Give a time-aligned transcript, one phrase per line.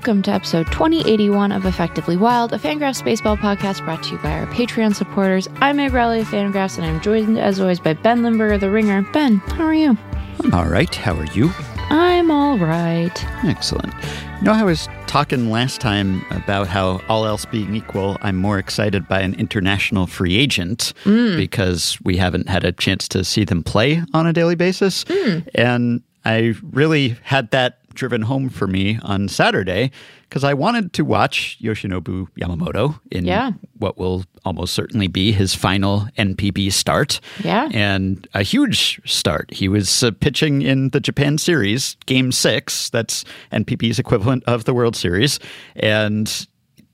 [0.00, 4.32] Welcome to episode 2081 of Effectively Wild, a Fangraphs baseball podcast brought to you by
[4.32, 5.46] our Patreon supporters.
[5.56, 9.02] I'm Meg Rowley of Fangraphs, and I'm joined as always by Ben Lindbergh, the Ringer.
[9.12, 9.98] Ben, how are you?
[10.42, 10.94] I'm all right.
[10.94, 11.50] How are you?
[11.90, 13.12] I'm all right.
[13.44, 13.92] Excellent.
[14.38, 18.58] You know, I was talking last time about how, all else being equal, I'm more
[18.58, 21.36] excited by an international free agent mm.
[21.36, 25.04] because we haven't had a chance to see them play on a daily basis.
[25.04, 25.46] Mm.
[25.54, 29.90] And I really had that driven home for me on Saturday
[30.28, 33.52] because I wanted to watch Yoshinobu Yamamoto in Yeah.
[33.78, 37.20] what will almost certainly be his final NPB start.
[37.44, 37.68] Yeah.
[37.72, 39.52] And a huge start.
[39.52, 42.90] He was uh, pitching in the Japan Series, Game Six.
[42.90, 45.40] That's NPB's equivalent of the World Series.
[45.76, 46.46] And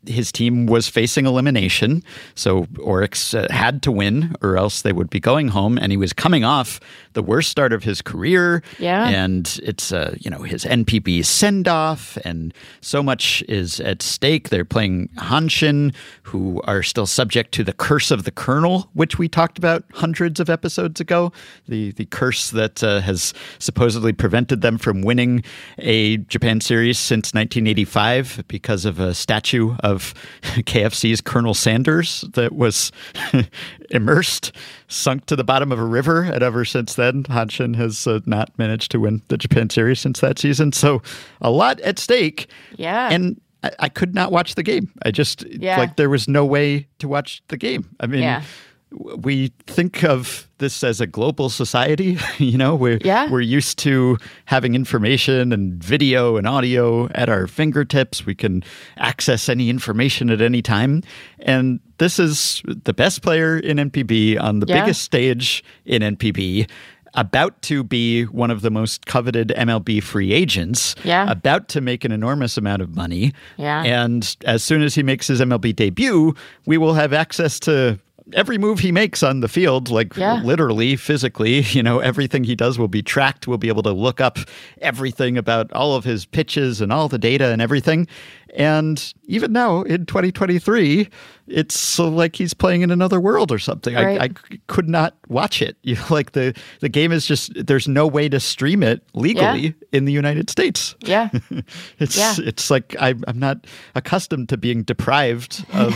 [0.06, 2.00] his team was facing elimination.
[2.36, 5.78] So Oryx uh, had to win, or else they would be going home.
[5.78, 6.78] And he was coming off
[7.16, 8.62] the worst start of his career.
[8.78, 9.08] Yeah.
[9.08, 14.50] And it's, uh, you know, his NPB send off, and so much is at stake.
[14.50, 19.28] They're playing Hanshin, who are still subject to the curse of the Colonel, which we
[19.28, 21.32] talked about hundreds of episodes ago.
[21.66, 25.42] The, the curse that uh, has supposedly prevented them from winning
[25.78, 32.92] a Japan series since 1985 because of a statue of KFC's Colonel Sanders that was
[33.90, 34.52] immersed,
[34.88, 36.22] sunk to the bottom of a river.
[36.22, 40.20] And ever since then, Hanshin has uh, not managed to win the Japan series since
[40.20, 40.72] that season.
[40.72, 41.02] So
[41.40, 42.48] a lot at stake.
[42.76, 43.08] Yeah.
[43.10, 44.90] And I, I could not watch the game.
[45.04, 45.78] I just, Yeah.
[45.78, 47.88] like, there was no way to watch the game.
[48.00, 48.42] I mean, Yeah.
[48.92, 53.28] We think of this as a global society, you know, we're, Yeah.
[53.30, 58.24] we're used to having information and video and audio at our fingertips.
[58.24, 58.62] We can
[58.96, 61.02] access any information at any time.
[61.40, 64.80] And this is the best player in NPB on the Yeah.
[64.82, 66.66] biggest stage in NPB.
[67.14, 71.30] About to be one of the most coveted MLB free agents, Yeah.
[71.30, 73.32] about to make an enormous amount of money.
[73.56, 73.82] Yeah.
[73.82, 76.34] And as soon as he makes his MLB debut,
[76.66, 77.98] we will have access to
[78.32, 80.40] every move he makes on the field, like Yeah.
[80.42, 81.60] literally, physically.
[81.76, 83.46] You know, everything he does will be tracked.
[83.46, 84.38] We'll be able to look up
[84.80, 88.08] everything about all of his pitches and all the data and everything.
[88.56, 91.08] And even now in 2023,
[91.46, 93.94] it's like he's playing in another world or something.
[93.94, 94.18] Right.
[94.20, 94.30] I, I
[94.66, 95.76] could not watch it.
[95.82, 99.74] You know, like the the game is just there's no way to stream it legally
[99.92, 100.96] in the United States.
[101.00, 101.28] Yeah.
[101.98, 102.34] It's Yeah.
[102.38, 105.92] it's like I, I'm not accustomed to being deprived of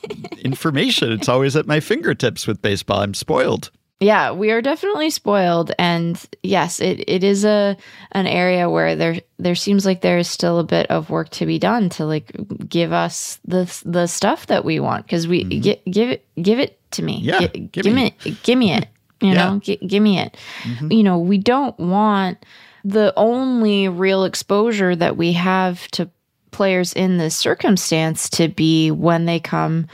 [0.38, 1.12] information.
[1.12, 3.00] It's always at my fingertips with baseball.
[3.00, 3.70] I'm spoiled.
[4.00, 7.76] Yeah, we are definitely spoiled, and yes, it, it is a
[8.12, 11.46] an area where there there seems like there is still a bit of work to
[11.46, 12.30] be done to like
[12.68, 16.78] give us the the stuff that we want because we gi- give it give it
[16.92, 17.28] to me, Mm-hmm.
[17.28, 18.14] Yeah, Gi- give give me.
[18.24, 18.88] me give me it,
[19.22, 19.34] you Yeah.
[19.46, 19.54] Mm-hmm.
[19.54, 20.36] know, Gi- give me it.
[20.90, 22.44] You know, we don't want
[22.84, 26.10] the only real exposure that we have to
[26.50, 29.86] players in this circumstance to be when they come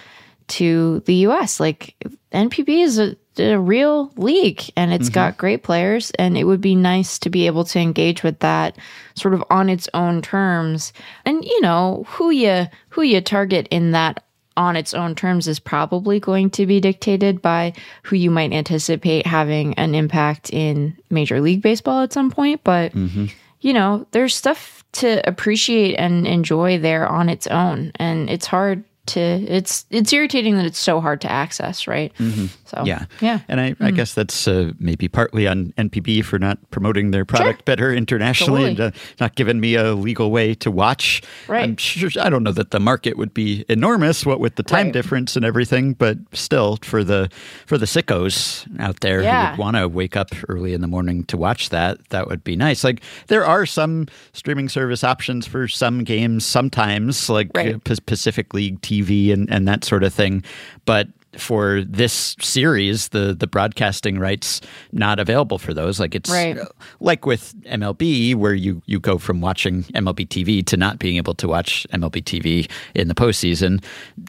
[0.49, 1.61] to the US.
[1.61, 1.95] Like
[2.33, 5.15] NPB is a, a real league and it's mm-hmm.
[5.15, 8.77] got great players and it would be nice to be able to engage with that
[9.15, 10.93] sort of on its own terms.
[11.25, 14.25] And you know, who you who you target in that
[14.57, 19.27] on its own terms is probably going to be dictated by who you might anticipate
[19.27, 23.27] having an impact in Major League Baseball at some point, but mm-hmm.
[23.61, 27.93] you know, there's stuff to appreciate and enjoy there on its own.
[27.97, 32.13] And it's hard to it's it's irritating that it's so hard to access, right?
[32.19, 32.47] Mm-hmm.
[32.71, 32.85] So.
[32.87, 33.07] Yeah.
[33.21, 33.41] Yeah.
[33.49, 37.65] And I, I guess that's uh, maybe partly on NPB for not promoting their product
[37.65, 38.87] better internationally Totally.
[38.87, 41.23] and uh, not giving me a legal way to watch.
[41.49, 41.65] Right.
[41.65, 44.87] I'm sure, I don't know that the market would be enormous, what with the time
[44.87, 44.93] Right.
[44.93, 47.29] difference and everything, but still for the
[47.67, 49.47] for the sickos out there Yeah.
[49.47, 52.45] who would want to wake up early in the morning to watch that, that would
[52.45, 52.85] be nice.
[52.85, 57.83] Like there are some streaming service options for some games sometimes, like Right.
[58.07, 60.43] Pacific League TV and, and that sort of thing.
[60.85, 64.61] But for this series, the the broadcasting rights
[64.93, 66.01] not available for those.
[66.01, 66.59] Like it's Right.
[66.99, 71.35] like with MLB, where you you go from watching MLB TV to not being able
[71.35, 73.83] to watch MLB TV in the postseason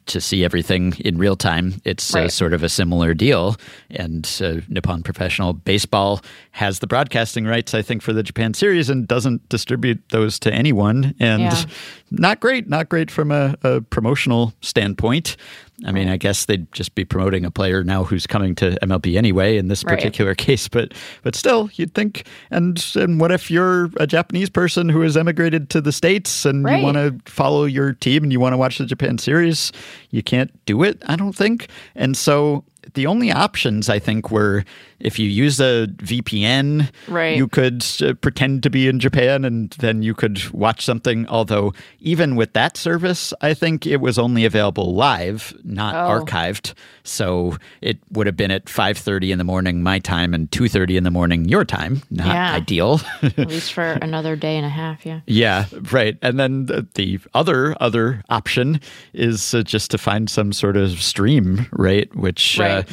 [0.06, 1.82] to see everything in real time.
[1.86, 2.32] It's uh, Right.
[2.32, 3.56] sort of a similar deal.
[3.90, 6.22] And uh, Nippon Professional Baseball
[6.52, 10.54] has the broadcasting rights, I think, for the Japan series and doesn't distribute those to
[10.54, 11.16] anyone.
[11.20, 11.64] And Yeah.
[12.12, 15.36] not great, not great from a, a promotional standpoint.
[15.86, 19.18] I mean, I guess they'd just be promoting a player now who's coming to MLB
[19.18, 19.96] anyway in this Right.
[19.98, 20.94] particular case, but
[21.24, 22.26] but still, you'd think.
[22.52, 26.64] And and what if you're a Japanese person who has emigrated to the states and
[26.64, 26.78] Right.
[26.80, 29.72] you want to follow your team and you want to watch the Japan series?
[30.12, 31.02] You can't do it.
[31.08, 31.68] I don't think.
[31.96, 32.64] And so
[32.94, 34.64] the only options I think were
[35.04, 37.36] if you use a VPN, right.
[37.38, 41.28] you could uh, pretend to be in Japan and then you could watch something.
[41.28, 46.24] Although even with that service, I think it was only available live, not oh.
[46.24, 46.74] archived.
[47.04, 51.04] So it would have been at 5:30 in the morning my time and 2:30 in
[51.04, 52.02] the morning your time.
[52.10, 52.54] Not yeah.
[52.54, 53.02] ideal.
[53.22, 55.22] At least for another day and a half, yeah.
[55.26, 56.18] Yeah, right.
[56.22, 58.80] And then the, the other other option
[59.14, 62.14] is uh, just to find some sort of stream, right?
[62.16, 62.92] Which uh, right.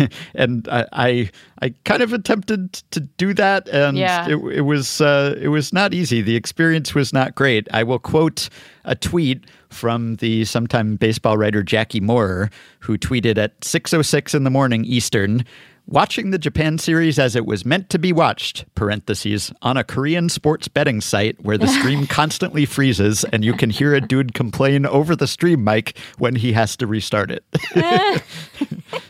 [0.00, 1.30] Uh, and I, I
[1.62, 4.26] I kind of attempted to do that, and yeah.
[4.28, 6.20] it, it was uh, it was not easy.
[6.20, 7.68] The experience was not great.
[7.72, 8.48] I will quote
[8.84, 12.50] a tweet from the sometime baseball writer Jackie Moore,
[12.80, 15.44] who tweeted at 6:06 in the morning Eastern.
[15.86, 20.30] Watching the Japan series as it was meant to be watched, parentheses, on a Korean
[20.30, 24.86] sports betting site where the stream constantly freezes and you can hear a dude complain
[24.86, 27.44] over the stream mic when he has to restart it.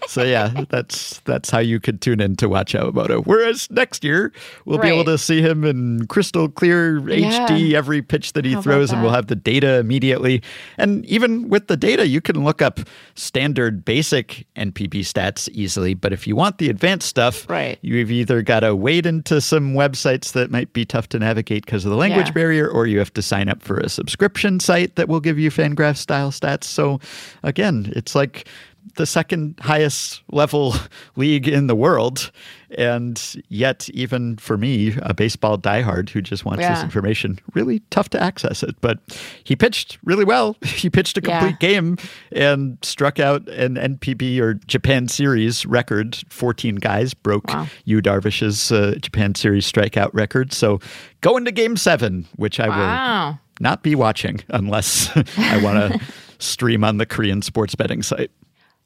[0.08, 3.24] so yeah, that's that's how you could tune in to watch Yamamoto.
[3.24, 4.32] Whereas next year
[4.64, 4.88] we'll right.
[4.88, 7.46] be able to see him in crystal clear yeah.
[7.46, 10.42] HD every pitch that he how throws and we'll have the data immediately.
[10.76, 12.80] And even with the data, you can look up
[13.14, 17.78] standard basic NPB stats easily, but if you want the the advanced stuff, right.
[17.82, 21.84] you've either got to wade into some websites that might be tough to navigate because
[21.84, 22.32] of the language yeah.
[22.32, 25.50] barrier, or you have to sign up for a subscription site that will give you
[25.50, 26.64] Fangraph style stats.
[26.64, 27.00] So,
[27.42, 28.48] again, it's like
[28.96, 30.74] the second highest level
[31.16, 32.30] league in the world.
[32.76, 36.74] And yet, even for me, a baseball diehard who just wants yeah.
[36.74, 38.74] this information, really tough to access it.
[38.80, 38.98] But
[39.44, 40.56] he pitched really well.
[40.84, 41.68] He pitched a complete yeah.
[41.68, 41.96] game
[42.30, 46.18] and struck out an NPB or Japan Series record.
[46.28, 47.68] 14 guys broke wow.
[47.84, 50.52] Yu Darvish's uh, Japan Series strikeout record.
[50.52, 50.80] So
[51.22, 53.28] going to game seven, which I wow.
[53.28, 56.00] will not be watching unless I want to
[56.38, 58.30] stream on the Korean sports betting site.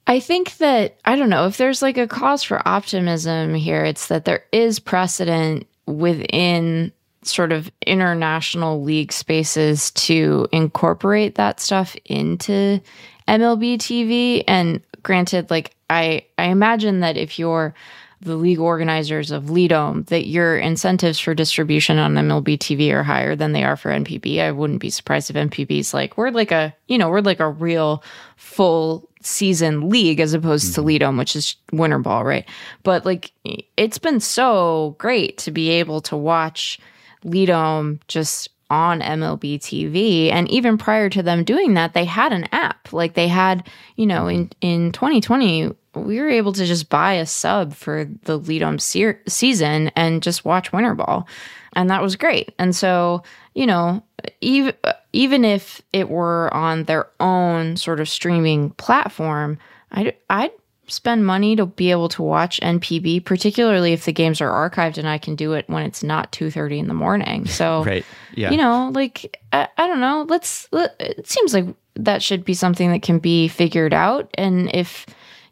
[0.09, 4.09] I think that, I don't know, if there's like a cause for optimism here, it's
[4.09, 12.81] that there is precedent within sort of international league spaces to incorporate that stuff into
[13.29, 14.43] MLB TV.
[14.49, 17.75] And granted, like, I, I imagine that if you're
[18.21, 23.37] the league organizers of Lidom that your incentives for distribution on MLB TV are higher
[23.37, 24.41] than they are for NPB.
[24.41, 27.49] I wouldn't be surprised if NPB's like we're like a you know we're like a
[27.49, 28.03] real
[28.37, 30.87] full season league as opposed mm-hmm.
[30.87, 32.47] to Lidom, which is winter ball, right?
[32.83, 33.33] But like
[33.77, 36.79] it's been so great to be able to watch
[37.25, 40.31] Lidom just on MLB TV.
[40.31, 42.93] And even prior to them doing that, they had an app.
[42.93, 43.67] Like they had,
[43.97, 48.39] you know, in, in 2020, we were able to just buy a sub for the
[48.39, 51.27] Lidom se- season and just watch Winter Ball.
[51.75, 52.55] And that was great.
[52.59, 53.23] And so,
[53.55, 54.03] you know,
[54.41, 54.75] even,
[55.13, 59.59] even if it were on their own sort of streaming platform,
[59.93, 60.53] I'd, I'd
[60.87, 65.09] spend money to be able to watch NPB, particularly if the games are archived and
[65.09, 67.47] I can do it when it's not 2:30 in the morning.
[67.47, 68.05] So, right.
[68.35, 68.51] yeah.
[68.51, 71.67] you know, like I, I don't know, let's let, it seems like
[71.97, 75.07] that should be something that can be figured out and if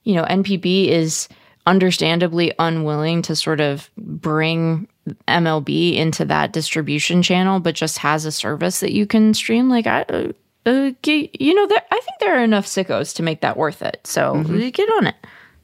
[0.07, 1.29] you know, NPB is
[1.67, 4.89] understandably unwilling to sort of bring
[5.29, 9.69] MLB into that distribution channel, but just has a service that you can stream.
[9.69, 10.33] Like, I, uh,
[10.67, 14.07] uh, you know, there, I think there are enough sickos to make that worth it.
[14.07, 14.69] So mm-hmm.
[14.69, 15.17] get on it.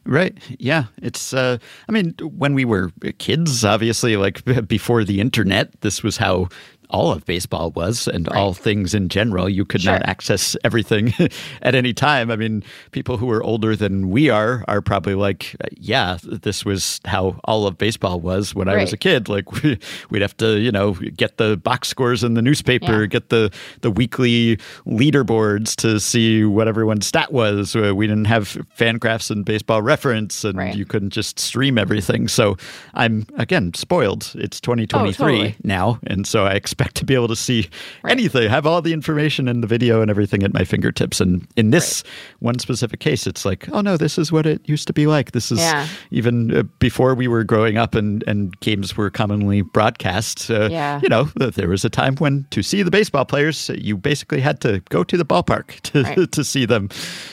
[0.04, 0.37] Right.
[0.58, 0.87] Yeah.
[1.00, 1.58] It's, uh,
[1.88, 6.49] I mean, when we were kids, obviously, like before the internet, this was how
[6.92, 8.37] all of baseball was and right.
[8.37, 9.49] all things in general.
[9.49, 9.94] You could sure.
[9.94, 11.12] not access everything
[11.62, 12.30] at any time.
[12.30, 17.00] I mean, people who are older than we are are probably like, yeah, this was
[17.06, 18.78] how all of baseball was when right.
[18.78, 19.28] I was a kid.
[19.28, 19.78] Like we,
[20.11, 23.06] would have to, you know, get the box scores in the newspaper, yeah.
[23.06, 27.75] get the the weekly leaderboards to see what everyone's stat was.
[27.75, 30.76] Uh, we didn't have Fangraphs and Baseball Reference, and right.
[30.76, 32.28] you couldn't just stream everything.
[32.28, 32.56] So
[32.94, 34.32] I'm again spoiled.
[34.34, 35.56] It's 2023 oh, totally.
[35.64, 37.68] now, and so I expect expect to be able to see
[38.02, 38.10] right.
[38.12, 41.20] anything, have all the information and the video and everything at my fingertips.
[41.20, 42.12] And in this right.
[42.40, 45.32] one specific case, it's like, oh no, this is what it used to be like.
[45.32, 45.86] This is yeah.
[46.10, 50.50] even uh, before we were growing up and, and games were commonly broadcast.
[50.50, 51.00] Uh, yeah.
[51.02, 54.60] You know, there was a time when to see the baseball players, you basically had
[54.62, 56.32] to go to the ballpark to, right.
[56.32, 56.88] to see them.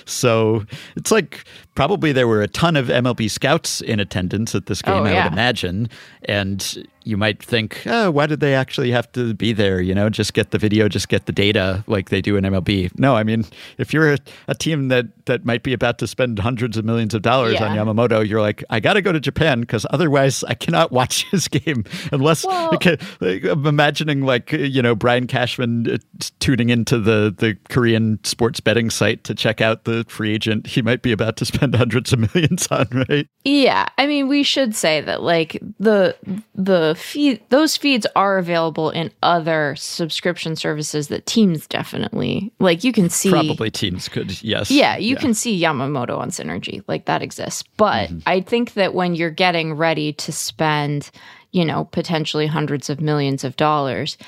[0.06, 0.66] So
[0.96, 1.44] it's like
[1.80, 5.14] probably there were a ton of MLB scouts in attendance at this game, oh, I
[5.14, 5.24] yeah.
[5.24, 5.88] would imagine.
[6.24, 9.82] And you might think, oh, why did they actually have to be there?
[9.82, 12.98] You know, just get the video, just get the data like they do in MLB.
[13.00, 13.46] No, I mean,
[13.78, 14.18] if you're a,
[14.48, 17.68] a team that that might be about to spend hundreds of millions of dollars yeah.
[17.68, 21.26] on Yamamoto, you're like, I got to go to Japan because otherwise I cannot watch
[21.32, 25.98] his game unless well, like, I'm imagining like you know Brian Cashman uh,
[26.40, 30.82] tuning into the the Korean sports betting site to check out the free agent he
[30.82, 33.28] might be about to spend spend hundreds of millions on, right?
[33.44, 36.16] Yeah, I mean, we should say that like the
[36.56, 42.84] the feed those feeds are available in other subscription services that teams definitely like.
[42.84, 44.72] You can see Probably teams could, yes.
[44.72, 46.84] Yeah, you can see Yamamoto on Synergy.
[46.88, 47.64] Like that exists.
[47.78, 48.20] But Mm-hmm.
[48.28, 51.12] I think that when you're getting ready to spend,
[51.52, 54.26] you know, potentially hundreds of millions of dollars, yeah,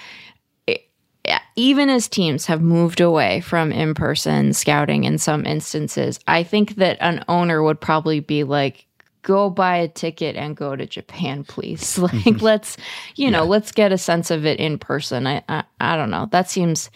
[1.55, 6.75] even as teams have moved away from in person scouting in some instances, I think
[6.75, 8.88] that an owner would probably be like,
[9.24, 11.98] go buy a ticket and go to Japan, please.
[12.01, 12.77] Like, let's,
[13.15, 15.27] you know, let's get a sense of it in person.
[15.27, 16.27] I, I, I don't know.
[16.31, 16.89] That seems,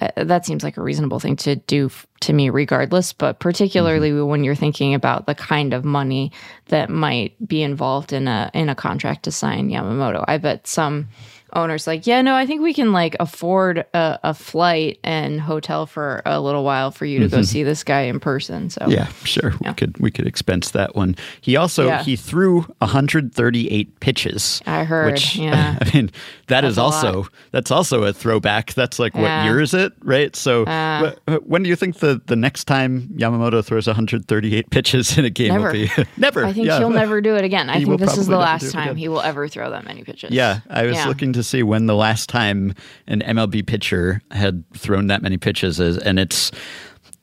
[0.00, 3.12] uh, that seems like a reasonable thing to do f- to me, regardless.
[3.12, 6.32] But particularly when you're thinking about the kind of money
[6.66, 11.08] that might be involved in a in a contract to sign Yamamoto, I bet some
[11.54, 15.86] owners like, yeah, no, I think we can like afford a, a flight and hotel
[15.86, 18.70] for a little while for you to go see this guy in person.
[18.70, 19.52] So Yeah, sure.
[19.64, 21.16] We could we could expense that one.
[21.40, 22.02] He also Yeah.
[22.02, 24.62] he threw 138 pitches.
[24.66, 25.78] I heard, Which yeah.
[25.80, 26.10] I mean,
[26.48, 28.74] that is a also that's also a throwback.
[28.74, 29.44] That's like what Yeah.
[29.44, 30.34] year is it, right?
[30.36, 31.12] So Uh.
[31.44, 35.48] when do you think the the next time Yamamoto throws 138 pitches in a game
[35.52, 35.64] Never.
[35.66, 35.90] will be?
[36.16, 36.44] never.
[36.44, 36.78] I think yeah.
[36.78, 37.70] he'll never do it again.
[37.70, 40.30] I He think this is the last time he will ever throw that many pitches.
[40.30, 41.06] Yeah, I was Yeah.
[41.08, 42.74] looking to see when the last time
[43.06, 46.50] an MLB pitcher had thrown that many pitches is, and it's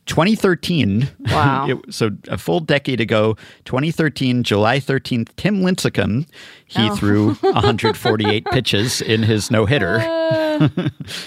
[0.05, 1.07] 2013.
[1.31, 1.67] Wow.
[1.88, 3.35] It- so a full decade ago,
[3.65, 6.27] 2013, July 13th, Tim Lincecum,
[6.69, 6.95] he Oh.
[6.95, 9.99] threw 148 pitches in his no hitter.
[9.99, 10.69] Uh,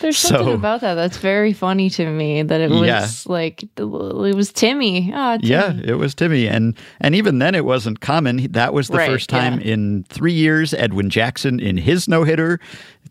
[0.01, 2.43] there's something about that that's very funny to me.
[2.43, 3.07] That it was Yeah.
[3.27, 5.11] like it was Timmy.
[5.15, 5.49] Ah, Timmy.
[5.51, 8.47] Yeah, it was Timmy, and and even then it wasn't common.
[8.53, 9.73] That was the Right, first time yeah.
[9.75, 12.59] in three years Edwin Jackson in his no hitter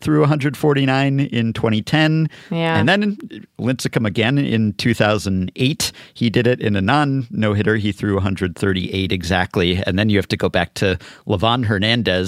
[0.00, 2.28] threw 149 in 2010.
[2.50, 2.76] Yeah.
[2.78, 3.16] and then
[3.60, 5.92] Lincecum again in 2008.
[6.14, 7.76] He did it in a non no hitter.
[7.76, 12.21] He threw 138 exactly, and then you have to go back to Livan Hernandez,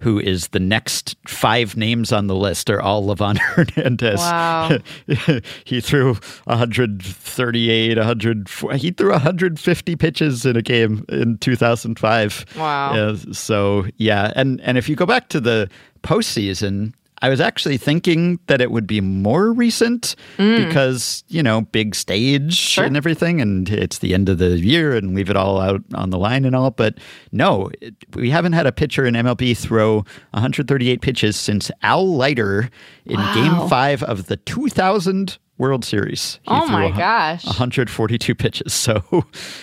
[0.00, 4.18] who is the next five names on the list are all Livan Hernandez.
[4.18, 4.78] Wow.
[5.64, 6.14] he threw
[6.44, 8.48] 138, 100.
[8.76, 12.44] He threw 150 pitches in a game in 2005.
[12.56, 12.94] Wow.
[12.94, 15.68] Yeah, so yeah, and and if you go back to the
[16.02, 16.94] postseason.
[17.20, 20.66] I was actually thinking that it would be more recent mm.
[20.66, 25.14] because, you know, big stage and everything, and it's the end of the year and
[25.14, 26.70] leave it all out on the line and all.
[26.70, 26.98] But
[27.32, 29.96] no, it, we haven't had a pitcher in MLB throw
[30.30, 32.70] 138 pitches since Al Leiter
[33.04, 33.34] in Wow.
[33.34, 36.38] game five of the 2000 World Series.
[36.44, 37.44] He Oh my gosh.
[37.44, 38.72] 142 pitches.
[38.88, 39.02] So,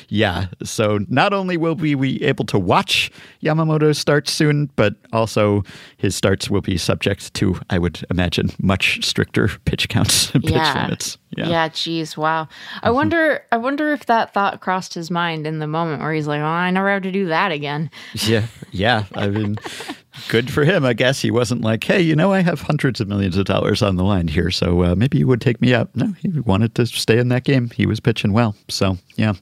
[0.10, 0.48] yeah.
[0.64, 3.10] So, not only will we be able to watch
[3.42, 5.64] Yamamoto start soon, but also
[5.98, 10.54] his starts will be subject to, I would imagine, much stricter pitch counts and pitch
[10.54, 10.84] Yeah.
[10.84, 11.18] limits.
[11.38, 11.48] Yeah.
[11.48, 12.48] Yeah, geez, wow.
[12.82, 12.96] I mm-hmm.
[12.96, 16.42] wonder I wonder if that thought crossed his mind in the moment where he's like,
[16.42, 17.90] Oh, I never have to do that again.
[18.25, 18.46] Yeah.
[18.72, 19.06] Yeah.
[19.16, 19.56] I mean,
[20.30, 20.86] good for him.
[20.86, 23.82] I guess he wasn't like, hey, you know, I have hundreds of millions of dollars
[23.82, 25.96] on the line here, so uh, maybe you would take me up.
[25.96, 27.70] No, he wanted to stay in that game.
[27.72, 28.56] He was pitching well.
[28.70, 29.34] So, yeah.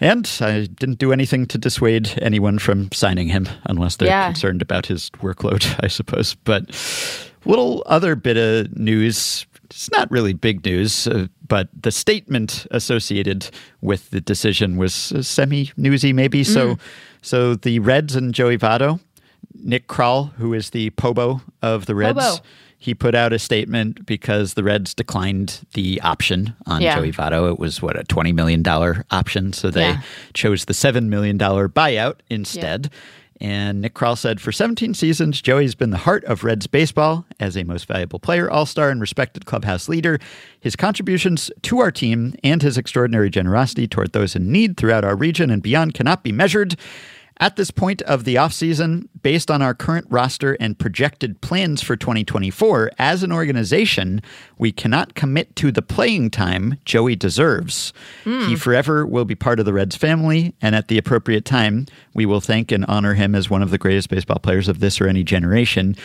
[0.00, 4.26] And I didn't do anything to dissuade anyone from signing him unless they're Yeah.
[4.26, 6.34] concerned about his workload, I suppose.
[6.34, 6.70] But
[7.44, 9.46] little other bit of news.
[9.64, 13.48] It's not really big news, uh, but the statement associated
[13.80, 16.44] with the decision was uh, semi newsy, maybe.
[16.44, 16.76] So,
[17.22, 19.00] so the Reds and Joey Votto,
[19.54, 22.42] Nick Krall, who is the Pobo of the Reds, Pobo.
[22.78, 26.96] he put out a statement because the Reds declined the option on Yeah.
[26.96, 27.50] Joey Votto.
[27.52, 30.00] It was what a twenty million dollar option, so they Yeah.
[30.34, 32.90] chose the seven million dollar buyout instead.
[33.40, 37.56] And Nick Krall said, For 17 seasons, Joey's been the heart of Reds baseball as
[37.56, 40.20] a most valuable player, all star, and respected clubhouse leader.
[40.60, 45.16] His contributions to our team and his extraordinary generosity toward those in need throughout our
[45.16, 46.76] region and beyond cannot be measured.
[47.42, 51.96] At this point of the offseason, based on our current roster and projected plans for
[51.96, 54.22] 2024, as an organization,
[54.58, 57.92] we cannot commit to the playing time Joey deserves.
[58.22, 58.46] Hmm.
[58.46, 62.26] He forever will be part of the Reds family, and at the appropriate time, we
[62.26, 65.08] will thank and honor him as one of the greatest baseball players of this or
[65.08, 65.96] any generation.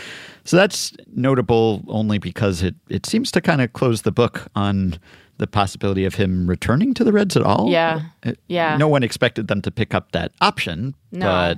[0.44, 4.98] So that's notable only because it, it seems to kind of close the book on
[5.38, 7.70] the possibility of him returning to the Reds at all.
[7.70, 8.02] Yeah.
[8.26, 8.78] Uh, Yeah.
[8.78, 11.26] No one expected them to pick up that option, No.
[11.28, 11.58] but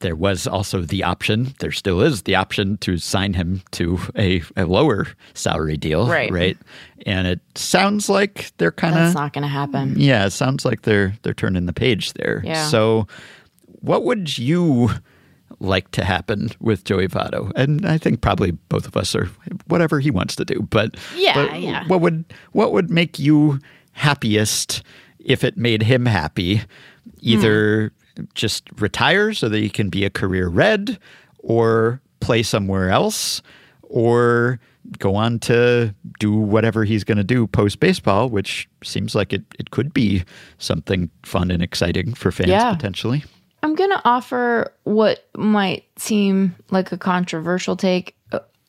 [0.00, 4.42] there was also the option, there still is the option to sign him to a,
[4.56, 6.06] a lower salary deal.
[6.06, 6.30] Right.
[6.30, 6.58] Right.
[7.06, 9.94] And it sounds like they're kind That's of not gonna happen.
[9.98, 12.42] yeah, it sounds like they're they're turning the page there.
[12.44, 12.66] Yeah.
[12.68, 13.06] So
[13.80, 14.90] what would you
[15.60, 17.52] like to happen with Joey Votto?
[17.56, 19.28] And I think probably both of us are
[19.66, 20.66] whatever he wants to do.
[20.70, 21.84] But Yeah, but yeah.
[21.86, 23.58] What would what would make you
[23.92, 24.82] happiest
[25.18, 26.62] if it made him happy?
[27.20, 27.92] Either
[28.34, 30.98] just retire so that he can be a career red
[31.38, 33.42] or play somewhere else
[33.82, 34.58] or
[34.98, 39.42] go on to do whatever he's going to do post baseball, which seems like it,
[39.58, 40.24] it could be
[40.58, 42.74] something fun and exciting for fans Yeah.
[42.74, 43.24] potentially.
[43.62, 48.14] I'm going to offer what might seem like a controversial take.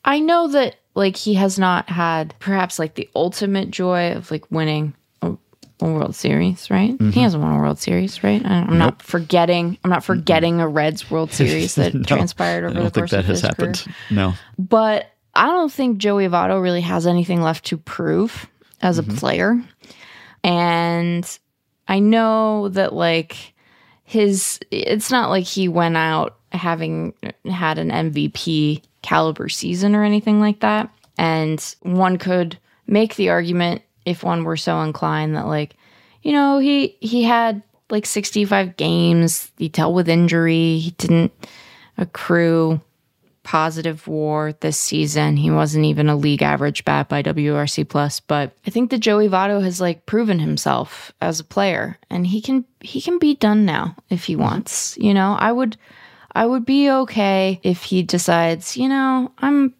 [0.04, 4.50] I know that like he has not had perhaps like the ultimate joy of like
[4.50, 5.36] winning a,
[5.80, 6.90] a World Series, right?
[6.90, 7.20] He mm-hmm.
[7.20, 8.44] hasn't won a World Series, right?
[8.44, 9.78] I- I'm not forgetting.
[9.84, 13.26] I'm not forgetting a Reds World Series that No, transpired over the course that of
[13.26, 13.78] has his happened.
[13.78, 13.96] career.
[14.10, 14.34] No.
[14.58, 18.48] But I don't think Joey Votto really has anything left to prove
[18.82, 19.16] as a mm-hmm.
[19.16, 19.62] player.
[20.42, 21.38] And
[21.86, 23.54] I know that like
[24.10, 27.14] his it's not like he went out having
[27.44, 30.90] had an MVP caliber season or anything like that.
[31.16, 35.76] And one could make the argument if one were so inclined that like,
[36.24, 41.32] you know, he he had like 65 games, he dealt with injury, he didn't
[41.96, 42.80] accrue
[43.50, 45.36] positive war this season.
[45.36, 49.28] He wasn't even a league average bat by WRC plus, but I think that Joey
[49.28, 53.64] Votto has like proven himself as a player and he can he can be done
[53.64, 54.96] now if he wants.
[54.98, 55.76] You know, I would
[56.32, 59.74] I would be okay if he decides, you know, I'm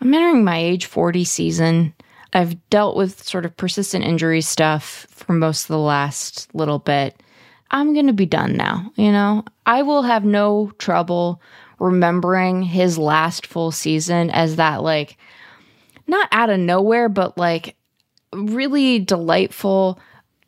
[0.00, 1.94] I'm entering my age 40 season.
[2.32, 7.22] I've dealt with sort of persistent injury stuff for most of the last little bit.
[7.70, 9.44] I'm going to be done now, you know?
[9.64, 11.40] I will have no trouble
[11.82, 15.16] remembering his last full season as that like
[16.06, 17.76] not out of nowhere but like
[18.32, 19.98] really delightful,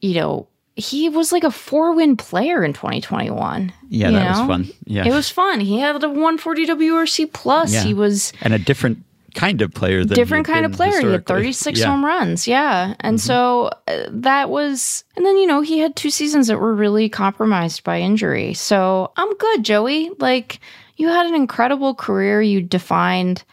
[0.00, 3.72] you know, he was like a four-win player in 2021.
[3.88, 4.68] Yeah, that was fun.
[4.86, 5.06] Yeah.
[5.06, 5.60] It was fun.
[5.60, 7.72] He had a 140 WRC plus.
[7.72, 7.84] Yeah.
[7.84, 11.00] He was and a different kind of player than different kind of player.
[11.00, 11.84] He had 36 Yeah.
[11.84, 11.92] Mm-hmm.
[11.92, 12.48] home runs.
[12.48, 12.94] Yeah.
[13.00, 16.74] And so uh, that was, and then, you know, he had two seasons that were
[16.74, 18.54] really compromised by injury.
[18.54, 20.10] So I'm good, Joey.
[20.18, 20.60] Like,
[20.96, 22.40] you had an incredible career.
[22.42, 23.44] You defined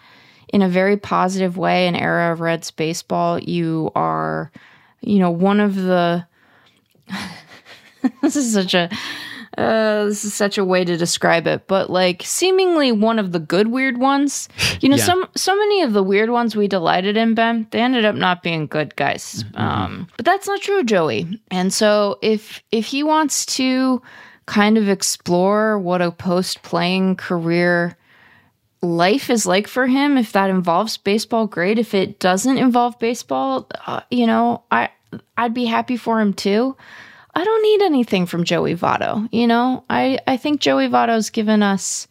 [0.49, 3.39] in a very positive way an era of Reds baseball.
[3.39, 4.51] You are,
[5.01, 6.25] you know, one of the,
[8.21, 8.89] this is such a,
[9.57, 13.39] uh, this is such a way to describe it, but like seemingly one of the
[13.39, 14.47] good weird ones.
[14.79, 15.03] You know, Yeah.
[15.05, 18.43] some so many of the weird ones we delighted in, Ben, they ended up not
[18.43, 19.43] being good guys.
[19.55, 21.39] Um, but that's not true, Joey.
[21.49, 24.01] And so if if he wants to
[24.45, 27.97] kind of explore what a post playing career
[28.81, 31.77] life is like for him, if that involves baseball, great.
[31.77, 34.89] If it doesn't involve baseball, uh, you know, I
[35.37, 36.75] I'd be happy for him too.
[37.33, 39.27] I don't need anything from Joey Votto.
[39.31, 42.07] You know, I, I think Joey Votto's given us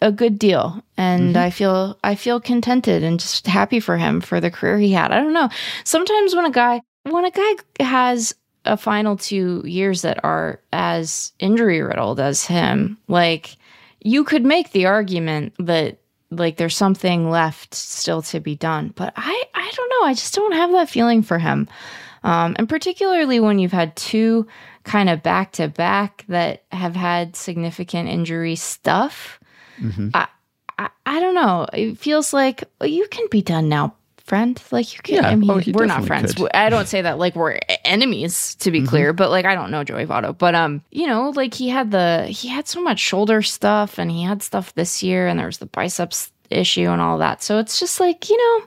[0.00, 4.40] a good deal and I feel I feel contented and just happy for him for
[4.40, 5.12] the career he had.
[5.12, 5.48] I don't know.
[5.84, 11.32] Sometimes when a guy when a guy has a final two years that are as
[11.38, 13.56] injury riddled as him, like
[14.00, 15.98] you could make the argument that
[16.30, 18.92] like there's something left still to be done.
[18.94, 20.06] But I I don't know.
[20.08, 21.68] I just don't have that feeling for him.
[22.22, 24.46] Um, and particularly when you've had two
[24.84, 29.38] kind of back to back that have had significant injury stuff,
[30.14, 30.26] I,
[30.78, 31.66] I I don't know.
[31.72, 33.94] It feels like well, you can be done now,
[34.24, 34.60] friend.
[34.70, 35.14] Like you can.
[35.16, 35.28] Yeah.
[35.28, 36.34] I mean, Oh, we're not friends.
[36.34, 36.50] could.
[36.54, 39.84] I don't say that like we're enemies to be clear, but like I don't know
[39.84, 43.42] Joey Votto, but um, you know, like he had the he had so much shoulder
[43.42, 47.18] stuff, and he had stuff this year, and there was the biceps issue and all
[47.18, 47.42] that.
[47.42, 48.66] So it's just like you know,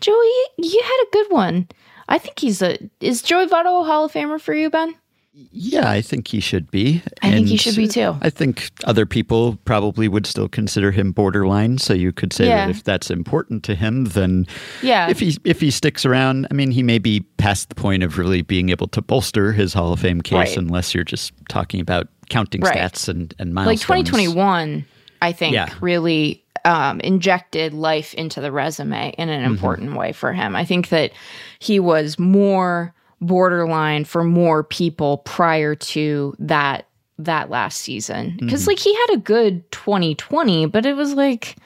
[0.00, 1.68] Joey, you had a good one.
[2.08, 4.94] I think he's a is Joey Votto a Hall of Famer for you, Ben?
[5.52, 7.02] Yeah, I think he should be.
[7.22, 8.16] I think he should be too.
[8.20, 11.78] I think other people probably would still consider him borderline.
[11.78, 12.66] So you could say Yeah.
[12.66, 14.46] that if that's important to him, then
[14.82, 15.08] Yeah.
[15.08, 18.18] if he if he sticks around, I mean, he may be past the point of
[18.18, 20.56] really being able to bolster his Hall of Fame case, Right.
[20.56, 22.76] unless you're just talking about counting Right.
[22.76, 24.84] stats and and like 2021
[25.22, 25.68] i think Yeah.
[25.80, 29.38] really um, injected life into the resume in Mm-hmm.
[29.38, 31.12] an important way for him i think that
[31.58, 36.86] he was more borderline for more people prior to that
[37.18, 38.68] that last season because Mm-hmm.
[38.70, 41.56] like he had a good 2020 but it was like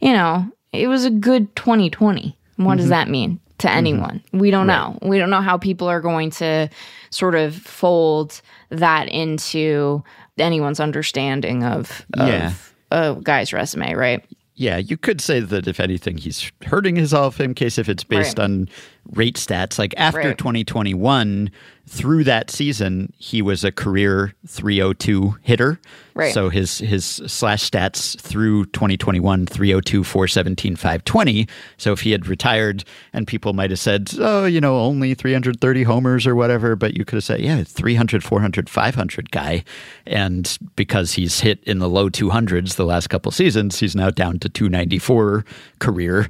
[0.00, 2.76] you know it was a good 2020 what Mm-hmm.
[2.78, 6.30] does that mean to anyone we don't know we don't know how people are going
[6.30, 6.68] to
[7.10, 8.40] sort of fold
[8.70, 10.02] that into
[10.38, 12.52] anyone's understanding of, of Yeah.
[12.90, 14.24] a guy's resume right
[14.56, 18.38] Yeah, you could say that if anything, he's hurting of Fame case if it's based
[18.38, 18.44] Right.
[18.44, 18.68] on
[19.12, 19.78] rate stats.
[19.78, 20.38] Like after Right.
[20.38, 21.50] 2021,
[21.86, 25.78] through that season, he was a career 302 hitter.
[26.14, 26.32] Right.
[26.32, 31.46] So his his slash stats through 2021 302 417 520.
[31.76, 35.82] So if he had retired and people might have said, "Oh, you know, only 330
[35.82, 39.64] homers or whatever," but you could have said, "Yeah, 300 400 500 guy."
[40.06, 44.38] And because he's hit in the low 200s the last couple seasons, he's now down
[44.38, 45.44] to 294
[45.80, 46.28] career.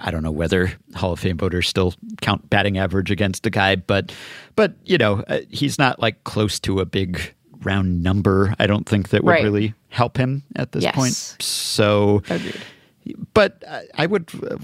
[0.00, 3.76] I don't know whether Hall of Fame voters still count batting average against a guy,
[3.76, 4.12] but
[4.56, 8.54] but you know, uh, he's not like close to a big round number.
[8.58, 9.42] I don't think that would Right.
[9.44, 10.94] really help him at this Yes.
[10.94, 11.14] point.
[11.42, 12.54] So, Agreed.
[13.34, 13.62] but
[13.96, 14.56] I- would uh,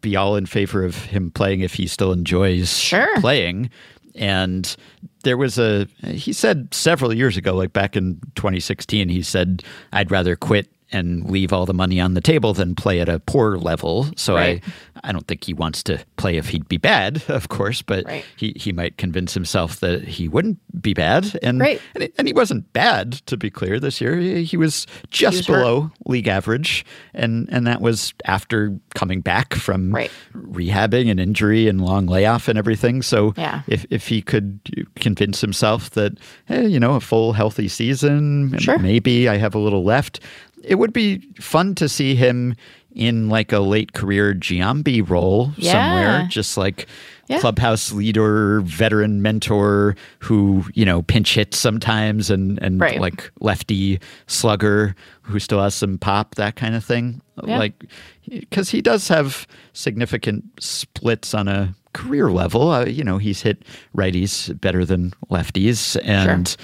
[0.00, 3.20] be all in favor of him playing if he still enjoys Sure.
[3.20, 3.70] playing.
[4.16, 4.74] And
[5.22, 10.10] there was a, he said several years ago, like back in 2016, he said, I'd
[10.10, 13.56] rather quit and leave all the money on the table than play at a poor
[13.58, 14.08] level.
[14.16, 14.62] So Right.
[15.04, 18.04] I, I don't think he wants to play if he'd be bad, of course, but
[18.06, 18.24] Right.
[18.36, 21.38] he, he might convince himself that he wouldn't be bad.
[21.42, 21.80] And, Right.
[21.94, 24.16] and, and he wasn't bad, to be clear, this year.
[24.16, 25.58] He, he was just was hurt.
[25.60, 26.84] below league average.
[27.14, 29.92] And, and that was after coming back from
[30.34, 33.02] rehabbing and injury and long layoff and everything.
[33.02, 33.62] So Yeah.
[33.66, 34.60] if, if he could
[34.96, 38.78] convince himself that, hey, you know, a full healthy season, Sure.
[38.78, 40.20] maybe I have a little left,
[40.64, 42.54] it would be fun to see him
[42.92, 45.72] in like a late career Giambi role Yeah.
[45.72, 46.86] somewhere, just like
[47.28, 47.38] Yeah.
[47.38, 53.00] clubhouse leader, veteran mentor who, you know, pinch hits sometimes and, and Right.
[53.00, 57.20] like lefty slugger who still has some pop, that kind of thing.
[57.46, 57.58] Yeah.
[57.58, 57.84] Like,
[58.28, 62.70] because he does have significant splits on a career level.
[62.70, 63.64] Uh, you know, he's hit
[63.96, 66.56] righties better than lefties, and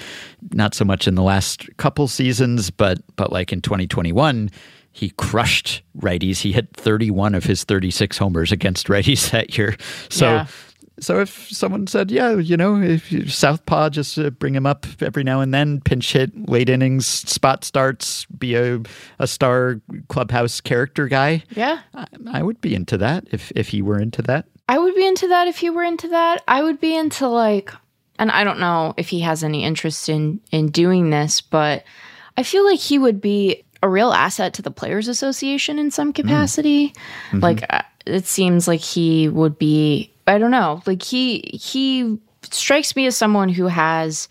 [0.51, 2.69] not so much in the last couple seasons.
[2.69, 4.49] But but like in 2021,
[4.91, 6.39] he crushed righties.
[6.39, 9.75] He hit 31 of his 36 homers against righties that year.
[10.09, 10.25] So.
[10.27, 10.47] Yeah.
[10.99, 14.87] So if someone said, yeah, you know, if you, Southpaw, just uh, bring him up
[14.99, 18.81] every now and then, pinch hit, late innings, spot starts, be a,
[19.19, 21.81] a star clubhouse character guy, Yeah.
[21.93, 24.47] I, I would be into that if, if he were into that.
[24.69, 26.43] I would be into that if you were into that.
[26.47, 27.71] I would be into like
[28.19, 31.83] and I don't know if he has any interest in in doing this, but
[32.35, 36.13] I feel like he would be a real asset to the players association in some
[36.13, 36.93] capacity.
[37.33, 40.81] Like uh, it seems like he would be I don't know.
[40.85, 44.27] Like he he strikes me as someone who has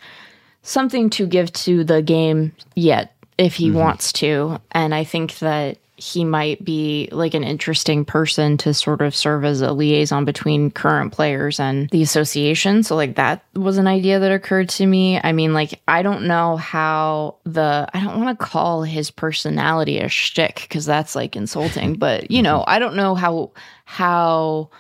[0.63, 5.79] something to give to the game yet if he wants to and I think that
[5.99, 10.71] he might be like an interesting person to sort of serve as a liaison between
[10.71, 12.83] current players and the association.
[12.83, 15.19] So like that was an idea that occurred to me.
[15.23, 19.99] I mean, like I don't know how the I don't want to call his personality
[19.99, 23.53] a shtick because that's like insulting, but you know, I don't know how
[23.87, 24.71] how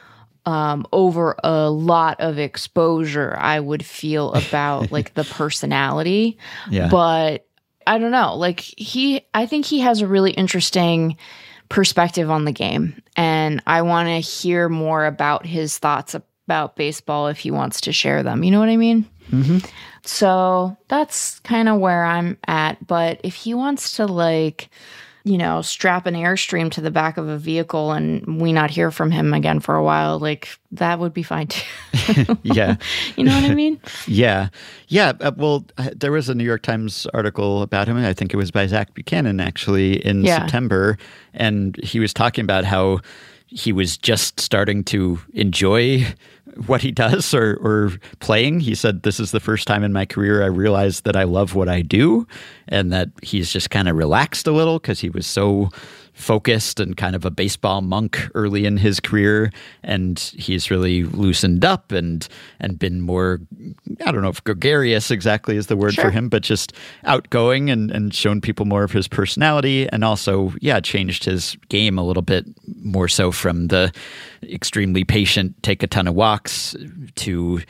[0.44, 6.38] um, over a lot of exposure I would feel about like the personality
[6.70, 6.88] Yeah.
[6.88, 7.45] but
[7.86, 8.34] I don't know.
[8.36, 11.16] Like he, I think he has a really interesting
[11.68, 17.28] perspective on the game, and I want to hear more about his thoughts about baseball
[17.28, 18.44] if he wants to share them.
[18.44, 19.08] You know what I mean?
[19.30, 19.58] Mm-hmm.
[20.04, 22.86] So that's kind of where I'm at.
[22.86, 24.68] But if he wants to like,
[25.26, 28.92] you know, strap an airstream to the back of a vehicle and we not hear
[28.92, 32.38] from him again for a while, like that would be fine too.
[32.44, 32.76] yeah.
[33.16, 33.80] you know what I mean?
[34.06, 34.50] Yeah.
[34.86, 35.14] Yeah.
[35.20, 37.96] Uh, well, uh, there was a New York Times article about him.
[37.96, 40.38] I think it was by Zach Buchanan, actually, in Yeah.
[40.42, 40.96] September.
[41.34, 43.00] And he was talking about how
[43.48, 46.06] he was just starting to enjoy
[46.66, 48.60] what he does or, or playing.
[48.60, 51.54] He said, This is the first time in my career I realized that I love
[51.54, 52.26] what I do
[52.68, 55.70] and that he's just kind of relaxed a little because he was so
[56.16, 59.52] focused and kind of a baseball monk early in his career
[59.82, 62.26] and he's really loosened up and
[62.58, 63.38] and been more
[64.04, 66.04] I don't know if gregarious exactly is the word Sure.
[66.04, 66.72] for him but just
[67.04, 71.98] outgoing and and shown people more of his personality and also yeah changed his game
[71.98, 72.46] a little bit
[72.82, 73.92] more so from the
[74.42, 76.74] extremely patient take a ton of walks
[77.16, 77.60] to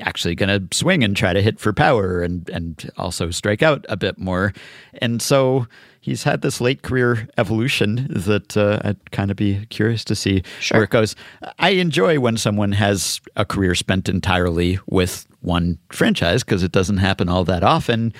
[0.00, 3.84] actually going to swing and try to hit for power and and also strike out
[3.90, 4.54] a bit more
[5.02, 5.66] and so
[6.00, 10.42] he's had this late career evolution that uh, I'd kind of be curious to see
[10.58, 10.78] Sure.
[10.78, 11.14] where it goes.
[11.58, 16.98] I enjoy when someone has a career spent entirely with one franchise because it doesn't
[16.98, 18.12] happen all that often.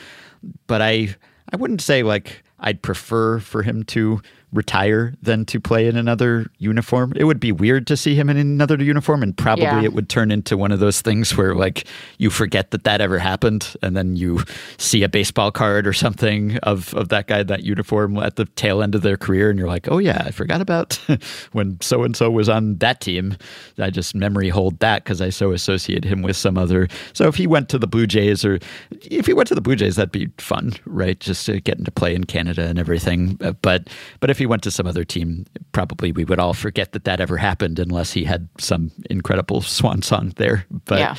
[0.67, 1.15] But I,
[1.53, 4.21] I wouldn't say like I'd prefer for him to
[4.53, 7.13] retire than to play in another uniform.
[7.17, 9.83] It would be weird to see him in another uniform, and probably Yeah.
[9.83, 11.85] it would turn into one of those things where like
[12.19, 14.43] you forget that that ever happened, and then you
[14.79, 18.45] see a baseball card or something of of that guy in that uniform at the
[18.45, 20.95] tail end of their career, and you're like, oh yeah, I forgot about
[21.53, 23.37] when so and so was on that team.
[23.79, 26.89] I just memory hold that because I so associate him with some other.
[27.13, 28.59] So if he went to the Blue Jays, or
[29.03, 31.19] if he went to the Blue Jays, that'd be fun, right?
[31.21, 33.39] Just to get into play in Canada and everything.
[33.63, 33.89] But
[34.21, 37.21] but if he went to some other team, probably we would all forget that that
[37.21, 40.67] ever happened unless he had some incredible swan song there.
[40.87, 41.15] But Yeah.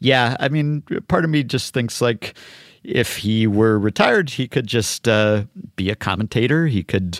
[0.00, 2.34] yeah, I mean, part of me just thinks like
[2.84, 5.44] if he were retired, he could just uh,
[5.76, 6.66] be a commentator.
[6.66, 7.18] He could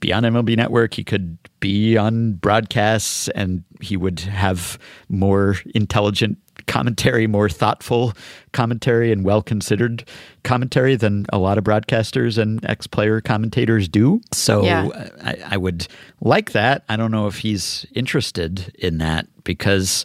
[0.00, 0.94] be on MLB Network.
[0.94, 8.14] He could be on broadcasts, and he would have more intelligent commentary, more thoughtful
[8.52, 10.04] commentary, and well considered
[10.44, 14.20] commentary than a lot of broadcasters and ex player commentators do.
[14.32, 14.88] So Yeah.
[15.22, 15.86] I, I would
[16.20, 16.84] like that.
[16.88, 20.04] I don't know if he's interested in that because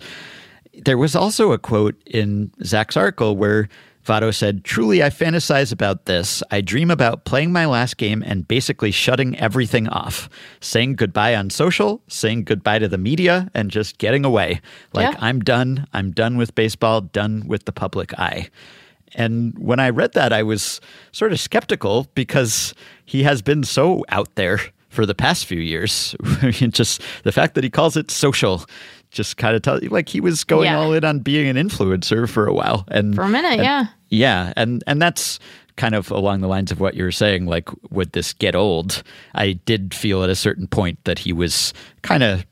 [0.85, 3.67] there was also a quote in Zach's article where
[4.07, 6.41] Votto said, Truly, I fantasize about this.
[6.49, 10.29] I dream about playing my last game and basically shutting everything off,
[10.61, 14.61] saying goodbye on social, saying goodbye to the media, and just getting away.
[14.93, 15.19] Like, Yeah.
[15.19, 15.87] I'm done.
[15.93, 18.49] I'm done with baseball, done with the public eye.
[19.13, 20.79] And when I read that, I was
[21.11, 22.73] sort of skeptical because
[23.05, 26.15] he has been so out there for the past few years.
[26.51, 28.65] just the fact that he calls it social
[29.17, 30.77] just kind of tells you like he was going Yeah.
[30.77, 32.86] all in on being an influencer for a while.
[32.89, 33.86] And For a minute, and- yeah.
[34.10, 35.39] Yeah, and and that's
[35.75, 39.03] kind of along the lines of what you're saying like would this get old?
[39.36, 42.45] I did feel at a certain point that he was kind of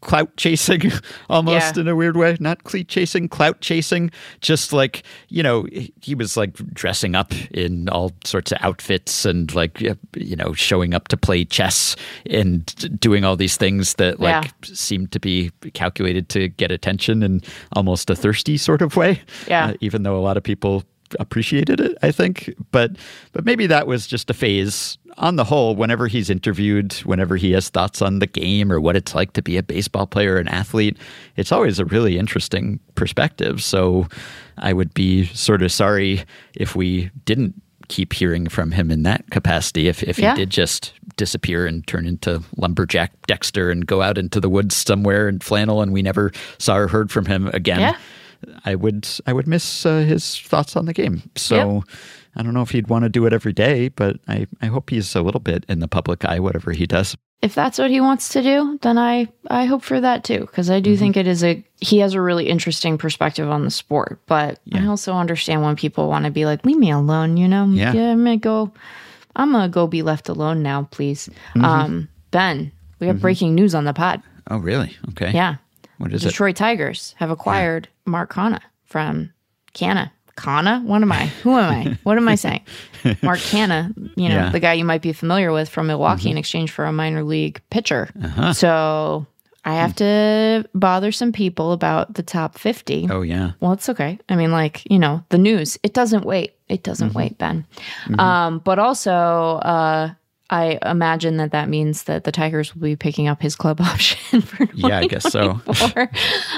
[0.00, 0.92] clout chasing
[1.30, 1.80] almost Yeah.
[1.82, 5.66] in a weird way, not cleat chasing, clout chasing, just like, you know,
[6.00, 10.94] he was like dressing up in all sorts of outfits and like you know, showing
[10.94, 11.96] up to play chess
[12.30, 12.64] and
[13.00, 14.50] doing all these things that like Yeah.
[14.74, 19.20] seemed to be calculated to get attention in almost a thirsty sort of way.
[19.48, 19.66] Yeah.
[19.68, 20.84] Uh, even though a lot of people
[21.20, 22.54] appreciated it, I think.
[22.70, 22.92] But
[23.32, 24.98] but maybe that was just a phase.
[25.16, 28.94] On the whole, whenever he's interviewed, whenever he has thoughts on the game or what
[28.94, 30.96] it's like to be a baseball player, an athlete,
[31.34, 33.60] it's always a really interesting perspective.
[33.60, 34.06] So
[34.58, 36.22] I would be sort of sorry
[36.54, 40.34] if we didn't keep hearing from him in that capacity if, if Yeah.
[40.34, 44.76] he did just disappear and turn into lumberjack Dexter and go out into the woods
[44.76, 47.80] somewhere in flannel and we never saw or heard from him again.
[47.80, 47.96] Yeah.
[48.64, 51.22] I would I would miss uh, his thoughts on the game.
[51.36, 51.84] So
[52.36, 54.90] I don't know if he'd want to do it every day, but I, I hope
[54.90, 57.16] he's a little bit in the public eye, whatever he does.
[57.42, 60.70] if that's what he wants to do, then I I hope for that too because
[60.70, 60.98] I do Mm-hmm.
[61.00, 64.20] think it is a he has a really interesting perspective on the sport.
[64.26, 67.66] But I also understand when people want to be like, leave me alone, you know?
[67.66, 67.90] Yeah.
[67.90, 68.72] I'm gonna go.
[69.36, 71.28] I'm gonna go be left alone now, please.
[71.54, 71.64] Mm-hmm.
[71.64, 74.22] Um, Ben, we have breaking news on the pod.
[74.50, 74.96] Oh, really?
[75.10, 75.30] Okay.
[75.32, 75.56] Yeah,
[75.98, 76.28] What is it?
[76.28, 79.32] Detroit Tigers have acquired Mark Kana from
[79.74, 80.12] Canna.
[80.36, 80.80] Kana?
[80.84, 81.26] What am I?
[81.42, 81.98] Who am I?
[82.04, 82.60] What am I saying?
[83.22, 84.42] Mark Canha, you know, Yeah.
[84.44, 84.52] Mm-hmm.
[84.52, 87.60] the guy you might be familiar with from Milwaukee in exchange for a minor league
[87.70, 88.08] pitcher.
[88.22, 88.52] Uh-huh.
[88.52, 89.26] So
[89.64, 93.08] I have to bother some people about the top 50.
[93.10, 93.52] Oh, yeah.
[93.60, 94.18] Well, it's okay.
[94.28, 96.54] I mean, like, you know, the news, it doesn't wait.
[96.68, 97.18] It doesn't Mm-hmm.
[97.18, 97.66] wait, Ben.
[98.18, 100.10] Um, but also, uh,
[100.50, 104.40] I imagine that that means that the Tigers will be picking up his club option
[104.40, 105.60] for Yeah, I guess so.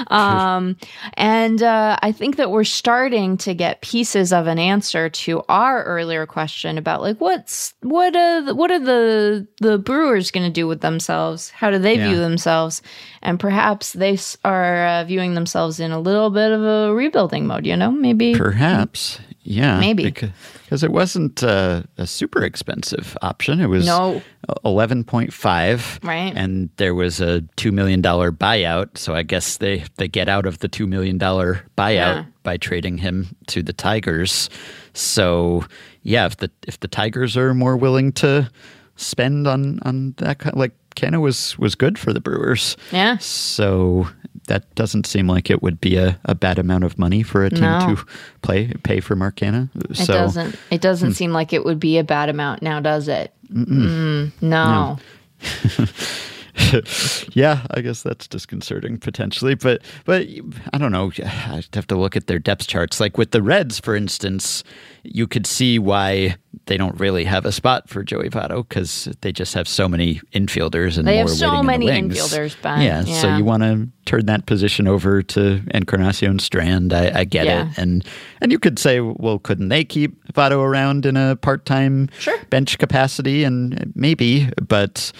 [0.07, 0.77] um,
[1.15, 5.83] and uh, I think that we're starting to get pieces of an answer to our
[5.83, 10.53] earlier question about like what's what are the, what are the the Brewers going to
[10.53, 11.49] do with themselves?
[11.49, 12.81] How do they view themselves?
[13.21, 17.65] And perhaps they are uh, viewing themselves in a little bit of a rebuilding mode.
[17.65, 19.19] You know, maybe Perhaps.
[19.43, 19.79] Yeah.
[19.79, 20.03] Maybe.
[20.05, 20.29] Because
[20.71, 23.59] it wasn't uh, a super expensive option.
[23.59, 24.21] It was No.
[24.65, 26.03] 11.5.
[26.07, 26.33] Right.
[26.35, 28.97] And there was a $2 million buyout.
[28.97, 32.25] So I guess they, they get out of the $2 million buyout Yeah.
[32.43, 34.49] by trading him to the Tigers.
[34.93, 35.65] So
[36.03, 38.49] yeah, if the if the Tigers are more willing to
[38.95, 42.77] spend on on that kind like Canha was was good for the Brewers.
[42.91, 43.17] Yeah.
[43.17, 44.07] So
[44.47, 47.49] that doesn't seem like it would be a, a bad amount of money for a
[47.49, 47.95] team No.
[47.95, 48.05] to
[48.41, 49.69] play pay for Mark Canha.
[49.89, 50.55] It doesn't.
[50.71, 51.13] It doesn't Hmm.
[51.13, 53.33] seem like it would be a bad amount now, does it?
[53.53, 54.97] Mm, no.
[57.33, 59.55] yeah, I guess that's disconcerting potentially.
[59.55, 60.27] But but
[60.73, 61.11] I don't know.
[61.25, 62.99] I'd have to look at their depth charts.
[62.99, 64.63] Like with the Reds, for instance,
[65.03, 66.35] you could see why
[66.65, 70.19] they don't really have a spot for Joey Votto because they just have so many
[70.33, 72.81] infielders and They more have so many in infielders, Ben.
[72.81, 76.93] Yeah, so you want to turn that position over to Encarnacion Strand.
[76.93, 77.69] I, I get Yeah.
[77.69, 78.05] it, and
[78.41, 82.37] and you could say, well, couldn't they keep Votto around in a part time Sure.
[82.49, 83.43] bench capacity?
[83.43, 85.11] And maybe, but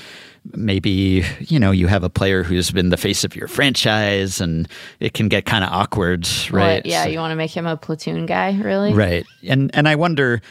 [0.53, 4.67] maybe you know you have a player who's been the face of your franchise, and
[4.99, 6.77] it can get kind of awkward, right?
[6.77, 8.93] What, yeah, you want to make him a platoon guy, really?
[8.93, 9.25] Right.
[9.47, 10.41] And and I wonder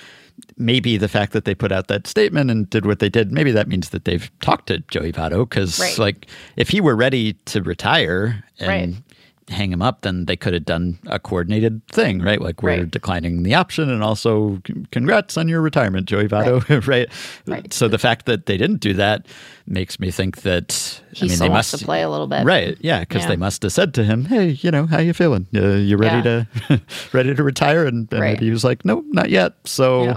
[0.57, 3.51] maybe the fact that they put out that statement and did what they did, maybe
[3.53, 5.99] that means that they've talked to Joey Votto because Right.
[5.99, 6.27] like
[6.57, 9.03] if he were ready to retire and Right.
[9.51, 12.41] Hang him up, then they could have done a coordinated thing, right?
[12.41, 12.91] Like we're Right.
[12.91, 17.09] declining the option and also congrats on your retirement, Joey Votto, right?
[17.47, 17.73] Right.
[17.73, 19.27] So the fact that they didn't do that
[19.67, 22.45] makes me think that He I mean they must to play a little bit.
[22.45, 22.77] Right.
[22.81, 23.29] Yeah, because Yeah.
[23.29, 25.47] they must have said to him, "Hey, you know, how you feeling?
[25.55, 26.45] Uh, you ready Yeah.
[26.69, 26.81] to
[27.13, 28.39] ready to retire?" And, and Right.
[28.41, 30.17] he was like, "Nope, not yet." So, Yeah.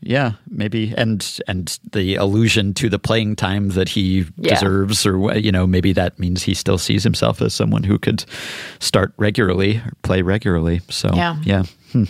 [0.00, 0.32] Yeah.
[0.48, 4.54] maybe and and the allusion to the playing time that he Yeah.
[4.54, 8.24] deserves, or you know, maybe that means he still sees himself as someone who could
[8.78, 10.80] start regularly or play regularly.
[10.88, 11.36] So, Yeah.
[11.44, 11.62] yeah.
[11.92, 12.04] Hmm.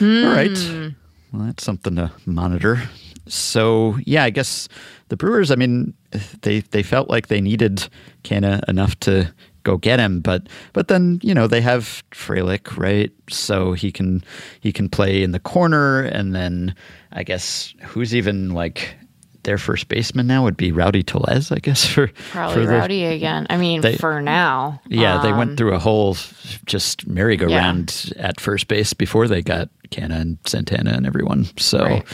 [0.00, 0.92] All right.
[1.32, 2.82] Well, that's something to monitor.
[3.26, 4.68] So yeah, I guess
[5.08, 5.50] the Brewers.
[5.50, 5.94] I mean,
[6.42, 7.88] they they felt like they needed
[8.22, 9.32] Canha enough to
[9.64, 13.10] go get him, but but then you know they have Frelick, right?
[13.28, 14.22] So he can
[14.60, 16.74] he can play in the corner, and then
[17.12, 18.94] I guess who's even like
[19.42, 23.04] their first baseman now would be Rowdy Tellez, I guess for Probably for the- Rowdy
[23.04, 23.46] again.
[23.50, 24.80] I mean, they- for now.
[24.88, 26.16] yeah, they Um, went through a whole
[26.64, 31.46] just merry-go-round at first base before they got Canha and Santana and everyone.
[31.58, 32.04] So Right.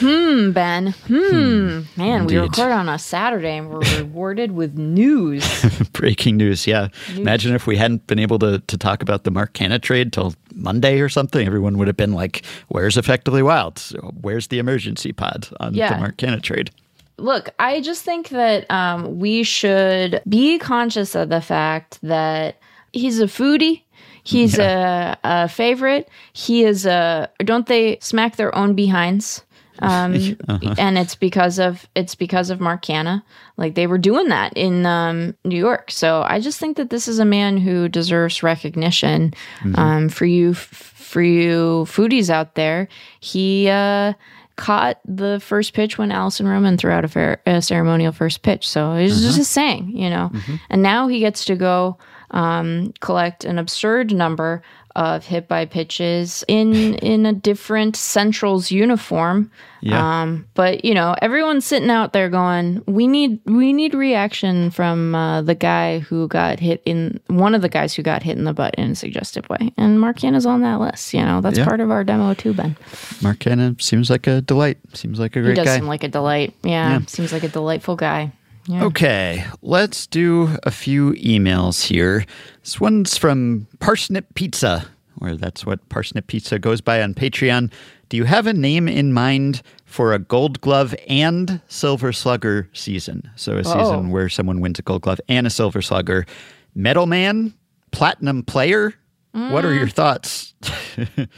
[0.00, 0.88] Hmm, Ben.
[1.06, 1.80] Hmm.
[1.96, 2.38] Man, we Indeed.
[2.38, 5.44] record on a Saturday and we're rewarded with news.
[5.92, 6.66] breaking news.
[6.66, 6.88] Yeah.
[7.16, 10.34] Imagine if we hadn't been able to, to talk about the Mark Canha trade till
[10.54, 11.46] Monday or something.
[11.46, 13.78] Everyone would have been like, where's Effectively Wild?
[14.20, 15.94] Where's the emergency pod on Yeah.
[15.94, 16.70] the Mark Canha trade?
[17.16, 22.56] Look, I just think that um, we should be conscious of the fact that
[22.92, 23.82] he's a foodie.
[24.22, 26.08] He's a, a favorite.
[26.32, 27.30] He is a.
[27.38, 29.44] Don't they smack their own behinds?
[29.80, 30.14] Um,
[30.78, 33.22] And it's because of it's because of Mark Canha.
[33.56, 35.90] Like they were doing that in um, New York.
[35.90, 39.34] So I just think that this is a man who deserves recognition.
[39.74, 42.88] Um, for you, for you foodies out there,
[43.20, 43.68] he.
[43.68, 44.14] Uh,
[44.56, 48.68] caught the first pitch when Alison Roman threw out a, fair, a ceremonial first pitch.
[48.68, 50.32] So it was just a saying, you know.
[50.68, 51.96] And now he gets to go
[52.30, 54.62] um, collect an absurd number
[54.96, 59.48] of hit by pitches in in a different Central's uniform.
[59.80, 60.22] Yeah.
[60.22, 65.14] Um, but you know, everyone's sitting out there going, "We need we need reaction from
[65.14, 68.42] uh, the guy who got hit in one of the guys who got hit in
[68.44, 71.14] the butt in a suggestive way." And Mark is on that list.
[71.14, 71.64] You know, that's Yeah.
[71.64, 72.76] part of our demo too, Ben.
[73.22, 73.44] Mark
[73.78, 74.78] seems like a delight.
[74.94, 75.76] Seems like a great He does guy.
[75.76, 76.54] seem like a delight.
[76.64, 77.00] Yeah, Yeah.
[77.06, 78.32] seems like a delightful guy.
[78.68, 78.84] Yeah.
[78.84, 82.26] Okay, let's do a few emails here.
[82.62, 84.86] This one's from Parsnip Pizza,
[85.22, 87.72] or that's what Parsnip Pizza goes by on Patreon.
[88.10, 93.30] Do you have a name in mind for a Gold Glove and Silver Slugger season?
[93.36, 94.08] So a season Oh.
[94.10, 96.26] where someone wins a Gold Glove and a Silver Slugger.
[96.74, 97.54] Metal Man,
[97.90, 98.92] Platinum Player.
[99.32, 99.78] What are mm.
[99.78, 100.52] your thoughts?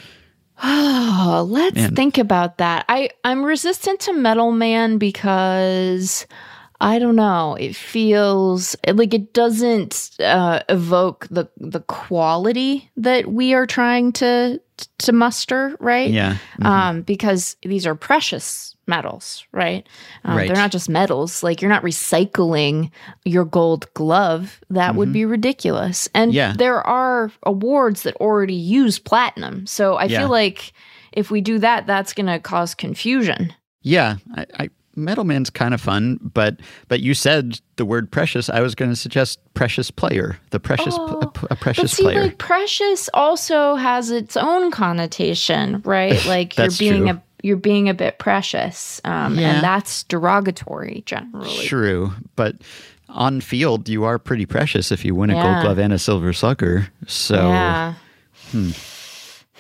[0.63, 1.95] Oh, let's Man.
[1.95, 2.85] think about that.
[2.87, 6.27] I I'm resistant to Metal Man because
[6.83, 7.57] I don't know.
[7.61, 14.61] It feels like it doesn't uh, evoke the the quality that we are trying to
[14.99, 16.11] to muster, right?
[16.11, 16.37] Yeah.
[16.63, 19.87] Um, because these are precious metals, right?
[20.25, 20.47] Um, Right.
[20.49, 21.43] They're not just metals.
[21.43, 22.91] Like you're not recycling
[23.27, 24.59] your gold glove.
[24.71, 26.09] That would be ridiculous.
[26.15, 26.37] And Mm-hmm.
[26.37, 26.55] Yeah.
[26.57, 29.67] there are awards that already use platinum.
[29.67, 30.21] So I Yeah.
[30.21, 30.73] feel like
[31.13, 33.53] if we do that, that's going to cause confusion.
[33.83, 36.57] Yeah, I, I, Metal Man's kind of fun, but
[36.89, 38.51] but you said the word precious.
[38.51, 42.03] I was going to suggest precious player, the precious pl- a, a But precious see,
[42.03, 42.23] player.
[42.23, 46.25] like precious also has its own connotation, right?
[46.27, 47.11] Like you're being true.
[47.11, 49.53] a you're being a bit precious, um, Yeah.
[49.55, 51.65] and that's derogatory generally.
[51.67, 52.57] True, but
[53.09, 56.33] on field you are pretty precious if you win a Gold Glove and a Silver
[56.33, 56.89] Slugger.
[57.07, 57.95] So Yeah.
[58.51, 58.71] Hmm.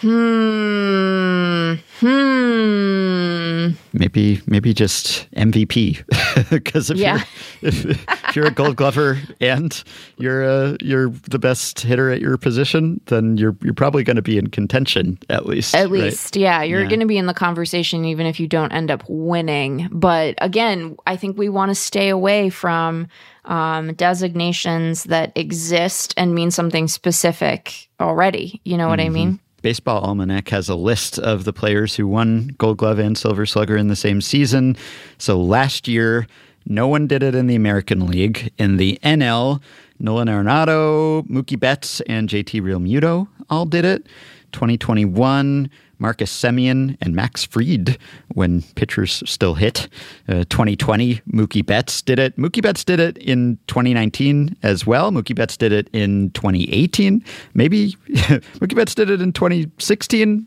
[0.00, 1.74] Hmm.
[2.00, 3.70] Hmm.
[3.92, 7.22] Maybe maybe just MVP because if, Yeah.
[7.60, 7.84] you're, if,
[8.28, 9.82] if you're a Gold Glover and
[10.16, 14.22] you're uh, you're the best hitter at your position, then you're you're probably going to
[14.22, 15.74] be in contention at least.
[15.74, 15.90] At right?
[16.04, 16.88] least, yeah, you're Yeah.
[16.88, 19.88] going to be in the conversation even if you don't end up winning.
[19.92, 23.06] But again, I think we want to stay away from
[23.44, 28.60] um, designations that exist and mean something specific already.
[28.64, 29.14] You know what I Mm-hmm.
[29.14, 29.40] mean?
[29.62, 33.76] Baseball Almanac has a list of the players who won Gold Glove and Silver Slugger
[33.76, 34.76] in the same season.
[35.18, 36.26] So last year,
[36.66, 38.52] no one did it in the American League.
[38.58, 39.60] In the NL,
[39.98, 44.06] Nolan Arenado, Mookie Betts, and JT Realmuto all did it.
[44.52, 45.70] 2021,
[46.00, 47.98] Marcus Semien and Max Fried,
[48.34, 49.88] when pitchers still hit.
[50.28, 52.36] Uh, 2020, Mookie Betts did it.
[52.36, 55.10] Mookie Betts did it in 2019 as well.
[55.12, 57.22] Mookie Betts did it in 2018.
[57.54, 60.46] Maybe Mookie Betts did it in 2016.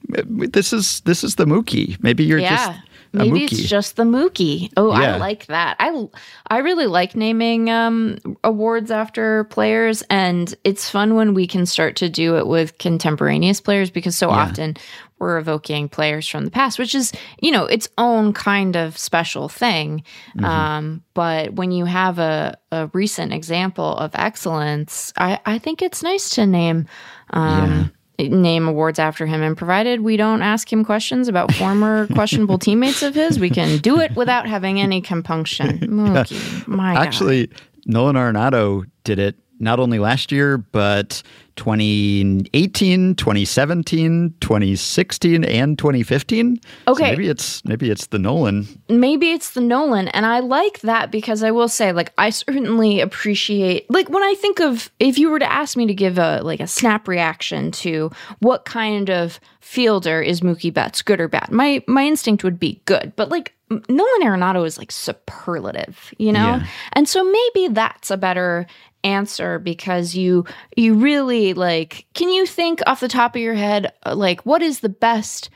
[0.51, 2.01] This is this is the Mookie.
[2.03, 2.49] Maybe you're Yeah.
[2.55, 3.51] just a Maybe Mookie.
[3.59, 4.71] it's just the Mookie.
[4.75, 5.15] Oh, Yeah.
[5.15, 5.75] I like that.
[5.79, 6.07] I
[6.47, 11.95] I really like naming um, awards after players, and it's fun when we can start
[11.97, 14.75] to do it with contemporaneous players because so often
[15.23, 19.47] we're evoking players from the past, which is you know its own kind of special
[19.47, 20.03] thing.
[20.35, 20.45] Mm-hmm.
[20.45, 26.03] Um, but when you have a, a recent example of excellence, I, I think it's
[26.03, 26.87] nice to name.
[27.29, 32.59] Um, Name awards after him, and provided we don't ask him questions about former questionable
[32.59, 35.79] teammates of his, we can do it without having any compunction.
[35.81, 37.01] Mookie, my God.
[37.01, 37.49] Actually,
[37.87, 41.23] Nolan Arenado did it not only last year, but
[41.55, 46.57] 2018, 2017, 2016, and 2015.
[46.87, 47.11] So Okay.
[47.11, 48.67] maybe it's maybe it's the Nolan.
[48.89, 52.99] maybe it's the Nolan, and I like that because I will say, like, I certainly
[53.01, 56.41] appreciate, like, when I think of if you were to ask me to give a
[56.43, 61.51] like a snap reaction to what kind of fielder is Mookie Betts, good or bad,
[61.51, 63.53] my my instinct would be good, but like.
[63.89, 66.57] Nolan Arenado is like superlative, you know?
[66.57, 66.65] Yeah.
[66.91, 68.67] And so maybe that's a better
[69.03, 70.45] answer because you
[70.77, 74.61] you really like can you think off the top of your head uh, like what
[74.61, 75.49] is the best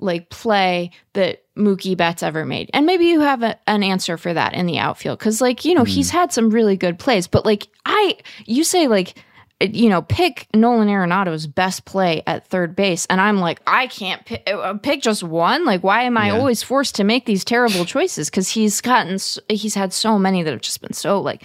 [0.00, 2.68] like play that Mookie Betts ever made.
[2.74, 5.72] And maybe you have a, an answer for that in the outfield cuz like, you
[5.72, 9.14] know, he's had some really good plays, but like I you say like
[9.60, 14.22] you know, pick Nolan Arenado's best play at third base, and I'm like, I can't
[14.26, 15.64] pick, uh, pick just one.
[15.64, 16.32] Like, why am I Yeah.
[16.32, 18.28] always forced to make these terrible choices?
[18.28, 19.16] Because he's gotten,
[19.48, 21.44] he's had so many that have just been so like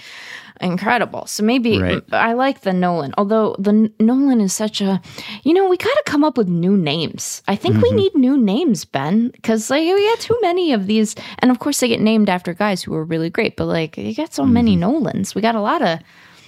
[0.62, 1.26] incredible.
[1.26, 2.04] So maybe Right.
[2.12, 5.02] I like the Nolan, although the Nolan is such a,
[5.44, 7.42] you know, we got to come up with new names.
[7.48, 7.98] I think we mm-hmm.
[7.98, 11.80] need new names, Ben, because like we got too many of these, and of course
[11.80, 13.56] they get named after guys who are really great.
[13.56, 14.82] But like you got so many mm-hmm.
[14.82, 16.00] Nolans, we got a lot of,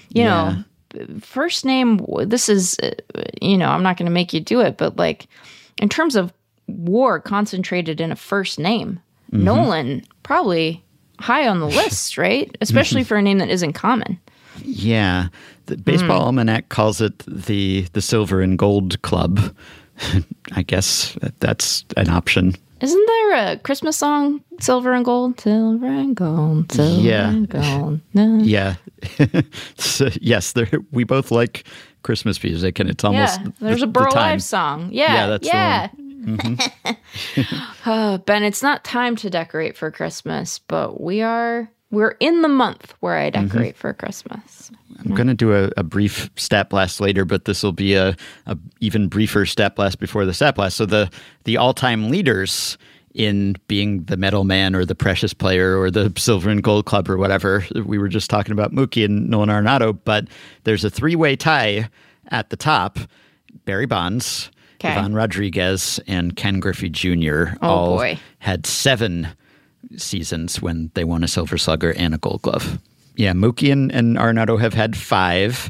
[0.10, 0.64] you know,
[1.22, 2.00] first name.
[2.26, 2.92] This is, uh,
[3.42, 5.28] you know, I'm not going to make you do it, but like
[5.78, 6.34] in terms of
[6.68, 9.00] war concentrated in a first name,
[9.32, 9.44] mm-hmm.
[9.44, 10.84] Nolan probably
[11.22, 12.56] high on the list, right?
[12.62, 14.20] Especially for a name that isn't common.
[14.64, 15.28] Yeah,
[15.68, 16.26] the Baseball Hmm.
[16.28, 19.56] Almanac calls it the the Silver and Gold Club.
[20.54, 22.54] I guess that's an option.
[22.82, 25.40] Isn't there a Christmas song, Silver and Gold?
[25.40, 27.30] Silver and Gold, Silver Yeah.
[27.30, 28.00] and Gold.
[28.16, 28.38] No.
[28.44, 28.76] Yeah.
[29.78, 31.64] so, yes, there, we both like
[32.04, 34.34] Christmas music, and it's almost Yeah, the- there's a the Burl time.
[34.34, 34.90] Ives song.
[34.92, 35.88] Yeah, Yeah, that's the yeah.
[37.86, 41.70] Uh, ben, it's not time to decorate for Christmas, but we are.
[41.90, 43.48] We're in the month where I Mm-hmm.
[43.48, 44.72] decorate for Christmas.
[45.04, 48.16] I'm going to do a, a brief stat blast later, but this will be a,
[48.46, 50.78] a even briefer stat blast before the stat blast.
[50.78, 51.10] So the
[51.46, 52.78] the all time leaders
[53.14, 57.10] in being the medal man or the precious player or the silver and gold club
[57.10, 57.66] or whatever.
[57.86, 60.28] We were just talking about Mookie and Nolan Arenado, but
[60.64, 61.90] there's a three way tie
[62.30, 63.00] at the top.
[63.66, 64.50] Barry Bonds,
[64.82, 64.94] Okay.
[64.96, 67.54] Ivan Rodriguez, and Ken Griffey Jr.
[67.62, 68.18] Oh, all boy.
[68.40, 69.28] had seven
[69.96, 72.80] seasons when they won a Silver Slugger and a Gold Glove.
[73.16, 75.70] Yeah, Mookie and, and Arenado have had five.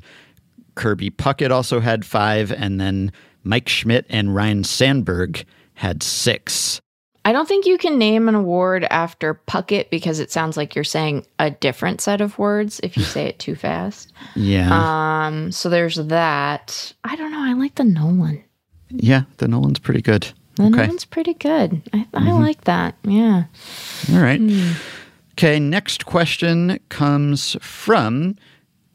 [0.76, 3.12] Kirby Puckett also had five, and then
[3.44, 5.44] Mike Schmidt and Ryne Sandberg
[5.74, 6.80] had six.
[7.24, 10.84] I don't think you can name an award after Puckett because it sounds like you're
[10.84, 14.12] saying a different set of words if you say it too fast.
[14.36, 16.94] Yeah, Um, so there's that.
[17.04, 17.42] I don't know.
[17.42, 18.44] I like the Nolan.
[18.94, 20.24] Yeah, the Nolan's pretty good.
[20.56, 20.76] The okay, Mm-hmm.
[20.82, 21.82] Nolan's pretty good.
[21.94, 22.96] I, I like that.
[23.04, 23.44] Yeah.
[24.12, 24.42] all right.
[25.34, 28.36] Okay, next question comes from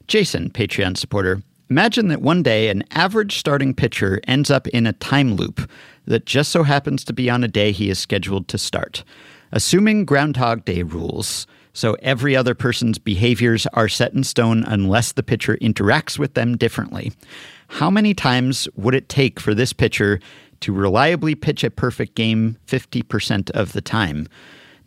[0.07, 1.41] Jason, Patreon supporter.
[1.69, 5.69] Imagine that one day an average starting pitcher ends up in a time loop
[6.05, 9.03] that just so happens to be on a day he is scheduled to start.
[9.51, 15.23] Assuming Groundhog Day rules, so every other person's behaviors are set in stone unless the
[15.23, 17.11] pitcher interacts with them differently.
[17.67, 20.19] How many times would it take for this pitcher
[20.61, 24.27] to reliably pitch a perfect game 50% of the time.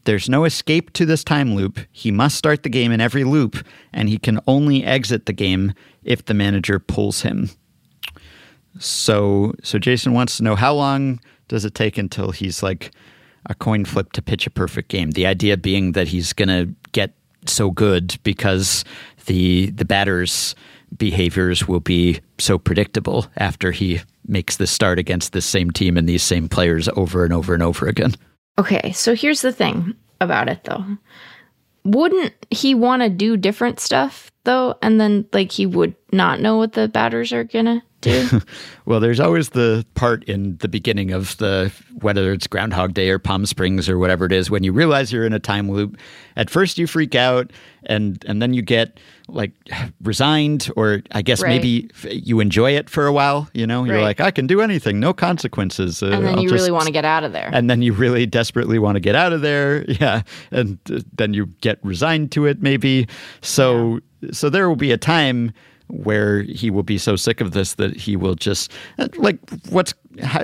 [0.05, 1.79] There's no escape to this time loop.
[1.93, 5.75] He must start the game in every loop, and he can only exit the game
[6.03, 7.51] if the manager pulls him.
[8.79, 12.93] So, so Jason wants to know how long does it take until he's like
[13.47, 15.11] a coin flip to pitch a perfect game?
[15.11, 17.13] The idea being that he's going to get
[17.47, 18.85] so good because
[19.27, 20.55] the the batter's
[20.97, 26.09] behaviors will be so predictable after he makes the start against the same team and
[26.09, 28.15] these same players over and over and over again.
[28.59, 30.85] Okay, so here's the thing about it though.
[31.85, 34.77] Wouldn't he want to do different stuff though?
[34.83, 38.41] And then like he would not know what the batters are gonna do?
[38.85, 43.19] well, there's always the part in the beginning of the whether it's Groundhog Day or
[43.19, 45.97] Palm Springs or whatever it is when you realize you're in a time loop.
[46.37, 47.53] At first, you freak out,
[47.85, 49.53] and and then you get like
[50.03, 51.51] resigned, or I guess right.
[51.51, 53.49] maybe you enjoy it for a while.
[53.53, 54.03] You know, you're right.
[54.03, 56.03] like, I can do anything, no consequences.
[56.03, 57.51] Uh, and then I'll you just, really want to get out of there.
[57.53, 59.85] And then you really desperately want to get out of there.
[60.01, 63.07] Yeah, and uh, then you get resigned to it, maybe.
[63.43, 64.01] So yeah.
[64.33, 65.53] So there will be a time
[65.89, 69.93] where he will be so sick of this that he will just uh, like what's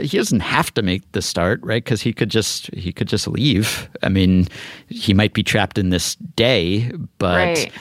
[0.01, 1.85] he doesn't have to make the start right?
[1.85, 3.89] Because he could just he could just leave.
[4.03, 4.49] I mean
[4.89, 7.73] he might be trapped in this day but right.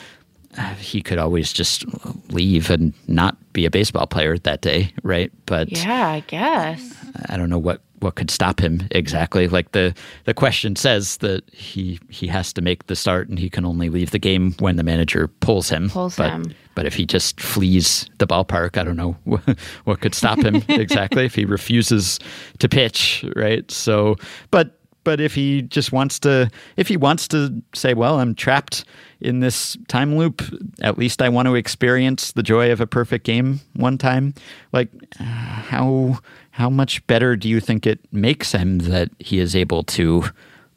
[0.58, 1.84] Uh, he could always just
[2.32, 5.32] leave and not be a baseball player that day right?
[5.46, 6.96] But yeah i guess.
[7.28, 9.48] I don't know what what could stop him exactly.
[9.48, 9.94] Like the
[10.26, 13.90] the question says that he he has to make the start and he can only
[13.90, 15.90] leave the game when the manager pulls him.
[15.90, 16.56] Pulls but, him.
[16.76, 19.14] But if he just flees the ballpark, I don't know
[19.86, 22.20] what could stop him exactly if he refuses
[22.60, 23.70] to pitch, right?
[23.72, 24.18] So,
[24.52, 28.84] but but if he just wants to if he wants to say well i'm trapped
[29.22, 30.42] in this time loop
[30.82, 34.34] at least i want to experience the joy of a perfect game one time
[34.74, 34.90] like
[35.20, 36.20] uh, how
[36.56, 40.24] how much better do you think it makes him that he is able to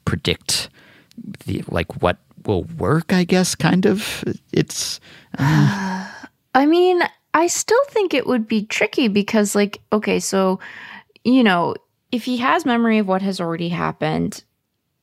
[0.05, 0.71] predict
[1.47, 3.13] the like what will work?
[3.13, 4.25] I guess kind of.
[4.53, 4.99] It's.
[5.39, 6.11] Uh...
[6.53, 7.01] I mean,
[7.33, 10.59] I still think it would be tricky because, like, okay, so
[11.23, 11.77] you know,
[12.11, 14.43] if he has memory of what has already happened,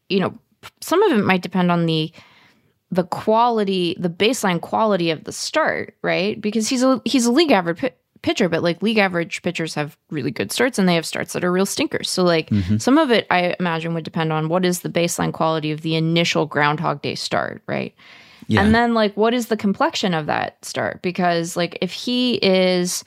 [0.10, 0.38] you know,
[0.82, 2.12] some of it might depend on the
[2.92, 6.42] the quality, the baseline quality of the start, right?
[6.42, 7.82] Because he's a he's a league average
[8.26, 11.44] pitcher, but like league average pitchers have really good starts and they have starts that
[11.44, 12.10] are real stinkers.
[12.10, 12.78] So like mm-hmm.
[12.78, 15.96] some of it I imagine would depend on what is the baseline quality of the
[15.96, 17.94] initial groundhog day start, right?
[18.48, 18.64] Yeah.
[18.64, 21.04] And then like what is the complexion of that start?
[21.04, 23.06] Because like if he is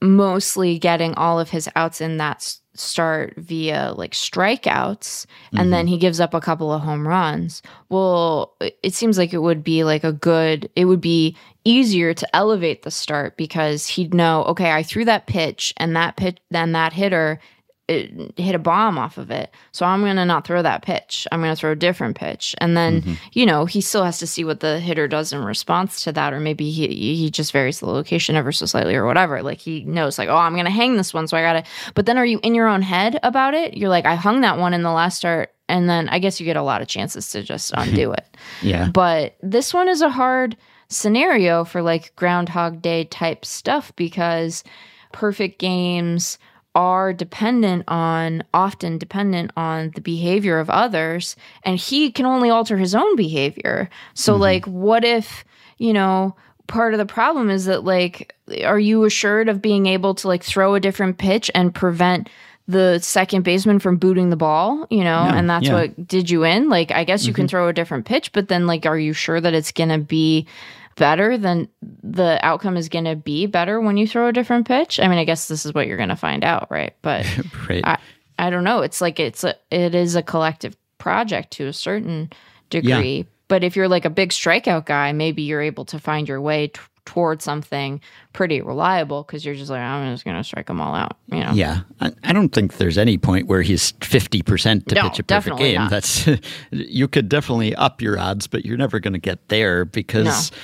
[0.00, 5.70] mostly getting all of his outs in that start via like strikeouts and mm-hmm.
[5.70, 7.62] then he gives up a couple of home runs.
[7.88, 12.36] Well, it seems like it would be like a good, it would be easier to
[12.36, 16.72] elevate the start because he'd know, okay, I threw that pitch and that pitch, then
[16.72, 17.40] that hitter
[17.88, 19.50] it hit a bomb off of it.
[19.70, 21.26] So I'm going to not throw that pitch.
[21.30, 22.54] I'm going to throw a different pitch.
[22.58, 23.14] And then, mm-hmm.
[23.32, 26.32] you know, he still has to see what the hitter does in response to that.
[26.32, 29.40] Or maybe he, he just varies the location ever so slightly or whatever.
[29.40, 31.28] Like he knows, like, oh, I'm going to hang this one.
[31.28, 31.70] So I got to.
[31.94, 33.76] But then are you in your own head about it?
[33.76, 35.52] You're like, I hung that one in the last start.
[35.68, 38.36] And then I guess you get a lot of chances to just undo it.
[38.62, 38.88] yeah.
[38.88, 40.56] But this one is a hard
[40.88, 44.64] scenario for like Groundhog Day type stuff because
[45.12, 46.38] perfect games
[46.76, 52.76] are dependent on often dependent on the behavior of others and he can only alter
[52.76, 54.42] his own behavior so mm-hmm.
[54.42, 55.42] like what if
[55.78, 60.14] you know part of the problem is that like are you assured of being able
[60.14, 62.28] to like throw a different pitch and prevent
[62.68, 65.72] the second baseman from booting the ball, you know, and that's yeah.
[65.72, 66.68] what did you in.
[66.68, 67.42] Like, I guess you mm-hmm.
[67.42, 69.98] can throw a different pitch, but then, like, are you sure that it's going to
[69.98, 70.48] be
[70.96, 71.68] better, than
[72.02, 74.98] the outcome is going to be better when you throw a different pitch.
[74.98, 76.94] I mean, I guess this is what you're going to find out, right?
[77.02, 77.26] But
[77.68, 77.84] right.
[77.84, 77.98] I,
[78.38, 78.82] I don't know.
[78.82, 82.30] It's like it's a it is a collective project to a certain
[82.70, 83.18] degree.
[83.18, 83.22] Yeah.
[83.48, 86.68] But if you're like a big strikeout guy, maybe you're able to find your way
[86.68, 88.00] t- toward something
[88.34, 91.16] pretty reliable because you're just like, I'm just going to strike them all out.
[91.32, 91.52] You know?
[91.52, 91.80] Yeah.
[92.00, 95.56] I, I, don't think there's any point where he's 50% to no, pitch a perfect
[95.56, 95.76] game.
[95.76, 95.90] Not.
[95.90, 96.28] That's
[96.70, 100.50] You could definitely up your odds, but you're never going to get there because.
[100.50, 100.56] No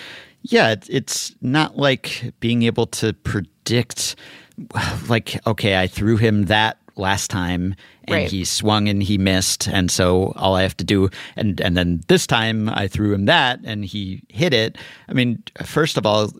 [0.42, 4.16] yeah, it's not like being able to predict,
[5.08, 7.74] like, okay, I threw him that last time
[8.04, 8.30] and right.
[8.30, 12.00] he swung and he missed and so all i have to do and and then
[12.08, 14.76] this time i threw him that and he hit it
[15.08, 16.30] i mean first of all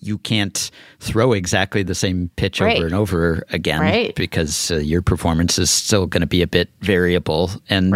[0.00, 0.70] you can't
[1.00, 2.76] throw exactly the same pitch right.
[2.76, 4.14] over and over again right.
[4.14, 7.92] because uh, your performance is still going to be a bit variable and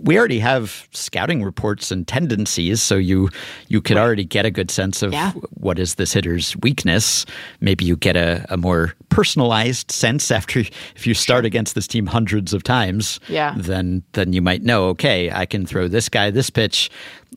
[0.00, 3.28] we already have scouting reports and tendencies so you
[3.68, 5.32] you could already get a good sense of yeah.
[5.54, 7.24] what is this hitter's weakness
[7.60, 12.06] maybe you get a, a more personalized sense after if you start against this team
[12.06, 13.54] hundreds of times, Yeah.
[13.56, 16.90] then then you might know, okay, I can throw this guy this pitch.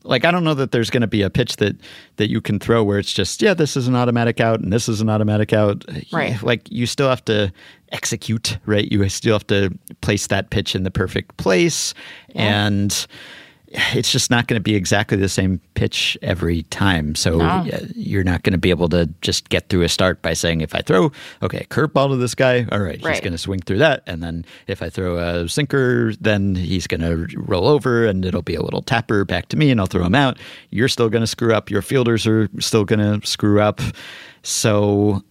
[0.04, 1.74] Like I don't know that there's going to be a pitch that
[2.16, 4.88] that you can throw where it's just yeah, this is an automatic out and this
[4.88, 5.84] is an automatic out.
[6.12, 6.40] Right.
[6.42, 7.52] Like you still have to
[7.92, 8.90] execute, right?
[8.92, 9.70] You still have to
[10.02, 11.94] place that pitch in the perfect place
[12.34, 13.06] and
[13.74, 17.14] it's just not going to be exactly the same pitch every time.
[17.14, 17.44] So No.
[17.44, 20.60] Uh, you're not going to be able to just get through a start by saying,
[20.60, 21.10] if I throw,
[21.42, 24.02] okay, curveball to this guy, all right, he's going to swing through that.
[24.06, 28.42] And then if I throw a sinker, then he's going to roll over and it'll
[28.42, 30.38] be a little tapper back to me and I'll throw him out.
[30.70, 31.70] You're still going to screw up.
[31.70, 33.80] Your fielders are still going to screw up.
[34.42, 35.22] So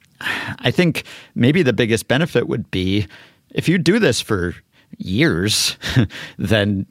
[0.59, 1.03] I think
[1.35, 3.07] maybe the biggest benefit would be
[3.53, 4.55] if you do this for
[4.97, 5.77] years,
[6.37, 6.85] then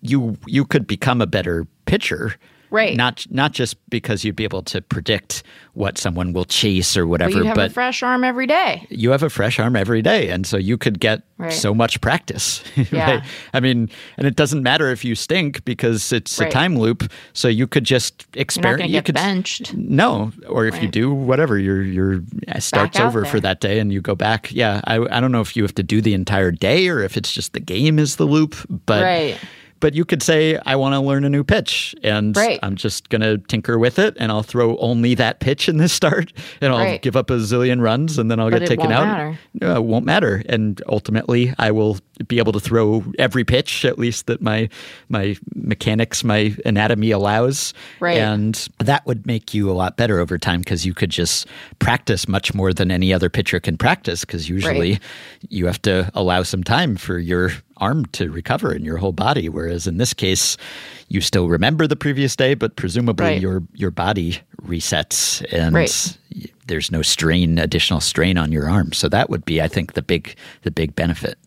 [0.00, 2.36] you you could become a better pitcher.
[2.70, 2.96] Right.
[2.96, 5.42] Not not just because you'd be able to predict
[5.74, 8.86] what someone will chase or But whatever, you have but a fresh arm every day.
[8.90, 11.52] you have a fresh arm every day and so you could get Right.
[11.52, 12.62] so much practice
[12.92, 13.10] Yeah.
[13.10, 16.48] right i mean and it doesn't matter if you stink because it's Right.
[16.48, 19.72] a time loop so you could just experiment you get could benched.
[19.74, 22.22] no or if you do whatever your your
[22.58, 25.56] starts over for that day and you go back yeah I, I don't know if
[25.56, 28.26] you have to do the entire day or if it's just the game is the
[28.26, 28.54] loop
[28.86, 29.38] but Right.
[29.80, 32.58] But you could say I want to learn a new pitch and Right.
[32.62, 35.92] I'm just going to tinker with it and I'll throw only that pitch in this
[36.00, 37.02] start and I'll Right.
[37.02, 39.06] give up a zillion runs and then I'll But get it taken won't out.
[39.06, 39.38] matter.
[39.60, 43.98] No, it won't matter and ultimately I will be able to throw every pitch at
[43.98, 44.68] least that my
[45.08, 48.18] my mechanics my anatomy allows Right.
[48.18, 51.46] and that would make you a lot better over time because you could just
[51.78, 55.00] practice much more than any other pitcher can practice because usually Right.
[55.48, 59.48] you have to allow some time for your arm to recover in your whole body
[59.48, 60.56] whereas in this case
[61.08, 63.40] you still remember the previous day but presumably Right.
[63.40, 66.18] your your body resets and Right.
[66.66, 70.02] there's no strain additional strain on your arm so that would be i think the
[70.02, 71.38] big the big benefit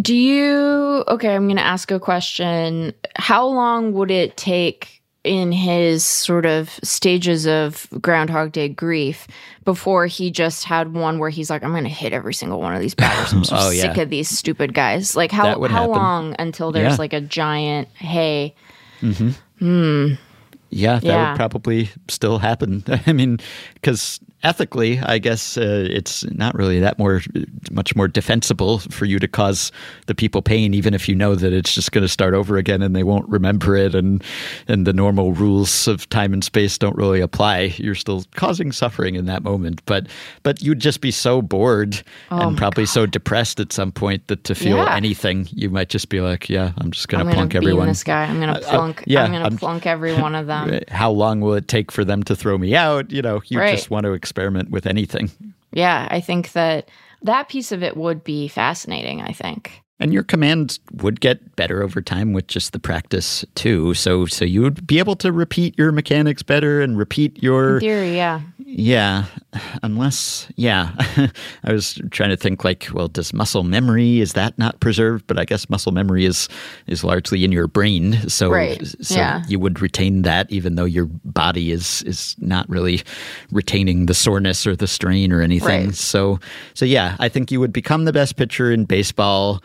[0.00, 2.92] Do you okay, I'm going to ask a question.
[3.16, 9.26] How long would it take in his sort of stages of Groundhog Day grief
[9.64, 12.74] before he just had one where he's like, I'm going to hit every single one
[12.74, 13.32] of these batters.
[13.32, 13.82] I'm so Oh, yeah.
[13.92, 15.16] sick of these stupid guys.
[15.16, 15.90] Like, how, how happen.
[15.90, 16.96] long until there's Yeah.
[16.98, 18.54] like a giant, hey,
[19.00, 19.30] mm-hmm.
[19.58, 20.14] hmm.
[20.70, 21.30] Yeah, that Yeah.
[21.30, 22.82] would probably still happen.
[23.06, 23.38] I mean,
[23.74, 27.20] because ethically, I guess uh, it's not really that more
[27.70, 29.72] much more defensible for you to cause
[30.06, 32.82] the people pain, even if you know that it's just going to start over again
[32.82, 34.22] and they won't remember it, and
[34.68, 37.74] and the normal rules of time and space don't really apply.
[37.78, 40.06] You're still causing suffering in that moment, but
[40.42, 44.54] but you'd just be so bored and probably so depressed at some point that to
[44.54, 44.96] feel Oh Yeah.
[44.96, 47.86] anything, you might just be like, yeah, I'm just going to plunk everyone.
[47.88, 48.24] this guy.
[48.24, 49.04] I'm going Uh, to uh, plunk.
[49.06, 50.80] yeah, I'm going to plunk every one of them.
[50.88, 53.10] how long will it take for them to throw me out?
[53.10, 53.70] You know, you Right.
[53.70, 55.30] just want to experiment with anything.
[55.72, 56.88] Yeah, I think that
[57.22, 59.83] that piece of it would be fascinating, I think.
[60.00, 63.94] And your command would get better over time with just the practice too.
[63.94, 67.80] So so you would be able to repeat your mechanics better and repeat your In
[67.80, 68.40] theory, yeah.
[68.58, 69.26] yeah,
[69.84, 70.90] unless yeah.
[71.64, 75.28] I was trying to think like, well, does muscle memory is that not preserved?
[75.28, 76.48] But I guess muscle memory is
[76.88, 78.28] is largely in your brain.
[78.28, 79.44] So Right, so yeah.
[79.46, 83.02] you would retain that even though your body is is not really
[83.52, 85.86] retaining the soreness or the strain or anything.
[85.86, 85.94] Right.
[85.94, 86.40] So
[86.74, 89.62] so yeah, I think you would become the best pitcher in baseball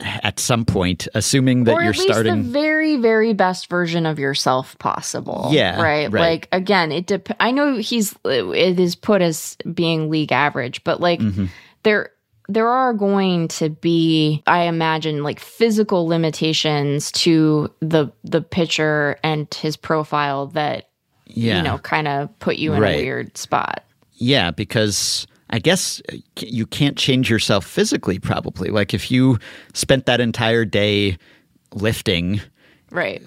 [0.00, 5.48] at some point, assuming that you're starting the very very best version of yourself possible
[5.52, 6.20] Yeah, right, right.
[6.20, 11.00] like again it dep- i know he's it is put as being league average but
[11.00, 11.46] like Mm-hmm.
[11.84, 12.10] there
[12.48, 19.52] there are going to be i imagine like physical limitations to the the pitcher and
[19.54, 20.88] his profile that
[21.26, 21.58] yeah.
[21.58, 22.96] you know kind of put you in Right.
[22.98, 23.84] a weird spot
[24.14, 28.70] Yeah, because I guess uh, you can't change yourself physically, probably.
[28.70, 29.38] Like if you
[29.74, 31.18] spent that entire day
[31.74, 32.40] lifting,
[32.90, 33.22] right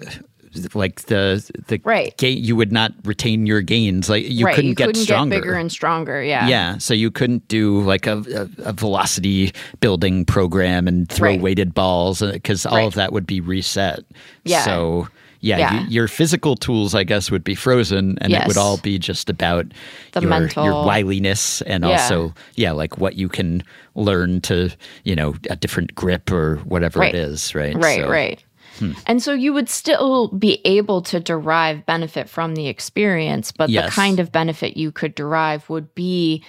[0.74, 2.16] like the the Right.
[2.16, 4.08] ga- you would not retain your gains.
[4.08, 5.34] Like you right couldn't you get couldn't stronger.
[5.36, 9.52] get bigger and stronger yeah yeah, so you couldn't do like a, a, a velocity
[9.80, 11.40] building program and throw Right.
[11.42, 12.86] weighted balls because all Right.
[12.86, 14.00] of that would be reset.
[14.44, 14.62] Yeah.
[14.64, 15.08] So
[15.46, 15.80] yeah, Yeah.
[15.82, 19.30] You, your physical tools, I guess, would be frozen, and it would all be just
[19.30, 19.66] about
[20.12, 21.90] The your, mental- your wiliness and Yeah.
[21.92, 23.62] also yeah, like what you can
[23.94, 24.70] learn to
[25.04, 27.14] you know a different grip or whatever Right.
[27.14, 27.74] it is, right?
[27.76, 28.42] Right, So- right.
[28.78, 28.92] Hmm.
[29.06, 33.88] And so you would still be able to derive benefit from the experience, but the
[33.88, 36.42] kind of benefit you could derive would be,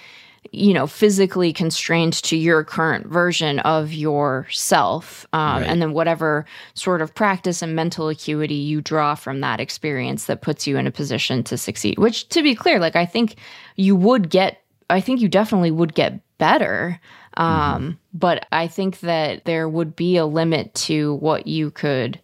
[0.52, 5.26] you know, physically constrained to your current version of yourself.
[5.32, 5.66] Um, Right.
[5.66, 6.44] And then whatever
[6.74, 10.86] sort of practice and mental acuity you draw from that experience that puts you in
[10.86, 13.36] a position to succeed, which to be clear, like I think
[13.76, 16.98] you would get I think you definitely would get better.
[17.34, 22.20] Um, but I think that there would be a limit to what you could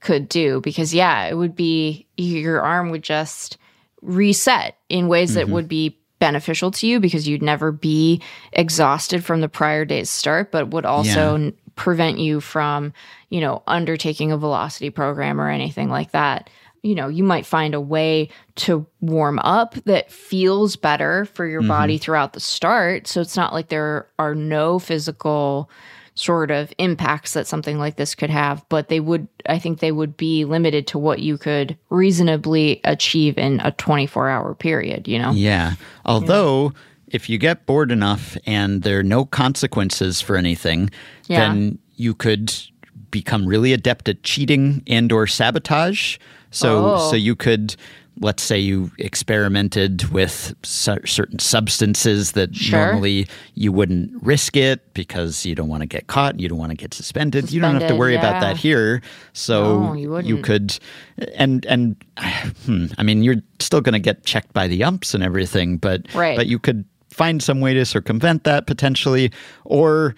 [0.00, 3.58] could do because yeah, it would be your arm would just
[4.02, 8.20] reset in ways that would be beneficial to you because you'd never be
[8.52, 11.44] exhausted from the prior day's start, but would also Yeah.
[11.46, 12.92] n- prevent you from,
[13.28, 16.48] you know, undertaking a velocity program or anything like that.
[16.82, 21.60] You know, you might find a way to warm up that feels better for your
[21.60, 21.68] mm-hmm.
[21.68, 23.06] body throughout the start.
[23.06, 25.68] So it's not like there are no physical
[26.16, 29.92] sort of impacts that something like this could have, but they would, I think they
[29.92, 35.18] would be limited to what you could reasonably achieve in a 24 hour period, you
[35.18, 35.30] know?
[35.32, 35.74] Yeah.
[36.06, 36.72] Although,
[37.08, 40.90] if you get bored enough and there are no consequences for anything,
[41.28, 41.40] Yeah.
[41.40, 42.52] then you could
[43.10, 46.16] become really adept at cheating and or sabotage.
[46.50, 47.10] So Oh.
[47.10, 47.76] so you could
[48.20, 52.78] let's say you experimented with certain substances that Sure.
[52.86, 56.70] normally you wouldn't risk it because you don't want to get caught, you don't want
[56.70, 57.52] to get suspended.
[57.52, 59.02] You don't have to Suspended, worry about that here.
[59.34, 60.44] So No, you wouldn't.
[60.44, 60.78] could
[61.34, 61.96] and and
[62.64, 66.02] hmm, I mean you're still going to get checked by the umps and everything, but
[66.14, 66.36] Right.
[66.36, 69.30] but you could find some way to circumvent that potentially
[69.64, 70.14] or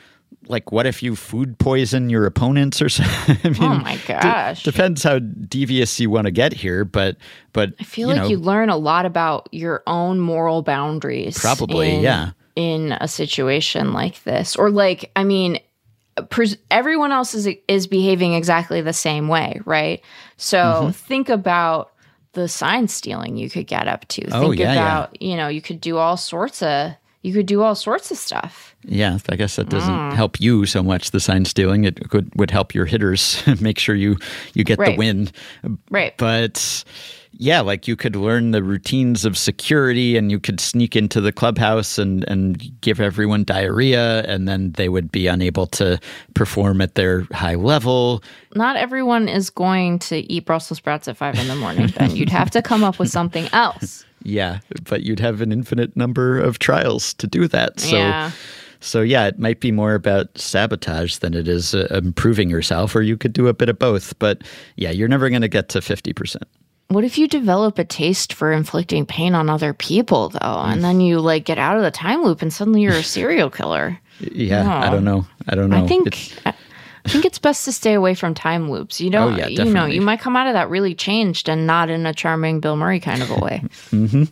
[0.49, 3.37] like what if you food poison your opponents or something?
[3.45, 4.63] I mean, Oh my d- gosh.
[4.63, 7.17] depends how devious you want to get here, but
[7.53, 11.39] but I feel you like know, you learn a lot about your own moral boundaries.
[11.39, 12.31] Probably, in- yeah.
[12.57, 15.61] In a situation like this, or like, I mean,
[16.29, 20.03] pres- everyone else is is behaving exactly the same way, right?
[20.39, 20.91] So Mm-hmm.
[20.91, 21.93] think about
[22.33, 24.27] the sign stealing you could get up to.
[24.33, 24.99] Oh, think yeah, yeah.
[24.99, 26.93] about, you know, you could do all sorts of
[27.23, 28.77] you could do all sorts of stuff.
[28.85, 30.13] Yeah, I guess that doesn't Mm.
[30.15, 31.11] help you so much.
[31.11, 34.17] The sign stealing it could would help your hitters make sure you
[34.55, 35.29] you get the win.
[35.91, 36.17] Right.
[36.17, 36.85] But
[37.33, 41.33] yeah, like you could learn the routines of security, and you could sneak into the
[41.33, 45.99] clubhouse and and give everyone diarrhea, and then they would be unable to
[46.35, 48.23] perform at their high level.
[48.55, 52.15] Not everyone is going to eat Brussels sprouts at five in the morning, Ben.
[52.17, 54.05] You'd have to come up with something else.
[54.23, 57.81] Yeah, but you'd have an infinite number of trials to do that.
[57.81, 57.97] So.
[57.97, 58.31] Yeah.
[58.81, 63.03] So yeah, it might be more about sabotage than it is uh, improving yourself, or
[63.03, 64.17] you could do a bit of both.
[64.21, 64.43] But
[64.77, 66.45] yeah, you're never going to get to fifty percent.
[66.87, 71.01] What if you develop a taste for inflicting pain on other people, though, and then
[71.01, 73.99] you like get out of the time loop and suddenly you're a serial killer?
[74.21, 75.27] Yeah, I don't know.
[75.49, 75.77] I don't know.
[75.85, 76.55] I think It's-
[77.09, 79.01] I think it's best to stay away from time loops.
[79.01, 81.67] You don't, Oh, yeah, you know, you might come out of that really changed and
[81.67, 83.63] not in a charming Bill Murray kind of a way.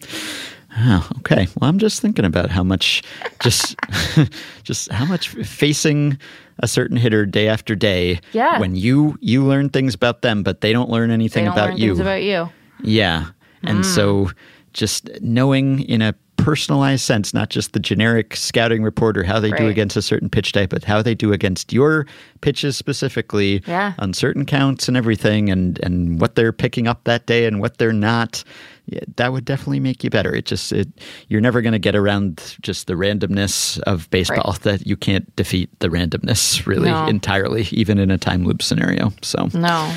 [0.79, 1.47] Oh, okay.
[1.59, 3.03] Well, I'm just thinking about how much,
[3.41, 3.77] just,
[4.63, 6.19] just how much facing
[6.59, 8.21] a certain hitter day after day.
[8.33, 8.59] Yeah.
[8.61, 11.79] When you you learn things about them, but they don't learn anything don't about learn
[11.79, 11.99] you.
[11.99, 12.51] about you.
[12.83, 13.29] Yeah.
[13.63, 13.83] And Hmm.
[13.85, 14.31] so
[14.75, 16.15] just knowing in a
[16.47, 20.31] personalized sense, not just the generic scouting report or how they do against a certain
[20.31, 22.07] pitch type, but how they do against your
[22.41, 23.95] pitches specifically Yeah.
[23.99, 27.79] on certain counts and everything and, and what they're picking up that day and what
[27.79, 28.45] they're not.
[28.85, 30.33] Yeah, that would definitely make you better.
[30.37, 30.87] It just it
[31.27, 34.57] you're never going to get around just the randomness of baseball.
[34.63, 37.09] That you can't defeat the randomness really No.
[37.09, 39.13] entirely, even in a time loop scenario.
[39.21, 39.93] So No.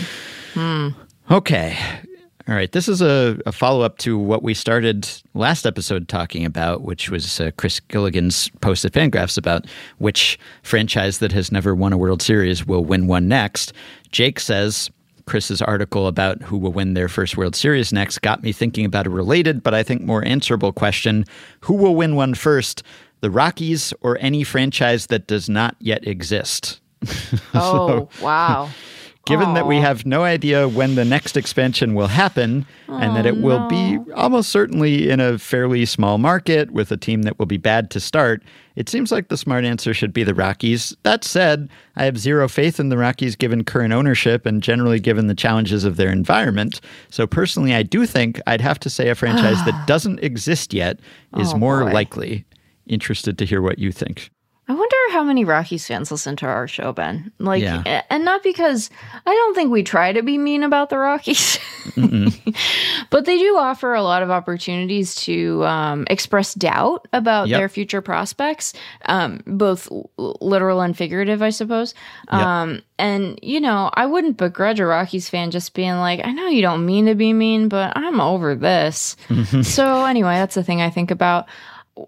[0.55, 0.87] Hmm.
[1.29, 1.77] Okay.
[2.49, 2.71] All right.
[2.71, 7.11] This is a, a follow up to what we started last episode talking about, which
[7.11, 9.67] was uh, Chris Gilligan's post at Fangraphs about
[9.99, 13.71] which franchise that has never won a World Series will win one next.
[14.11, 14.89] Jake says
[15.27, 19.05] Chris's article about who will win their first World Series next got me thinking about
[19.05, 21.25] a related, but I think more answerable question
[21.61, 22.81] Who will win one first,
[23.21, 26.81] the Rockies or any franchise that does not yet exist?
[27.53, 28.69] Oh, wow.
[29.29, 33.37] Given that we have no idea when the next expansion will happen and that it
[33.37, 37.57] will be almost certainly in a fairly small market with a team that will be
[37.57, 38.41] bad to start,
[38.75, 40.95] it seems like the smart answer should be the Rockies.
[41.03, 45.27] That said, I have zero faith in the Rockies given current ownership and generally given
[45.27, 46.81] the challenges of their environment.
[47.09, 50.99] So personally, I do think I'd have to say a franchise that doesn't exist yet
[51.37, 51.91] is Oh, more boy.
[51.93, 52.45] likely.
[52.87, 54.31] Interested to hear what you think.
[54.69, 57.31] I wonder how many Rockies fans listen to our show, Ben.
[57.39, 58.03] Like, Yeah.
[58.11, 58.91] and not because
[59.25, 61.57] I don't think we try to be mean about the Rockies,
[63.09, 67.57] but they do offer a lot of opportunities to um, express doubt about Yep.
[67.59, 68.73] their future prospects,
[69.07, 71.93] um, both literal and figurative, I suppose.
[72.31, 72.41] Yep.
[72.41, 76.47] Um, and you know, I wouldn't begrudge a Rockies fan just being like, "I know
[76.47, 79.15] you don't mean to be mean, but I'm over this."
[79.63, 81.47] so anyway, that's the thing I think about.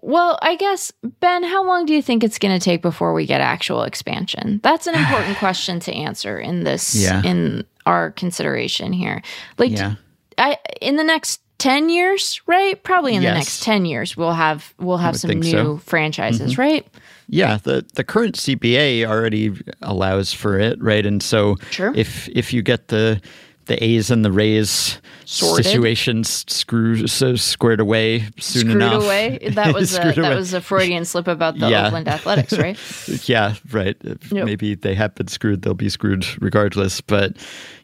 [0.00, 0.90] Well, I guess,
[1.20, 4.60] Ben, how long do you think it's going to take before we get actual expansion?
[4.62, 7.22] That's an important question to answer in this, Yeah.
[7.24, 9.22] in our consideration here.
[9.58, 9.94] Like, Yeah.
[10.38, 12.82] I, in the next 10 years, right?
[12.82, 13.32] Probably in Yes.
[13.34, 15.64] the next 10 years we'll have we'll have some new so.
[15.64, 15.76] Mm-hmm.
[15.78, 16.86] franchises, right?
[17.28, 21.06] Yeah, the the current CBA already allows for it, right?
[21.06, 21.92] And so Sure.
[21.94, 23.20] if if you get the
[23.66, 25.64] the A's and the Rays Sorted.
[25.64, 29.04] situations screw so squared away soon Screwed enough.
[29.04, 29.38] away.
[29.52, 30.34] That was a, Screwed that away.
[30.34, 31.86] was a Freudian slip about the Yeah.
[31.86, 32.76] Oakland Athletics, right?
[33.28, 33.96] yeah, right.
[34.04, 34.44] Uh, yep.
[34.46, 37.00] Maybe they have been screwed, they'll be screwed regardless.
[37.00, 37.36] But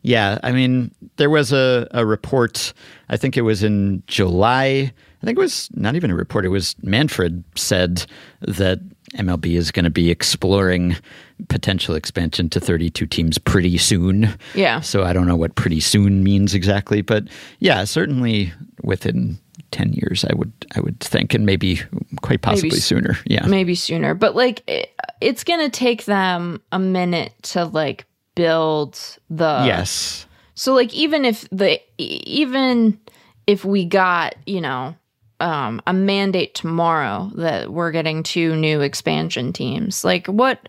[0.03, 2.72] yeah, I mean, there was a, a report,
[3.09, 4.93] I think it was in July.
[5.22, 8.06] I think it was not even a report, it was Manfred said
[8.40, 8.80] that
[9.14, 10.96] MLB is going to be exploring
[11.48, 14.36] potential expansion to 32 teams pretty soon.
[14.54, 14.80] Yeah.
[14.80, 17.24] So I don't know what pretty soon means exactly, but
[17.58, 18.52] yeah, certainly
[18.82, 19.38] within
[19.70, 21.80] 10 years I would I would think and maybe
[22.22, 23.18] quite possibly s- sooner.
[23.26, 23.46] Yeah.
[23.46, 24.90] Maybe sooner, but like it,
[25.20, 28.04] it's going to take them a minute to like
[28.34, 28.98] build
[29.30, 30.26] the yes.
[30.54, 33.00] So like even if the even
[33.46, 34.94] if we got, you know,
[35.41, 40.68] um a mandate tomorrow that we're getting two new expansion teams, like what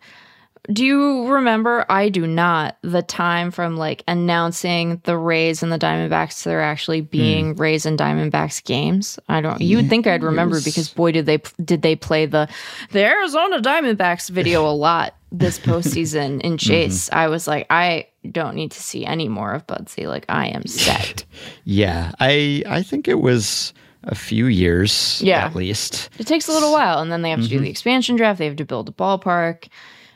[0.71, 1.85] do you remember?
[1.89, 2.77] I do not.
[2.83, 7.85] The time from like announcing the Rays and the Diamondbacks to there actually being Rays
[7.85, 9.17] and Diamondbacks games.
[9.27, 9.61] I don't.
[9.61, 12.47] You would think I'd remember because boy, did they did they play the
[12.91, 17.09] the Arizona Diamondbacks video a lot this postseason in Chase.
[17.11, 20.07] I was like, I don't need to see any more of Budsy.
[20.07, 21.25] Like I am set.
[21.63, 25.45] Yeah, I I think it was a few years Yeah.
[25.45, 26.09] at least.
[26.19, 27.63] It takes a little while, and then they have to do Mm-hmm.
[27.65, 28.39] the expansion draft.
[28.39, 29.67] They have to build a ballpark.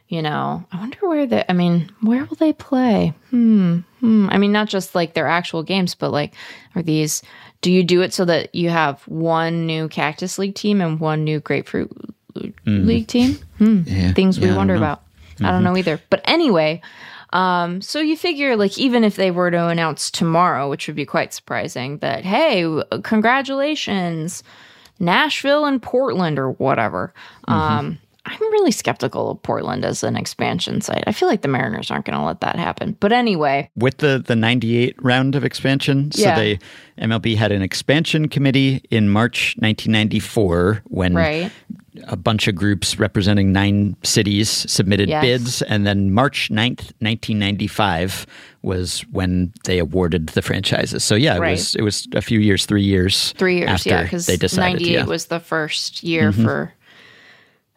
[0.10, 1.44] You know, I wonder where they.
[1.50, 3.14] I mean, where will they play?
[3.32, 3.80] Hmm.
[4.00, 4.28] Hmm.
[4.30, 6.34] I mean, not just like their actual games, but like,
[6.76, 7.24] are these?
[7.62, 11.24] Do you do it so that you have one new Cactus League team and one
[11.24, 11.90] new Grapefruit
[12.66, 13.36] League team?
[13.58, 13.64] Hmm.
[13.66, 13.84] Mm.
[13.88, 14.82] Yeah, Things we yeah, wonder know.
[14.82, 14.84] Mm-hmm.
[14.84, 15.48] about.
[15.50, 16.00] I don't know either.
[16.12, 16.82] But anyway,
[17.34, 21.06] um, so you figure like even if they were to announce tomorrow, which would be
[21.06, 22.66] quite surprising, that hey,
[23.04, 24.44] congratulations,
[25.00, 27.14] Nashville and Portland or whatever.
[27.48, 27.54] Mm-hmm.
[27.54, 31.04] Um, I'm really skeptical of Portland as an expansion site.
[31.06, 32.96] I feel like the Mariners aren't going to let that happen.
[33.02, 36.36] But anyway, With the the 98 round of expansion, so Yeah.
[36.36, 36.60] they
[36.98, 41.52] MLB had an expansion committee in March 1994 when right?
[42.08, 45.22] a bunch of groups representing nine cities submitted Yes.
[45.22, 48.26] bids and then March 9th, 1995
[48.62, 51.04] was when they awarded the franchises.
[51.04, 51.52] So yeah, it Right.
[51.52, 55.00] was it was a few years, 3 years Three years, after yeah, decided 98 yeah.
[55.02, 55.10] Mm-hmm.
[55.10, 56.74] was the first year for.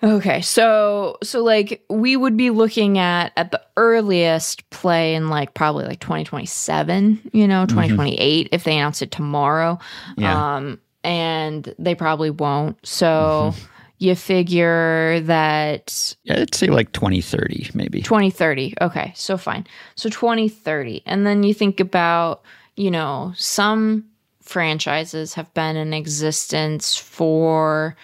[0.02, 5.54] Okay, so so like we would be looking at at the earliest play in like
[5.54, 9.78] probably like 2027, you know, 2028 if they announce it tomorrow.
[10.10, 10.22] Mm-hmm.
[10.22, 10.56] Yeah.
[10.56, 12.84] Um and they probably won't.
[12.84, 13.54] So
[13.98, 18.02] you figure that yeah, I'd say like 2030 maybe.
[18.02, 18.74] 2030.
[18.82, 19.66] Okay, so fine.
[19.94, 21.02] So 2030.
[21.06, 22.42] And then you think about,
[22.76, 24.04] you know, some
[24.42, 27.96] franchises have been in existence for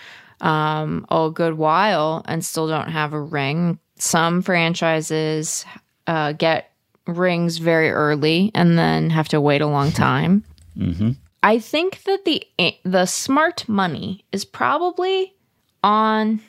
[0.43, 3.79] um, a good while and still don't have a ring.
[3.97, 5.65] Some franchises
[6.07, 6.73] uh, get
[7.07, 10.45] rings very early and then have to wait a long time.
[10.77, 11.17] Mhm.
[11.43, 12.45] I think that the
[12.85, 15.35] the smart money is probably
[15.83, 16.41] on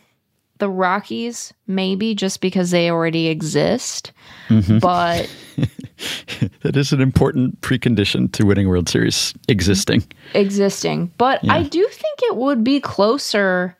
[0.59, 4.11] the Rockies, maybe just because they already exist.
[4.79, 5.29] But
[6.61, 10.03] That is an important precondition to winning World Series existing.
[10.33, 11.11] existing.
[11.17, 13.75] But I do think it would be closer.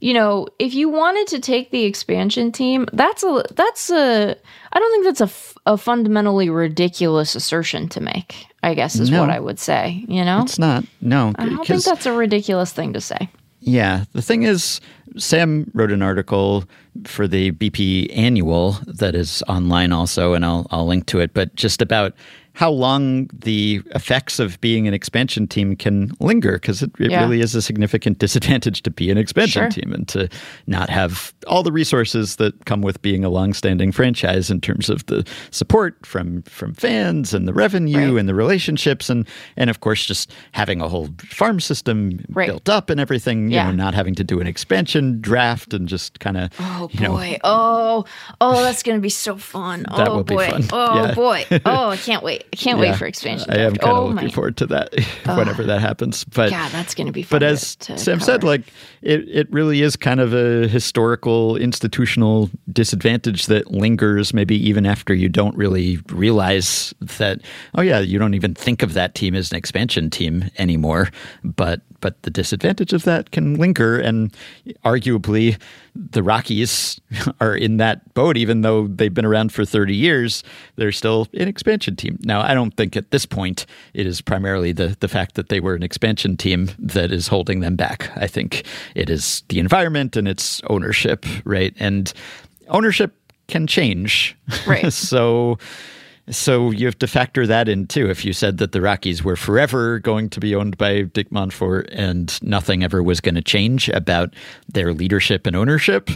[0.00, 4.36] You know, if you wanted to take the expansion team, that's a that's a
[4.72, 8.46] I don't think that's a, f- a fundamentally ridiculous assertion to make.
[8.62, 9.20] I guess is No.
[9.20, 10.04] what I would say.
[10.08, 10.84] You know, It's not.
[11.00, 13.28] No, I don't think that's a ridiculous thing to say.
[13.60, 14.80] yeah, the thing is
[15.16, 16.64] Sam wrote an article
[17.04, 21.54] for the BP annual that is online also and I'll I'll link to it, but
[21.56, 22.14] just about
[22.58, 27.20] how long the effects of being an expansion team can linger because it, it Yeah.
[27.22, 29.70] really is a significant disadvantage to be an expansion Sure.
[29.70, 30.28] team and to
[30.66, 35.06] not have all the resources that come with being a long-standing franchise in terms of
[35.06, 38.18] the support from from fans and the revenue Right.
[38.18, 39.24] and the relationships and
[39.56, 42.48] and of course just having a whole farm system Right.
[42.48, 43.66] built up and everything you Yeah.
[43.70, 47.12] know not having to do an expansion draft and just kind of Oh you know
[47.14, 47.38] boy!
[47.44, 48.04] oh,
[48.40, 49.84] oh, that's gonna be so fun!
[49.96, 50.48] That oh will be boy!
[50.48, 50.64] fun.
[50.72, 51.14] Oh Yeah.
[51.14, 51.44] boy!
[51.64, 52.46] Oh, I can't wait!
[52.52, 53.50] I can't yeah, wait for expansion.
[53.50, 54.94] I am kind of oh, looking my forward to that
[55.26, 57.40] whenever that happens but God, that's gonna be fun.
[57.40, 58.62] but as to Sam said, like
[59.02, 65.14] it, it really is kind of a historical, institutional disadvantage that lingers maybe even after
[65.14, 67.40] you don't really realize that,
[67.74, 71.10] oh yeah, you don't even think of that team as an expansion team anymore.
[71.44, 74.32] But but the disadvantage of that can linger and
[74.84, 75.60] arguably
[75.94, 77.00] the Rockies
[77.40, 80.44] are in that boat, even though they've been around for 30 years,
[80.76, 82.18] they're still an expansion team.
[82.22, 85.48] Now Now, I don't think at this point it is primarily the, the fact that
[85.48, 88.10] they were an expansion team that is holding them back.
[88.16, 88.64] I think
[88.94, 91.74] it is the environment and its ownership, right?
[91.80, 92.12] And
[92.68, 93.14] ownership
[93.48, 94.36] can change.
[94.66, 94.92] Right.
[94.92, 95.58] so
[96.30, 98.10] so you have to factor that in too.
[98.10, 101.88] If you said that the Rockies were forever going to be owned by Dick Monfort
[101.90, 104.34] and nothing ever was going to change about
[104.68, 106.10] their leadership and ownership,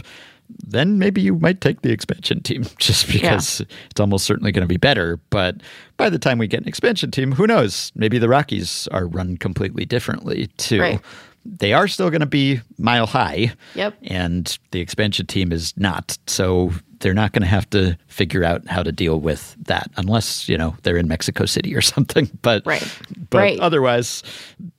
[0.49, 3.65] then maybe you might take the expansion team just because yeah.
[3.89, 5.19] it's almost certainly going to be better.
[5.29, 5.57] But
[5.97, 7.91] by the time we get an expansion team, who knows?
[7.95, 10.81] Maybe the Rockies are run completely differently too.
[10.81, 11.01] Right.
[11.45, 13.53] They are still going to be mile high.
[13.75, 13.95] Yep.
[14.03, 16.17] And the expansion team is not.
[16.27, 16.71] So
[17.03, 20.57] they're not going to have to figure out how to deal with that unless you
[20.57, 22.29] know they're in Mexico City or something.
[22.41, 23.59] But right, but right.
[23.59, 24.23] otherwise,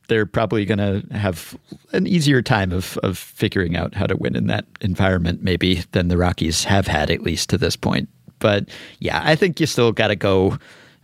[0.08, 1.56] they're probably going to have
[1.92, 6.08] an easier time of of figuring out how to win in that environment, maybe than
[6.08, 8.08] the Rockies have had at least to this point.
[8.38, 10.58] But yeah, I think you still got to go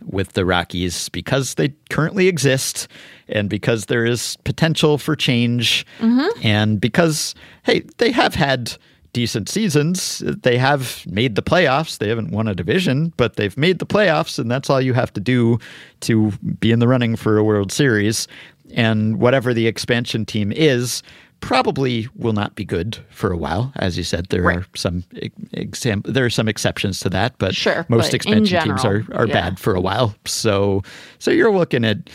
[0.05, 2.87] with the Rockies because they currently exist
[3.27, 6.45] and because there is potential for change mm-hmm.
[6.45, 8.77] and because hey they have had
[9.13, 10.19] decent seasons.
[10.19, 11.97] They have made the playoffs.
[11.97, 15.11] They haven't won a division, but they've made the playoffs, and that's all you have
[15.13, 15.59] to do
[16.01, 18.27] to be in the running for a World Series.
[18.73, 21.03] And whatever the expansion team is,
[21.41, 23.73] probably will not be good for a while.
[23.75, 24.57] As you said, there right.
[24.59, 25.03] are some
[25.51, 29.15] exam- there are some exceptions to that, but sure, most but expansion general, teams are,
[29.15, 29.33] are yeah.
[29.33, 30.15] bad for a while.
[30.25, 30.83] So
[31.19, 32.09] so you're looking at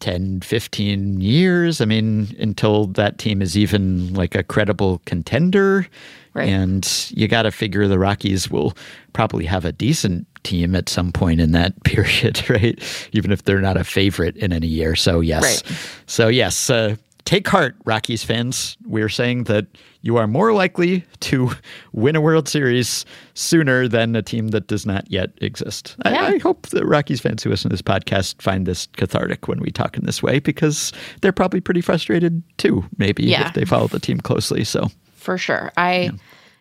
[0.00, 1.80] 10, 15 years.
[1.80, 5.86] I mean, until that team is even like a credible contender.
[6.34, 6.48] Right.
[6.48, 8.76] And you got to figure the Rockies will
[9.12, 12.80] probably have a decent team at some point in that period, right?
[13.12, 14.94] Even if they're not a favorite in any year.
[14.94, 15.42] So, yes.
[15.42, 15.78] Right.
[16.06, 16.96] So, yes, uh,
[17.28, 18.78] take heart, Rockies fans.
[18.86, 19.66] We're saying that
[20.00, 21.50] you are more likely to
[21.92, 23.04] win a World Series
[23.34, 25.94] sooner than a team that does not yet exist.
[26.06, 26.22] Yeah.
[26.22, 29.60] I, I, hope the Rockies fans who listen to this podcast find this cathartic when
[29.60, 33.48] we talk in this way because they're probably pretty frustrated too, maybe, yeah.
[33.48, 34.64] if they follow the team closely.
[34.64, 35.70] So, for sure.
[35.76, 36.10] I, yeah.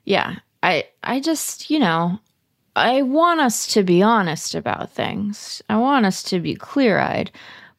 [0.04, 2.20] yeah, I, I just, you know,
[2.76, 5.62] I want us to be honest about things.
[5.70, 7.32] I want us to be clear eyed,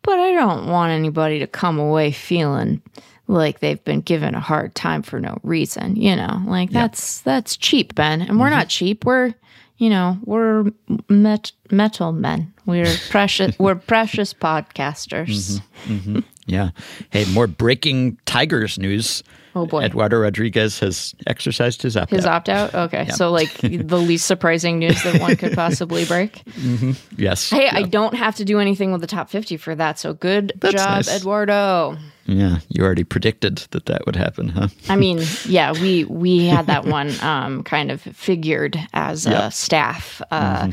[0.08, 2.80] but I don't want anybody to come away feeling
[3.26, 5.96] like they've been given a hard time for no reason.
[5.96, 8.22] You know, like that's that's cheap, Ben.
[8.22, 8.56] And we're mm-hmm.
[8.56, 9.04] not cheap.
[9.04, 9.34] We're
[9.76, 10.72] you know we're
[11.10, 12.54] met, metal men.
[12.64, 13.58] We're precious.
[13.58, 15.60] we're precious podcasters.
[15.84, 15.92] Mm-hmm.
[15.92, 16.18] Mm-hmm.
[16.48, 16.70] Yeah.
[17.10, 19.22] Hey, more breaking Tigers news.
[19.54, 19.82] Oh, boy.
[19.82, 22.32] Eduardo Rodriguez has exercised his opt His out.
[22.34, 22.74] opt out.
[22.74, 26.42] Okay, so like the least surprising news that one could possibly break.
[26.58, 26.92] Mm-hmm.
[27.16, 27.48] yes.
[27.50, 29.98] Hey, I don't have to do anything with the top fifty for that.
[29.98, 31.16] So good That's job, nice.
[31.20, 31.96] Eduardo.
[32.28, 32.58] Yeah.
[32.68, 34.68] You already predicted that that would happen, huh?
[34.90, 40.20] I mean, yeah, we we had that one um, kind of figured as a staff.
[40.30, 40.70] Uh,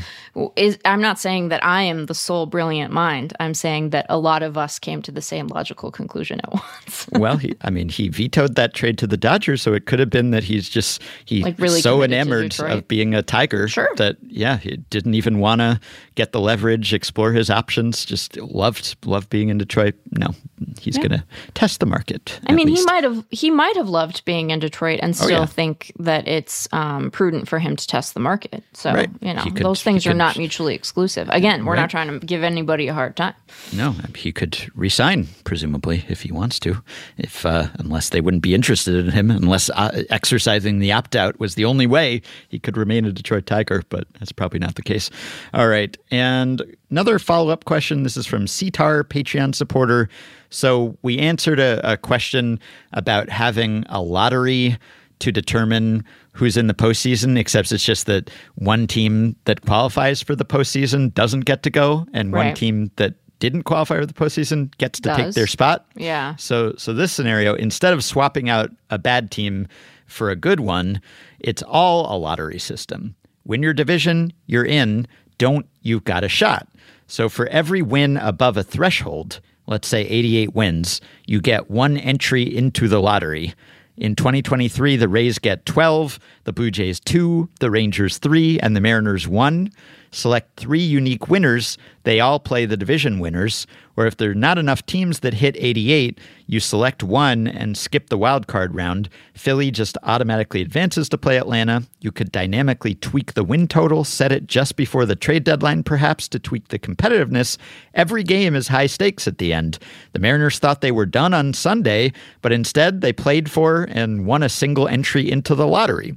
[0.56, 3.32] is, I'm not saying that I am the sole brilliant mind.
[3.40, 7.06] I'm saying that a lot of us came to the same logical conclusion at once.
[7.12, 10.10] well, he, I mean, he vetoed that trade to the Dodgers, so it could have
[10.10, 13.88] been that he's just he Like, really so enamored of being a Tiger Sure.
[13.96, 15.80] that yeah, he didn't even want to
[16.16, 18.04] get the leverage, explore his options.
[18.04, 19.94] Just loved loved being in Detroit.
[20.10, 20.34] No,
[20.78, 21.24] he's gonna
[21.54, 22.38] test the market.
[22.46, 25.40] I mean, he might have he might have loved being in Detroit and still Oh,
[25.40, 25.46] yeah.
[25.46, 28.62] think that it's um, prudent for him to test the market.
[28.72, 29.10] So Right.
[29.20, 31.28] you know, could- those things are could- not mutually exclusive.
[31.30, 31.80] Again, we're Right.
[31.82, 33.34] not trying to give anybody a hard time.
[33.72, 36.82] No, he could resign, presumably, if he wants to.
[37.18, 41.38] If uh, unless they wouldn't be interested in him, unless uh, exercising the opt out
[41.40, 43.82] was the only way, he could remain a Detroit Tiger.
[43.88, 45.10] But that's probably not the case.
[45.54, 48.02] All right, and another follow up question.
[48.02, 50.08] This is from Citar, Patreon supporter.
[50.56, 52.58] So we answered a, a question
[52.94, 54.78] about having a lottery
[55.18, 56.02] to determine
[56.32, 61.12] who's in the postseason, except it's just that one team that qualifies for the postseason
[61.12, 65.14] doesn't get to go, and one team that didn't qualify for the postseason gets to
[65.14, 65.86] take their spot.
[65.94, 66.36] Yeah.
[66.36, 69.68] So, so this scenario, instead of swapping out a bad team
[70.06, 71.02] for a good one,
[71.38, 73.14] it's all a lottery system.
[73.44, 75.06] Win your division, you're in.
[75.36, 76.66] Don't, you've got a shot.
[77.06, 82.42] So for every win above a threshold, let's say 88 wins, you get one entry
[82.42, 83.54] into the lottery.
[83.96, 88.80] In 2023, the Rays get 12, the Blue Jays 2, the Rangers 3, and the
[88.80, 89.72] Mariners 1.
[90.10, 91.78] Select three unique winners.
[92.06, 93.66] They all play the division winners.
[93.96, 98.10] Or if there are not enough teams that hit 88, you select one and skip
[98.10, 99.08] the wild card round.
[99.34, 101.82] Philly just automatically advances to play Atlanta.
[102.00, 106.28] You could dynamically tweak the win total, set it just before the trade deadline, perhaps
[106.28, 107.58] to tweak the competitiveness.
[107.92, 109.78] Every game is high stakes at the end.
[110.12, 114.44] The Mariners thought they were done on Sunday, but instead they played for and won
[114.44, 116.16] a single entry into the lottery.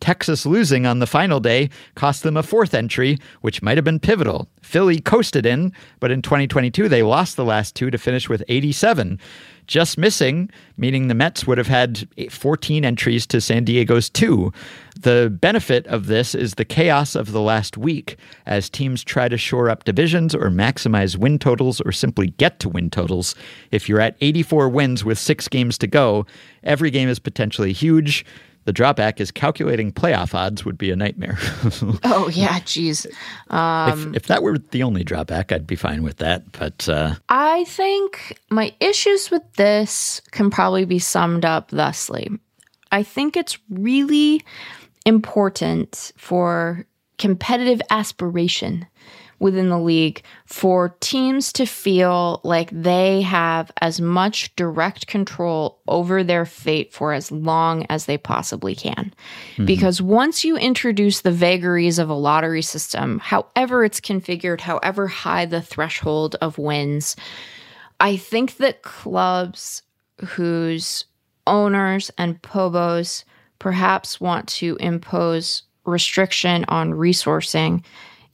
[0.00, 3.98] Texas losing on the final day cost them a fourth entry, which might have been
[3.98, 4.48] pivotal.
[4.62, 9.18] Philly coasted in, but in 2022 they lost the last two to finish with 87
[9.68, 14.52] just missing, meaning the Mets would have had 14 entries to San Diego's two.
[14.98, 18.16] The benefit of this is the chaos of the last week
[18.46, 22.68] as teams try to shore up divisions or maximize win totals or simply get to
[22.68, 23.36] win totals.
[23.70, 26.26] If you're at 84 wins with six games to go,
[26.64, 28.24] every game is potentially huge.
[28.68, 31.38] The drawback is calculating playoff odds would be a nightmare.
[32.04, 33.06] oh yeah, geez.
[33.48, 36.52] Um, if, if, that were the only drawback, I'd be fine with that.
[36.52, 42.28] But uh, I think my issues with this can probably be summed up thusly.
[42.92, 44.44] I think it's really
[45.06, 46.84] important for
[47.16, 48.86] competitive aspiration
[49.38, 56.24] within the league for teams to feel like they have as much direct control over
[56.24, 59.14] their fate for as long as they possibly can.
[59.52, 59.66] Mm-hmm.
[59.66, 65.46] Because once you introduce the vagaries of a lottery system, however it's configured, however high
[65.46, 67.14] the threshold of wins,
[68.00, 69.82] I think that clubs
[70.24, 71.04] whose
[71.46, 73.24] owners and pobos
[73.58, 77.82] perhaps want to impose restriction on resourcing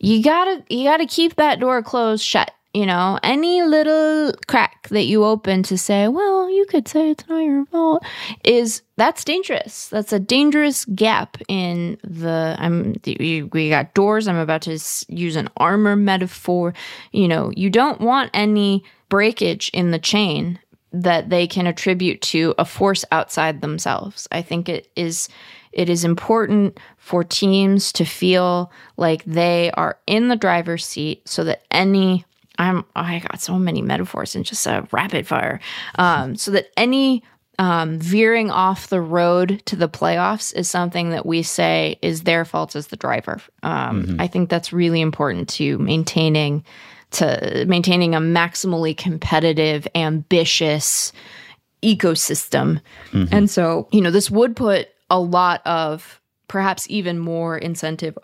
[0.05, 3.20] you gotta you gotta keep that door closed shut you know?
[3.22, 7.64] Any little crack that you open to say well you could say it's not your
[7.66, 8.05] fault
[8.42, 9.88] is that's dangerous.
[9.88, 14.28] That's a dangerous gap in the i'm we got doors.
[14.28, 14.78] I'm about to
[15.09, 16.74] use an armor metaphor.
[17.12, 20.59] You know you don't want any breakage in the chain
[20.92, 24.28] that they can attribute to a force outside themselves.
[24.30, 25.28] I think it is
[25.75, 31.45] it is important for teams to feel like they are in the driver's seat so
[31.45, 32.25] that any
[32.59, 35.61] I'm I got so many metaphors and just a rapid fire.
[35.97, 37.22] Um, so that any
[37.59, 42.45] um, veering off the road to the playoffs is something that we say is their
[42.45, 43.41] fault as the driver.
[43.62, 44.20] Um, mm-hmm.
[44.20, 46.64] I think that's really important to maintaining
[47.12, 51.12] to maintaining a maximally competitive, ambitious
[51.83, 52.81] ecosystem.
[53.12, 53.35] Mm-hmm.
[53.35, 58.16] And so, you know, this would put a lot of perhaps even more incentive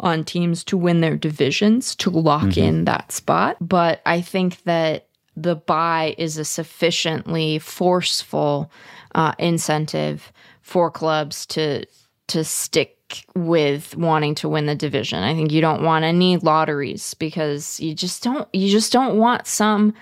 [0.00, 2.60] on teams to win their divisions to lock mm-hmm.
[2.60, 3.56] in that spot.
[3.60, 8.70] But I think that the buy is a sufficiently forceful
[9.14, 10.32] uh, incentive
[10.62, 11.86] for clubs to
[12.28, 15.22] to stick with wanting to win the division.
[15.22, 19.46] I think you don't want any lotteries because you just don't you just don't want
[19.46, 19.94] some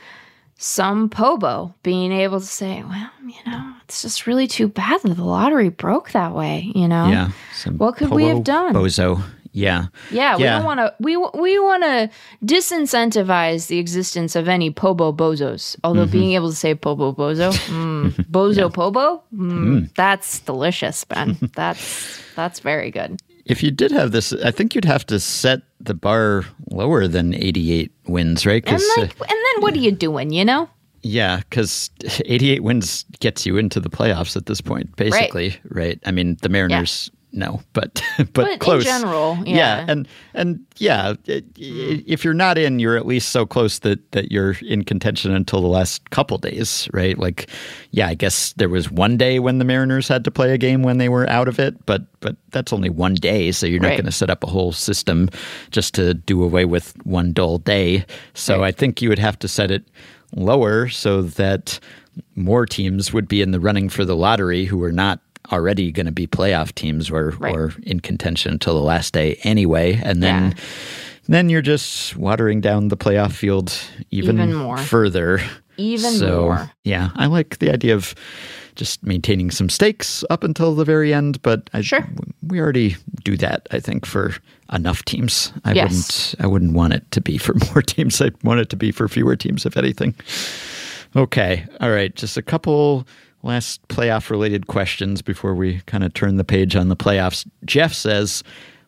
[0.58, 5.14] some pobo being able to say, well, you know, it's just really too bad that
[5.14, 7.08] the lottery broke that way, you know?
[7.08, 7.30] Yeah.
[7.76, 8.74] What could we have done?
[8.74, 9.22] Bozo.
[9.52, 9.86] Yeah.
[10.10, 10.56] Yeah, we yeah.
[10.56, 12.10] don't want to we we want to
[12.44, 15.76] disincentivize the existence of any pobo bozos.
[15.82, 16.12] Although mm-hmm.
[16.12, 18.68] being able to say pobo bozo, mm, bozo yeah.
[18.68, 19.94] pobo, mm, mm.
[19.94, 21.38] that's delicious, Ben.
[21.54, 23.18] that's that's very good.
[23.46, 27.32] If you did have this, I think you'd have to set the bar lower than
[27.32, 28.62] 88 wins, right?
[28.66, 30.68] And, like, uh, and then what are you doing, you know?
[31.02, 31.90] Yeah, because
[32.24, 35.60] 88 wins gets you into the playoffs at this point, basically, right?
[35.70, 36.00] right?
[36.06, 38.82] I mean, the Mariners no, but but, but close.
[38.82, 39.56] In general, yeah.
[39.56, 42.04] yeah, and and yeah, mm.
[42.06, 45.60] if you're not in, you're at least so close that that you're in contention until
[45.60, 47.18] the last couple days, right?
[47.18, 47.50] Like,
[47.90, 50.82] yeah, I guess there was one day when the Mariners had to play a game
[50.82, 53.88] when they were out of it, but but that's only one day, so you're not
[53.88, 53.96] right.
[53.96, 55.28] going to set up a whole system
[55.70, 58.04] just to do away with one dull day.
[58.34, 58.68] So right.
[58.68, 59.84] I think you would have to set it
[60.34, 61.78] lower so that
[62.34, 65.20] more teams would be in the running for the lottery who are not
[65.52, 67.54] already going to be playoff teams or right.
[67.54, 70.52] or in contention until the last day anyway, and then.
[70.52, 70.64] Yeah.
[71.28, 73.76] Then you're just watering down the playoff field
[74.12, 74.76] even, even more.
[74.76, 75.40] further.
[75.76, 76.70] Even so, more.
[76.84, 78.14] Yeah, I like the idea of
[78.76, 82.06] just maintaining some stakes up until the very end, but I, sure.
[82.46, 83.66] we already do that.
[83.72, 84.34] I think for
[84.72, 85.52] enough teams.
[85.64, 85.90] I yes.
[85.90, 86.44] wouldn't.
[86.44, 88.20] I wouldn't want it to be for more teams.
[88.20, 90.14] I'd want it to be for fewer teams, if anything.
[91.16, 91.66] Okay.
[91.80, 92.14] All right.
[92.14, 93.06] Just a couple
[93.46, 97.48] last playoff related questions before we kind of turn the page on the playoffs.
[97.64, 98.42] Jeff says,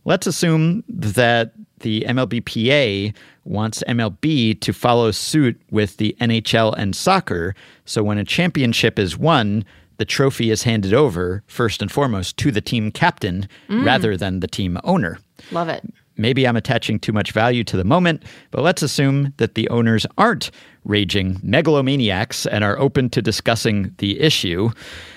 [0.04, 7.54] let's assume that the MLBPA wants MLB to follow suit with the NHL and soccer.
[7.84, 9.64] So when a championship is won,
[9.96, 13.84] the trophy is handed over, first and foremost, to the team captain mm.
[13.84, 15.18] rather than the team owner.
[15.50, 15.84] Love it.
[16.16, 20.04] Maybe I'm attaching too much value to the moment, but let's assume that the owners
[20.18, 20.50] aren't
[20.88, 24.70] raging megalomaniacs and are open to discussing the issue.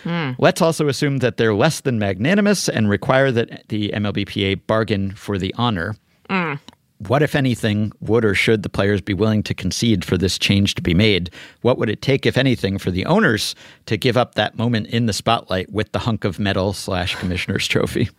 [0.03, 0.35] Mm.
[0.37, 5.39] Let's also assume that they're less than magnanimous and require that the MLBPA bargain for
[5.39, 5.95] the honor.
[6.29, 6.59] Mm.
[7.07, 10.75] What, if anything, would or should the players be willing to concede for this change
[10.75, 11.31] to be made?
[11.61, 13.55] What would it take, if anything, for the owners
[13.87, 17.67] to give up that moment in the spotlight with the hunk of metal slash commissioner's
[17.67, 18.09] trophy?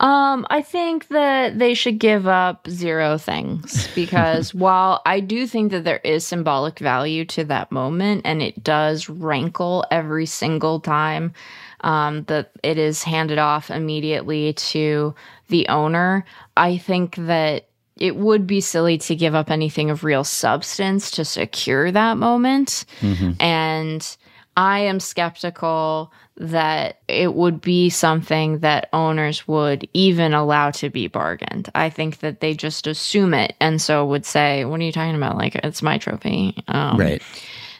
[0.00, 5.72] Um, I think that they should give up zero things because while I do think
[5.72, 11.32] that there is symbolic value to that moment and it does rankle every single time
[11.80, 15.14] um, that it is handed off immediately to
[15.48, 16.24] the owner,
[16.56, 21.24] I think that it would be silly to give up anything of real substance to
[21.24, 22.84] secure that moment.
[23.40, 24.16] And
[24.58, 31.06] I am skeptical that it would be something that owners would even allow to be
[31.06, 31.70] bargained.
[31.76, 35.14] I think that they just assume it and so would say, What are you talking
[35.14, 35.36] about?
[35.36, 36.56] Like, it's my trophy.
[36.66, 37.22] Um, Right.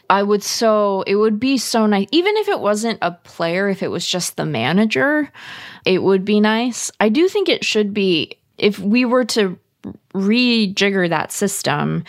[0.09, 3.83] I would so it would be so nice even if it wasn't a player if
[3.83, 5.31] it was just the manager
[5.85, 6.91] it would be nice.
[6.99, 9.59] I do think it should be if we were to
[10.15, 12.05] rejigger that system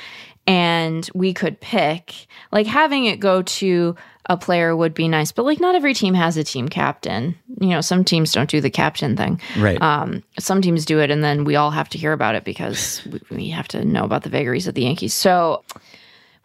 [0.47, 3.95] and we could pick like having it go to
[4.27, 7.69] a player would be nice but like not every team has a team captain you
[7.69, 9.81] know some teams don't do the captain thing Right.
[9.81, 13.03] um, some teams do it and then we all have to hear about it because
[13.07, 15.65] we, we have to know about the vagaries of the yankees so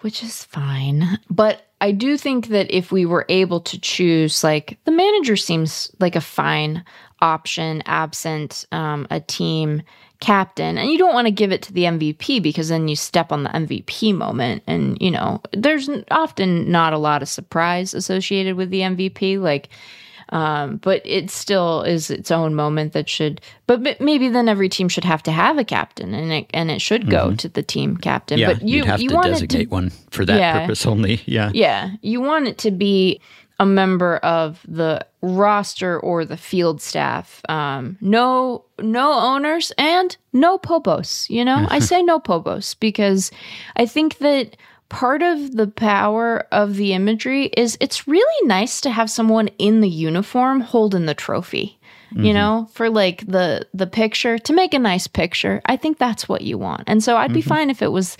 [0.01, 1.17] which is fine.
[1.31, 5.89] But I do think that if we were able to choose, like the manager seems
[5.99, 6.83] like a fine
[7.21, 9.81] option, absent um, a team
[10.19, 10.77] captain.
[10.77, 13.43] And you don't want to give it to the MVP because then you step on
[13.43, 14.63] the MVP moment.
[14.67, 19.39] And, you know, there's often not a lot of surprise associated with the MVP.
[19.39, 19.69] Like,
[20.29, 23.41] um, but it still is its own moment that should.
[23.67, 26.81] But, maybe then every team should have to have a captain, and it and it
[26.81, 28.39] should go to the team captain.
[28.39, 30.61] yeah, but you you to designate to one for that Yeah.
[30.61, 31.21] purpose only.
[31.25, 31.51] Yeah.
[31.53, 33.21] yeah, you want it to be
[33.59, 37.41] a member of the roster or the field staff.
[37.47, 41.29] Um, no, no owners and no popos.
[41.29, 43.31] You know, I say no popos because
[43.75, 44.57] I think that
[44.89, 49.81] part of the power of the imagery is it's really nice to have someone in
[49.81, 51.79] the uniform holding the trophy.
[52.11, 55.61] You know, for like the the picture to make a nice picture.
[55.65, 56.83] I think that's what you want.
[56.87, 58.15] And so I'd be fine if it was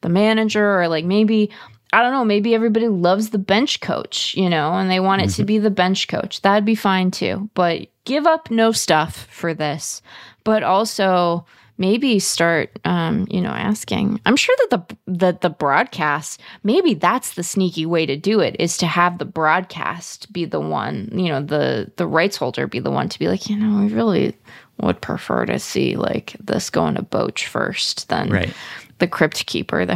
[0.00, 1.50] the manager or like maybe
[1.92, 5.30] I don't know, maybe everybody loves the bench coach, you know, and they want it
[5.30, 6.42] to be the bench coach.
[6.42, 7.48] That'd be fine too.
[7.54, 10.02] But give up no stuff for this.
[10.44, 11.46] But also
[11.78, 14.20] maybe start um, you know, asking.
[14.26, 18.56] I'm sure that the that the broadcast, maybe that's the sneaky way to do it,
[18.58, 22.78] is to have the broadcast be the one, you know, the the rights holder be
[22.78, 24.36] the one to be like, you know, we really
[24.80, 28.54] would prefer to see like this going to Boch first than Right.
[28.98, 29.88] The crypt keeper owns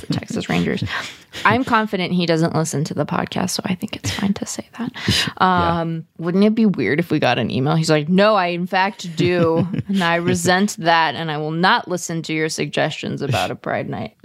[0.00, 0.82] the Texas Rangers.
[1.44, 4.68] I'm confident he doesn't listen to the podcast, so I think it's fine to say
[4.78, 4.92] that.
[5.40, 7.74] Um, Wouldn't it be weird if we got an email?
[7.76, 9.66] He's like, No, I in fact do.
[9.88, 13.88] and I resent that, and I will not listen to your suggestions about a Pride
[13.88, 14.16] Night.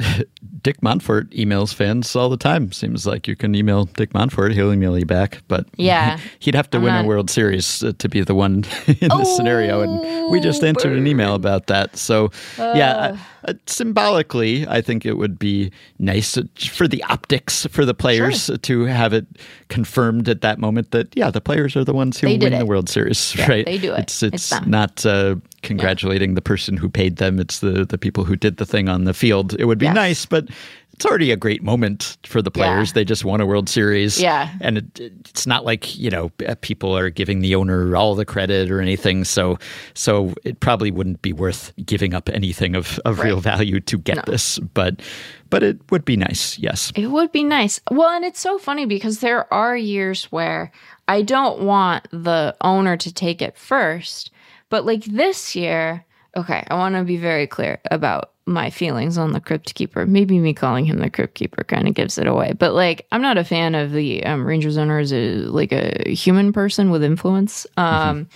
[0.66, 2.72] Dick Monfort emails fans all the time.
[2.72, 5.44] Seems like you can email Dick Monfort; he'll email you back.
[5.48, 6.18] But Yeah.
[6.40, 9.36] he'd have to win not- a World Series uh, to be the one in this
[9.36, 9.82] scenario.
[9.82, 11.96] And we just answered an email about that.
[11.98, 13.16] So, yeah,
[13.48, 18.50] uh, symbolically, I think it would be nice uh, for the optics for the players
[18.64, 19.28] to have it
[19.70, 22.66] confirmed at that moment that yeah, the players are the ones who They win the.
[22.66, 23.36] World Series.
[23.36, 23.66] Yeah, right?
[23.68, 24.00] they do it.
[24.00, 25.36] It's It's it's, not uh,
[25.66, 27.40] congratulating the person who paid them.
[27.40, 29.54] It's the the people who did the thing on the field.
[29.60, 29.96] It would be Yes.
[29.96, 30.48] nice, but
[30.94, 32.90] it's already a great moment for the players.
[32.90, 32.94] Yeah.
[32.94, 34.18] They just won a World Series.
[34.22, 34.50] Yeah.
[34.62, 38.24] And it, it's not like, you know, uh, people are giving the owner all the
[38.24, 39.26] credit or anything.
[39.26, 39.60] So
[39.94, 44.26] so it probably wouldn't be worth giving up anything of, of real value to get
[44.26, 44.58] this.
[44.74, 45.02] But
[45.50, 46.94] but it would be nice, yes.
[46.96, 47.82] It would be nice.
[47.92, 50.72] Well, and it's so funny because there are years where
[51.10, 54.32] I don't want the owner to take it first,
[54.70, 56.06] but like this year,
[56.36, 60.06] okay, I want to be very clear about my feelings on the crypt keeper.
[60.06, 63.22] Maybe me calling him the crypt keeper kind of gives it away, but like I'm
[63.22, 67.04] not a fan of the um, Rangers owner as a like a human person with
[67.04, 67.66] influence.
[67.78, 68.28] Um,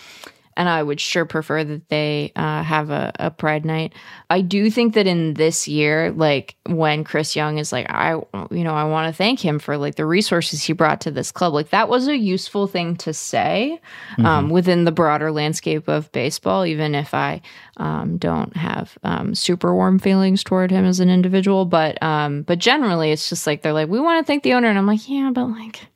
[0.60, 3.94] and I would sure prefer that they uh, have a, a Pride night.
[4.30, 8.22] I do think that in this year, like when Chris Young is like, I,
[8.52, 11.32] you know, I want to thank him for like the resources he brought to this
[11.32, 11.54] club.
[11.54, 13.80] Like that was a useful thing to say
[14.18, 17.42] um, within the broader landscape of baseball, even if I
[17.78, 21.64] um, don't have um, super warm feelings toward him as an individual.
[21.64, 24.68] But um, but generally, it's just like they're like, we want to thank the owner,
[24.68, 25.88] and I'm like, yeah, but like.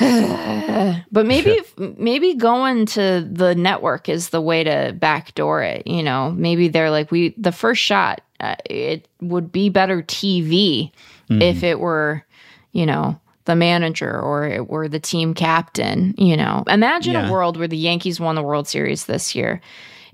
[1.12, 1.60] But maybe
[1.98, 5.86] maybe going to the network is the way to backdoor it.
[5.86, 8.20] You know, maybe they're like we the first shot.
[8.38, 10.90] Uh, it would be better TV
[11.28, 12.24] if it were,
[12.72, 16.14] you know, the manager or it were the team captain.
[16.16, 17.28] You know, imagine Yeah.
[17.28, 19.60] a world where the Yankees won the World Series this year.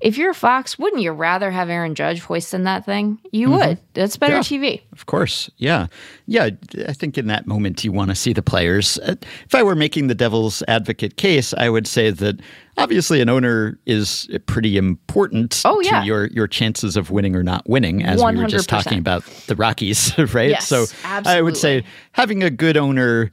[0.00, 3.18] If you're a Fox, wouldn't you rather have Aaron Judge hoisting that thing?
[3.32, 3.78] You would.
[3.94, 4.62] That's better Mm-hmm.
[4.62, 4.70] Yeah.
[4.70, 4.82] TV.
[4.92, 5.50] Of course.
[5.56, 5.86] Yeah.
[6.26, 6.50] Yeah.
[6.86, 8.98] I think in that moment you want to see the players.
[8.98, 9.14] Uh,
[9.46, 12.40] If I were making the devil's advocate case, I would say that
[12.76, 16.00] obviously an owner is pretty important Oh, yeah.
[16.00, 19.24] to your, your chances of winning or not winning, as we were just talking about
[19.46, 20.50] the Rockies, right?
[20.50, 23.30] Yes, so I would say having a good owner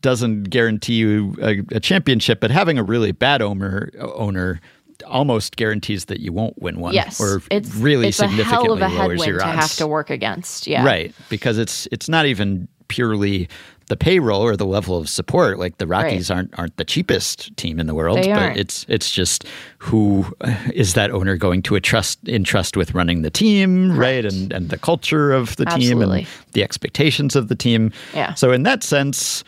[0.00, 4.60] doesn't guarantee you a, a championship, but having a really bad owner owner
[5.02, 7.20] almost guarantees that you won't win one Yes.
[7.20, 9.56] or it's really it's a significantly hell of a lowers headwind your to odds.
[9.60, 10.66] have to work against.
[10.66, 10.84] Yeah.
[10.84, 13.48] Right, because it's it's not even purely
[13.88, 15.58] the payroll or the level of support.
[15.58, 18.56] Like the Rockies aren't aren't the cheapest team in the world, They but aren't.
[18.58, 19.44] it's it's just
[19.78, 20.54] who uh,
[20.94, 24.24] that owner going to entrust entrust with running the team, right?
[24.24, 26.18] And and the culture of the team Absolutely.
[26.20, 27.92] and the expectations of the team.
[28.14, 28.34] Yeah.
[28.34, 29.42] So in that sense,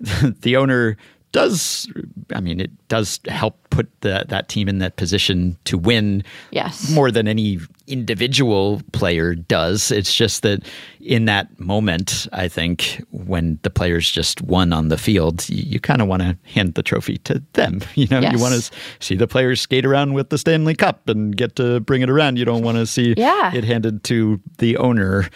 [0.22, 0.96] the owner
[1.38, 1.86] does
[2.34, 6.90] I mean it does help put the, that team in that position to win Yes.
[6.90, 9.90] more than any individual player does.
[9.90, 10.66] It's just that
[11.00, 15.80] in that moment, I think when the players just won on the field, you, you
[15.80, 17.80] kind of want to hand the trophy to them.
[17.94, 18.70] You know, you want to
[19.00, 22.38] see the players skate around with the Stanley Cup and get to bring it around.
[22.38, 23.54] You don't want to see Yeah.
[23.54, 25.28] it handed to the owner.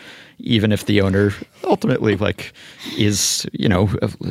[0.44, 1.32] Even if the owner
[1.64, 2.52] ultimately like
[2.98, 3.88] is you know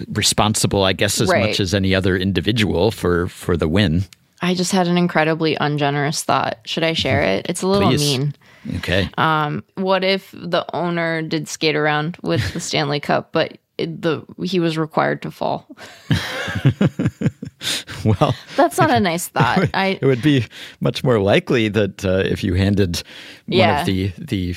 [0.10, 1.48] responsible, I guess as Right.
[1.50, 4.04] much as any other individual for for the win.
[4.42, 6.60] I just had an incredibly ungenerous thought.
[6.66, 7.46] Should I share it?
[7.48, 8.18] It's a little Please.
[8.20, 8.34] mean.
[8.78, 14.24] Okay, Um, what if the owner did skate around with the Stanley Cup, but the
[14.44, 15.66] he was required to fall?
[18.06, 18.34] well.
[18.56, 19.70] That's not a nice thought.
[19.74, 20.46] I it would be
[20.80, 22.98] much more likely that uh, if you handed
[23.46, 23.80] one Yeah.
[23.82, 24.56] of the the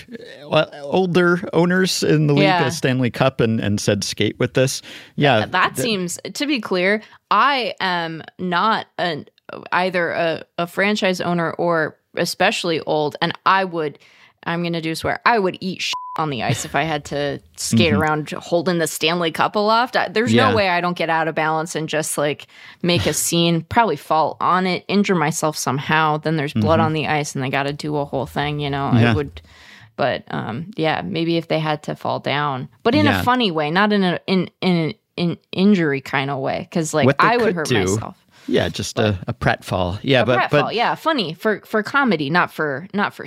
[0.51, 2.67] uh, older owners in the league Yeah.
[2.67, 4.83] a Stanley Cup and, and said skate with this,
[5.17, 7.03] yeah, that seems to be clear.
[7.31, 9.27] I am not an
[9.73, 13.99] either a, a franchise owner or especially old, and I would.
[14.47, 15.21] I'm going to do swear.
[15.25, 18.87] I would eat shit on the ice if I had to skate around holding the
[18.87, 19.97] Stanley Cup aloft.
[19.97, 20.37] I, there's Mm-hmm.
[20.37, 20.51] Yeah.
[20.51, 22.47] no way I don't get out of balance and just like
[22.83, 26.19] make a scene, probably fall on it, injure myself somehow.
[26.19, 28.61] Then there's blood on the ice, and they got to do a whole thing.
[28.61, 28.99] You know, Mm-hmm.
[28.99, 29.11] Yeah.
[29.13, 29.43] it would.
[29.97, 33.21] But um, yeah, maybe if they had to fall down, but in Yeah.
[33.21, 36.93] a funny way, not in a in in an in injury kind of way, because
[36.95, 38.17] like I would hurt do- myself.
[38.49, 42.53] yeah, just a, a pratfall, yeah, but Pratfall, but yeah, funny for for comedy, not
[42.53, 43.25] for not for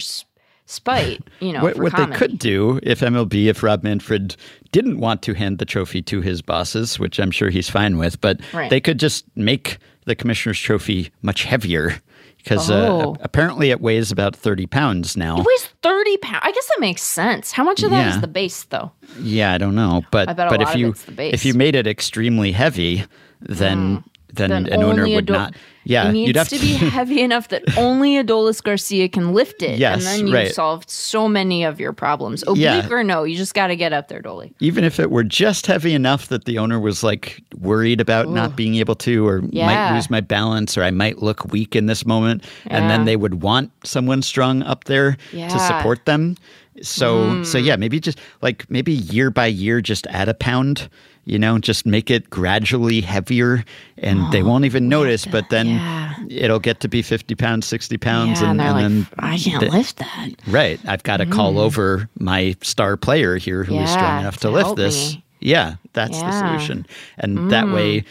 [0.67, 1.23] spite.
[1.39, 4.35] You know, what, what they could do if MLB, if Rob Manfred
[4.71, 8.21] didn't want to hand the trophy to his bosses, which I'm sure he's fine with,
[8.21, 8.69] but Right.
[8.69, 11.99] they could just make the commissioner's trophy much heavier
[12.37, 13.15] because uh, Oh.
[13.21, 15.39] apparently it weighs about 30 pounds now.
[15.39, 16.41] It weighs thirty pounds.
[16.43, 17.51] I guess that makes sense.
[17.51, 18.21] How much of that is Yeah.
[18.21, 18.91] the base, though?
[19.19, 21.33] Yeah, I don't know, but I bet a but if you it's the base.
[21.33, 23.03] if you made it extremely heavy,
[23.41, 24.03] then
[24.37, 25.55] then, Then an owner would Ado- not.
[25.83, 29.61] Yeah, it needs you'd have to be heavy enough that only Adolis Garcia can lift
[29.63, 30.53] it, Yes, and then you've right.
[30.53, 32.43] solved so many of your problems.
[32.43, 32.89] Oblique Yeah.
[32.89, 34.53] or no, you just got to get up there, Dolly.
[34.59, 38.57] even if it were just heavy enough that the owner was like worried about not
[38.57, 39.93] being able to or might Yeah.
[39.95, 43.41] lose my balance or I might look weak in this moment and then they would
[43.41, 46.35] want someone strong up there to support them.
[46.81, 47.65] So so hmm.
[47.65, 50.89] yeah, maybe just like maybe year by year just add a pound,
[51.27, 53.65] you know, just make it gradually heavier
[53.97, 56.15] and they won't even notice, but then yeah.
[56.29, 59.37] it'll get to be 50 pounds, 60 pounds yeah, and, and and like, then I
[59.37, 60.29] can't lift that.
[60.47, 60.79] Right.
[60.87, 64.07] I've got to call over my star player here who is strong Mm.
[64.07, 65.15] Yeah, enough to to lift this.
[65.15, 65.23] me.
[65.47, 66.31] Yeah, that's the Yeah.
[66.41, 66.47] Mm.
[66.47, 66.85] solution.
[67.19, 68.03] And that way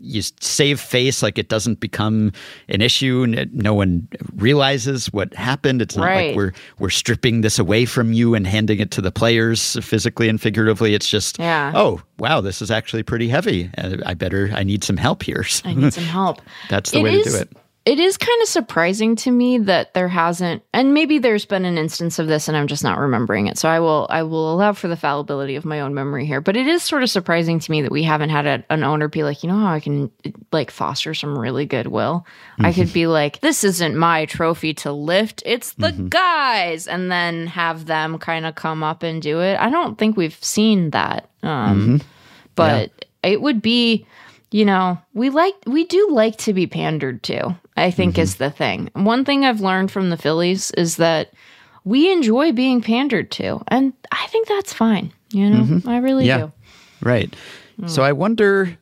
[0.00, 2.32] you save face like it doesn't become
[2.68, 4.06] an issue and no one
[4.36, 5.82] realizes what happened.
[5.82, 6.28] It's not Right.
[6.28, 10.28] like we're we're stripping this away from you and handing it to the players physically
[10.28, 10.94] and figuratively.
[10.94, 11.72] It's just Yeah.
[11.74, 13.70] oh, wow, this is actually pretty heavy.
[13.76, 15.44] Uh, I better I need some help here.
[15.64, 16.40] I need some help.
[16.70, 17.48] That's the It way to do it.
[17.86, 21.76] It is kind of surprising to me that there hasn't, and maybe there's been an
[21.76, 23.58] instance of this, and I'm just not remembering it.
[23.58, 26.40] So I will, I will allow for the fallibility of my own memory here.
[26.40, 29.08] But it is sort of surprising to me that we haven't had a, an owner
[29.08, 30.10] be like, you know how I can
[30.50, 32.26] like foster some really goodwill.
[32.58, 33.10] I could be mm-hmm.
[33.10, 36.08] like, this isn't my trophy to lift; it's the mm-hmm.
[36.08, 39.60] guys, and then have them kind of come up and do it.
[39.60, 41.28] I don't think we've seen that.
[41.42, 41.96] Um, mm-hmm.
[42.54, 44.06] but it would be
[44.54, 48.22] you know we like we do like to be pandered to i think mm-hmm.
[48.22, 48.88] is the thing.
[48.94, 51.32] One thing i've learned from the phillies is that
[51.82, 55.64] we enjoy being pandered to and i think that's fine you know?
[55.64, 55.88] Mm-hmm.
[55.88, 56.38] I really Yeah.
[56.38, 56.52] do.
[57.02, 57.34] Right.
[57.86, 58.04] So mm.
[58.04, 58.78] I wonder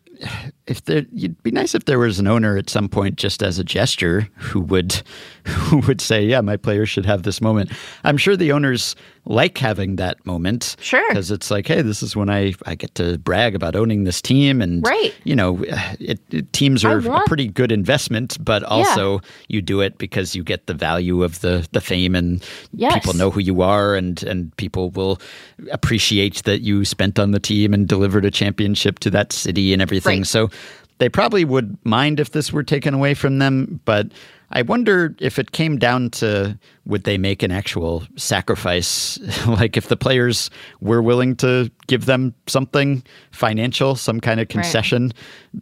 [0.66, 3.59] if there it'd be nice if there was an owner at some point just as
[3.59, 5.02] a gesture who would
[5.44, 7.72] who would say, "Yeah, my players should have this moment."
[8.05, 8.94] I'm sure the owners
[9.24, 10.74] like having that moment.
[10.80, 11.05] Sure.
[11.10, 14.20] Because it's like, hey, this is when I, I get to brag about owning this
[14.20, 14.60] team.
[14.60, 15.14] And, Right.
[15.22, 15.62] you know,
[16.01, 20.34] it, it- teams are want- a pretty good investment, but also you do it because
[20.34, 22.94] you get the value of the, the fame and Yes.
[22.94, 25.20] people know who you are and, and people will
[25.70, 29.80] appreciate that you spent on the team and delivered a championship to that city and
[29.80, 30.20] everything.
[30.20, 30.26] Right.
[30.26, 30.51] So
[31.02, 34.12] they probably would mind if this were taken away from them, but
[34.54, 39.18] I wonder if it came down to would they make an actual sacrifice?
[39.46, 40.50] like if the players
[40.80, 45.12] were willing to give them something financial, some kind of concession,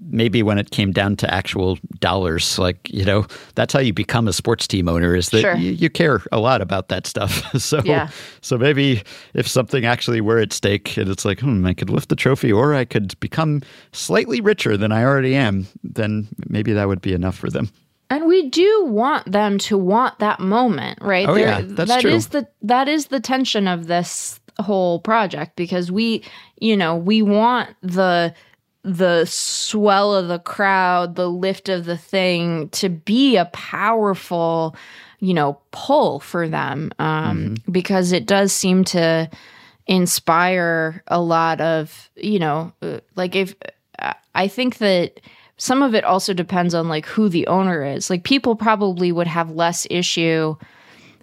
[0.08, 4.26] maybe when it came down to actual dollars, like, you know, that's how you become
[4.26, 5.54] a sports team owner is that Sure.
[5.56, 7.44] you, you care a lot about that stuff.
[7.60, 8.08] so, Yeah.
[8.40, 9.02] so maybe
[9.34, 12.50] if something actually were at stake and it's like, hmm, I could lift the trophy
[12.50, 13.62] or I could become
[13.92, 17.68] slightly richer than I already am, then maybe that would be enough for them.
[18.10, 21.28] And we do want them to want that moment, right?
[21.28, 22.10] Oh, yeah, that's that true.
[22.10, 26.24] is the that is the tension of this whole project because we,
[26.58, 28.34] you know, we want the
[28.82, 34.74] the swell of the crowd, the lift of the thing to be a powerful,
[35.20, 39.30] you know, pull for them um, because it does seem to
[39.86, 43.54] inspire a lot of, you know, uh, like if
[44.34, 45.20] I think that
[45.60, 48.08] some of it also depends on like who the owner is.
[48.08, 50.56] Like people probably would have less issue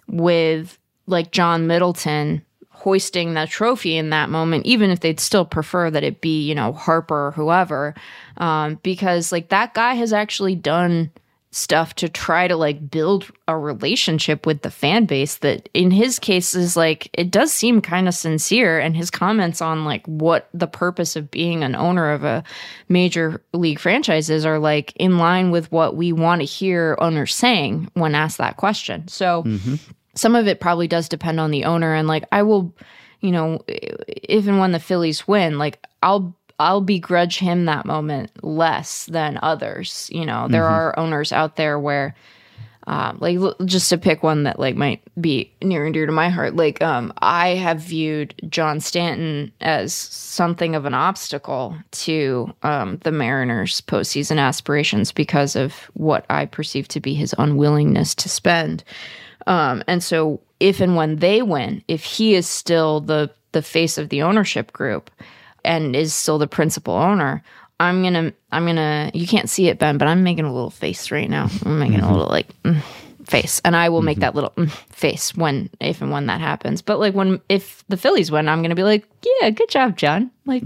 [0.06, 0.78] with
[1.08, 6.04] like John Middleton hoisting that trophy in that moment, even if they'd still prefer that
[6.04, 7.96] it be, you know, Harper or whoever.
[8.36, 11.10] Um, because like that guy has actually done
[11.50, 16.18] stuff to try to like build a relationship with the fan base that in his
[16.18, 20.50] case is like it does seem kind of sincere and his comments on like what
[20.52, 22.44] the purpose of being an owner of a
[22.90, 27.90] major league franchises are like in line with what we want to hear owners saying
[27.94, 29.08] when asked that question.
[29.08, 29.76] So mm-hmm.
[30.14, 32.74] some of it probably does depend on the owner and like i will
[33.20, 38.30] you know if and when the phillies win like i'll i'll begrudge him that moment
[38.42, 40.08] less than others.
[40.12, 42.14] You know there are owners out there where
[42.86, 46.12] um, like l- just to pick one that like might be near and dear to
[46.12, 52.50] my heart like um i have viewed john stanton as something of an obstacle to
[52.62, 58.28] um the mariners postseason aspirations because of what i perceive to be his unwillingness to
[58.28, 58.82] spend.
[59.46, 63.96] Um, and so if and when they win, if he is still the the face
[63.96, 65.10] of the ownership group
[65.64, 67.42] and is still the principal owner,
[67.80, 71.10] I'm gonna I'm gonna you can't see it, Ben, but I'm making a little face
[71.10, 71.48] right now.
[71.64, 72.82] I'm making a little like mm,
[73.24, 73.60] face.
[73.64, 76.82] And I will make that little mm, face when if and when that happens.
[76.82, 79.06] But like when if the Phillies win, I'm gonna be like,
[79.40, 80.30] Yeah, good job, John.
[80.46, 80.64] Like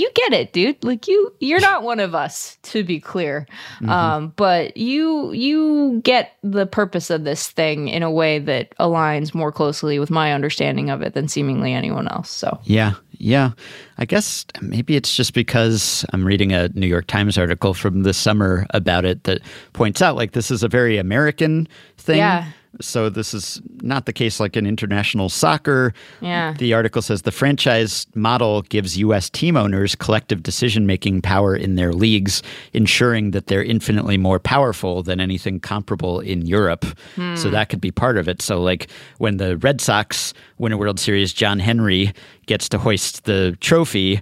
[0.00, 0.82] you get it, dude.
[0.82, 3.46] Like you you're not one of us, to be clear.
[3.86, 9.34] Um, but you you get the purpose of this thing in a way that aligns
[9.34, 12.30] more closely with my understanding of it than seemingly anyone else.
[12.30, 13.52] So Yeah, yeah.
[13.98, 18.16] I guess maybe it's just because I'm reading a New York Times article from this
[18.16, 21.68] summer about it that points out like this is a very American
[21.98, 22.18] thing.
[22.18, 22.46] Yeah.
[22.80, 25.92] So this is not the case like in international soccer.
[26.20, 26.54] Yeah.
[26.54, 31.92] The article says the franchise model gives US team owners collective decision-making power in their
[31.92, 32.42] leagues,
[32.72, 36.84] ensuring that they're infinitely more powerful than anything comparable in Europe.
[37.16, 37.50] So hmm.
[37.50, 38.40] that could be part of it.
[38.40, 38.88] So like
[39.18, 42.12] when the Red Sox win a World Series, John Henry
[42.46, 44.20] gets to hoist the trophy,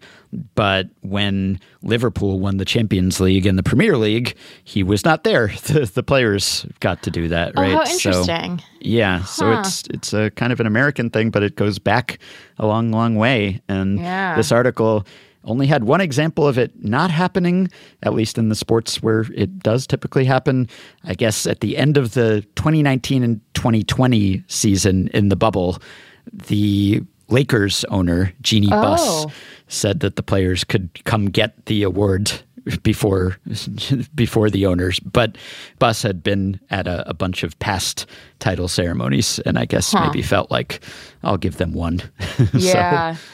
[0.55, 4.34] but when Liverpool won the Champions League and the Premier League,
[4.64, 5.48] he was not there.
[5.68, 7.72] The, the players got to do that, Oh, right?
[7.72, 8.60] how So- interesting.
[8.80, 9.60] yeah, so Huh.
[9.60, 12.18] it's it's a kind of an American thing, but it goes back
[12.59, 13.60] a long, long way.
[13.68, 14.36] And Yeah.
[14.36, 15.06] this article
[15.44, 17.68] only had one example of it not happening,
[18.02, 20.68] at least in the sports where it does typically happen.
[21.05, 25.78] I guess at the end of the 2019 and 2020 season in the bubble,
[26.32, 29.30] the Lakers owner Jeanie Buss Oh.
[29.68, 32.32] Said that the players could come get the award
[32.82, 33.36] before
[34.14, 34.98] before the owners.
[35.00, 35.36] But
[35.78, 38.06] Buss had been at a, a bunch of past
[38.38, 40.06] title ceremonies, and I guess Huh.
[40.06, 40.80] maybe felt like
[41.22, 42.00] I'll give them one.
[42.54, 43.16] Yeah.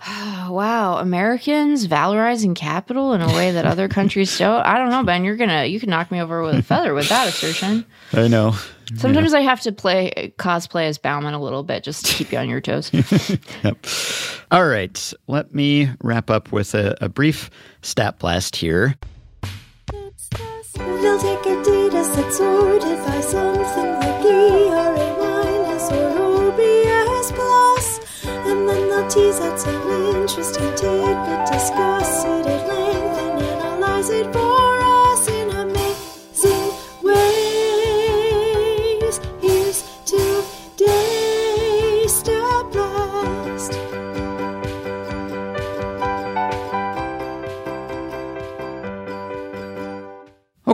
[0.48, 4.64] wow, Americans valorizing capital in a way that other countries don't.
[4.64, 5.24] I don't know, Ben.
[5.24, 7.84] You're gonna you can knock me over with a feather with that assertion.
[8.12, 8.54] I know.
[8.96, 12.38] Sometimes I have to play cosplay as Baumann a little bit just to keep you
[12.38, 12.90] on your toes.
[13.64, 13.86] Yep.
[14.50, 17.50] All right, let me wrap up with a, a brief
[17.82, 18.94] stat blast here.
[19.92, 26.08] They'll take a dataset that's sorted by something like ERA minus or
[26.48, 28.00] OPS.
[28.46, 32.07] And then they'll tease out some interesting tidbit, discuss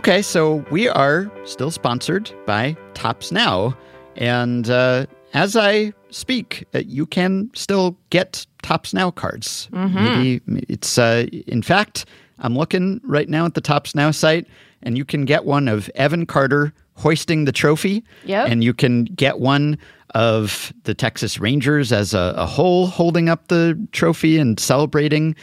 [0.05, 3.75] Okay, so we are still sponsored by Topps Now.
[4.17, 9.71] And uh, as I speak, uh, you can still get Topps Now cards.
[9.73, 12.05] Maybe it's, uh, in fact,
[12.41, 14.47] I'm looking right now at the Topps Now site,
[14.83, 18.05] and you can get one of Evan Carter hoisting the trophy.
[18.27, 18.51] Yep.
[18.51, 19.79] And you can get one
[20.15, 25.35] of the Texas Rangers as a, a whole holding up the trophy and celebrating.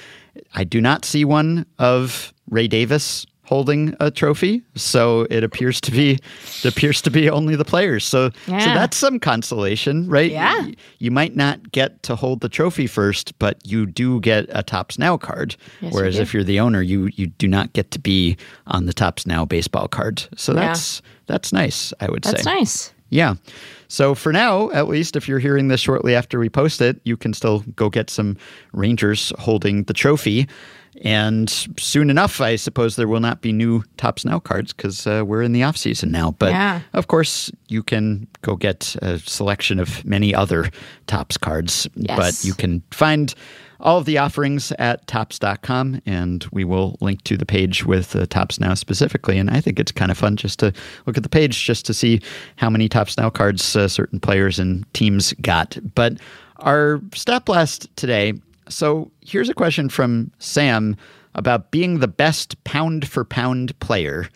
[0.54, 5.92] I do not see one of Ray Davis holding a trophy, so it appears to
[5.92, 8.06] be it appears to be only the players.
[8.06, 10.32] So so that's some consolation, right?
[10.32, 10.58] Yeah.
[10.62, 14.64] Y- You might not get to hold the trophy first, but you do get a
[14.64, 15.58] Topps Now card.
[15.82, 16.22] Yes, Whereas do.
[16.22, 18.38] if you're the owner, you you do not get to be
[18.68, 20.24] on the Topps Now baseball card.
[20.38, 20.68] So Yeah.
[20.68, 22.44] that's that's nice, I would That's say.
[22.44, 22.94] That's nice.
[23.10, 23.36] Yeah.
[23.90, 27.18] So for now, at least, if you're hearing this shortly after we post it, you
[27.18, 28.38] can still go get some
[28.72, 30.48] Rangers holding the trophy.
[31.04, 31.50] And
[31.80, 35.42] soon enough, I suppose there will not be new Topps Now cards because uh, we're
[35.42, 36.32] in the off season now.
[36.32, 36.82] But Yeah.
[36.94, 40.70] of course, you can go get a selection of many other
[41.08, 41.88] Topps cards.
[41.96, 42.18] Yes.
[42.18, 43.34] But you can find
[43.80, 48.28] all of the offerings at topps.com and we will link to the page with uh,
[48.30, 50.72] topps now specifically and i think it's kind of fun just to
[51.08, 52.22] look at the page just to see
[52.58, 56.14] how many topps now cards uh, certain players and teams got but
[56.58, 58.34] our stat blast today
[58.72, 60.96] so here's a question from sam
[61.36, 64.28] about being the best pound for pound player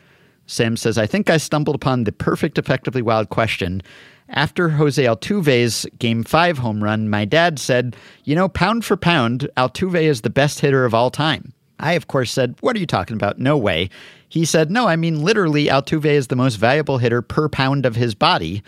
[0.47, 3.81] Sam says, I think I stumbled upon the perfect effectively wild question.
[4.29, 9.49] After Jose Altuve's game five home run, my dad said, You know, pound for pound,
[9.57, 11.53] Altuve is the best hitter of all time.
[11.79, 13.39] I, of course, said, What are you talking about?
[13.39, 13.89] No way.
[14.29, 17.95] He said, No, I mean, literally, Altuve is the most valuable hitter per pound of
[17.95, 18.63] his body.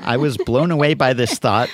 [0.00, 1.68] I was blown away by this thought.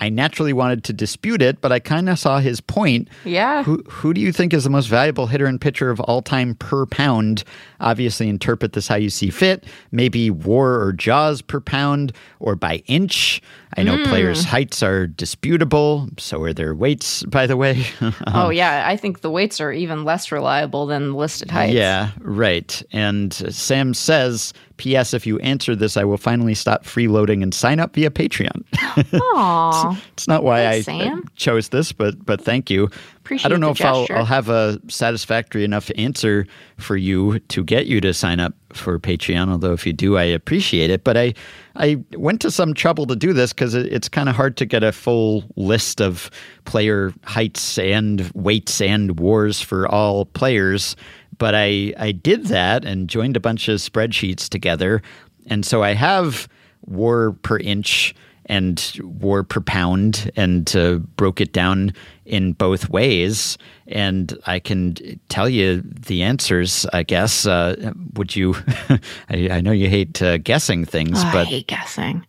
[0.00, 3.08] I naturally wanted to dispute it, but I kind of saw his point.
[3.24, 3.62] Yeah.
[3.62, 6.54] Who, who do you think is the most valuable hitter and pitcher of all time
[6.54, 7.44] per pound?
[7.80, 9.64] Obviously, interpret this how you see fit.
[9.92, 13.42] Maybe war or jaws per pound or by inch.
[13.76, 14.48] I know players' hmm.
[14.48, 16.08] heights are disputable.
[16.18, 17.86] So are their weights, by the way.
[18.26, 21.74] oh yeah, I think the weights are even less reliable than the listed heights.
[21.74, 22.82] Yeah, right.
[22.92, 25.14] And Sam says, P.S.
[25.14, 28.64] If you answer this, I will finally stop freeloading and sign up via Patreon.
[29.34, 30.02] Aw.
[30.12, 31.22] it's not why I, Thanks, Sam.
[31.24, 32.88] I chose this, but but thank you.
[33.30, 34.08] Appreciate I don't know if I'll.
[34.10, 36.48] I'll have a satisfactory enough answer
[36.78, 39.48] for you to get you to sign up for Patreon.
[39.48, 41.04] Although if you do, I appreciate it.
[41.04, 41.34] But I
[41.76, 44.66] I went to some trouble to do this because it, it's kind of hard to
[44.66, 46.28] get a full list of
[46.64, 50.96] player heights and weights and wars for all players.
[51.38, 55.02] But I I did that and joined a bunch of spreadsheets together,
[55.46, 56.48] and so I have
[56.84, 58.12] war per inch
[58.50, 61.94] and war per pound and uh, broke it down
[62.30, 63.58] in both ways.
[63.88, 67.44] And I can tell you the answers, I guess.
[67.44, 68.54] Uh, would you?
[69.28, 72.24] I, I know you hate uh, guessing things, I but I hate guessing.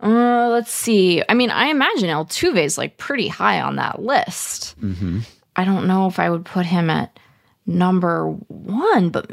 [0.00, 1.22] Uh, let's see.
[1.28, 4.74] I mean, I imagine Altuve is like pretty high on that list.
[4.80, 5.20] Mm-hmm.
[5.54, 7.20] I don't know if I would put him at
[7.66, 9.30] number one, but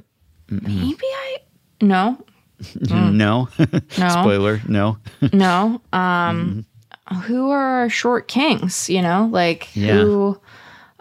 [0.49, 1.37] maybe I.
[1.81, 2.23] No,
[2.75, 3.47] no.
[3.97, 4.97] no, Spoiler, no.
[5.33, 5.81] no.
[5.93, 6.65] Um,
[7.23, 8.89] who are our short kings?
[8.89, 9.93] You know, like Yeah.
[10.01, 10.39] who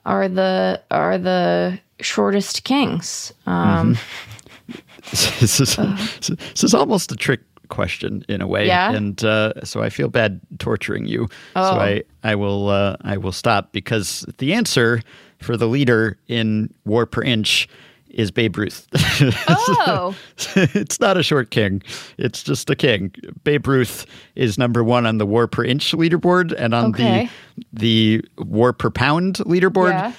[0.06, 3.32] are the are the shortest kings?
[3.46, 3.96] Um,
[5.10, 8.66] this, is, this is almost a trick question in a way.
[8.66, 8.92] Yeah?
[8.92, 11.28] And uh, so I feel bad torturing you.
[11.56, 11.70] Oh.
[11.70, 15.02] So I, I will uh, I will stop because the answer
[15.40, 17.68] for the leader in war per inch
[18.10, 18.86] is Babe Ruth.
[19.48, 20.16] oh,
[20.56, 21.82] it's not a short king.
[22.16, 23.12] It's just a king.
[23.44, 27.28] Babe Ruth is number one on the war per inch leaderboard, and on Okay.
[27.72, 30.12] the the war per pound leaderboard, Yeah.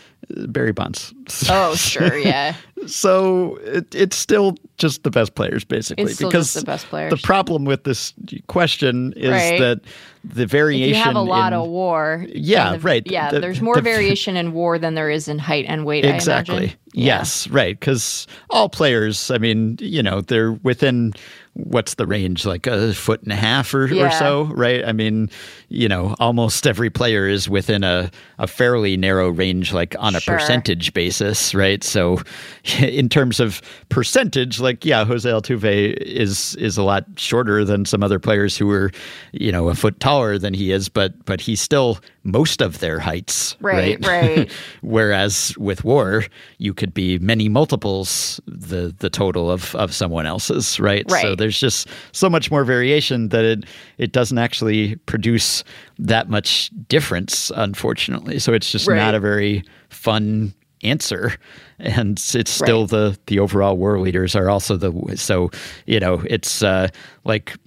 [0.47, 1.13] Barry Bonds.
[1.49, 2.55] oh, sure, yeah.
[2.87, 6.05] So it, it's still just the best players, basically.
[6.05, 7.09] It's still because just the best players.
[7.11, 8.13] The problem with this
[8.47, 9.59] question is Right.
[9.59, 9.81] that
[10.23, 10.89] the If variation.
[10.89, 13.03] you have a lot in- of war, Yeah, the- right.
[13.05, 16.05] Yeah, The- there's more the- variation in war than there is in height and weight.
[16.05, 16.55] I Exactly.
[16.57, 16.75] imagine.
[16.93, 17.05] Yeah.
[17.17, 17.77] Yes, right.
[17.79, 21.13] Because all players, I mean, you know, they're within
[21.53, 24.85] what's the range, like a foot and a half or, or so, right?
[24.85, 25.29] I mean,
[25.69, 28.09] you know, almost every player is within a,
[28.39, 30.35] a fairly narrow range, like on a Sure.
[30.37, 31.83] percentage basis, right?
[31.83, 32.19] So,
[32.79, 38.03] in terms of percentage, like, yeah, Jose Altuve is is a lot shorter than some
[38.03, 38.91] other players who are,
[39.31, 42.99] you know, a foot taller than he is, but but he's still most of their
[42.99, 44.51] heights, Right, right.
[44.81, 46.25] Whereas with war,
[46.57, 51.05] you could be many multiples the the total of of someone else's, right?
[51.09, 51.21] right.
[51.21, 53.65] So there's just so much more variation that it
[53.97, 55.58] it doesn't actually produce
[55.97, 58.39] that much difference, unfortunately.
[58.39, 58.97] So it's just Right.
[58.97, 61.33] not a very fun answer
[61.77, 62.89] and it's still Right.
[62.89, 65.51] the the overall war leaders are also the so
[65.85, 66.87] you know it's uh
[67.25, 67.57] like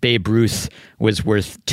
[0.00, 1.64] Babe Ruth was worth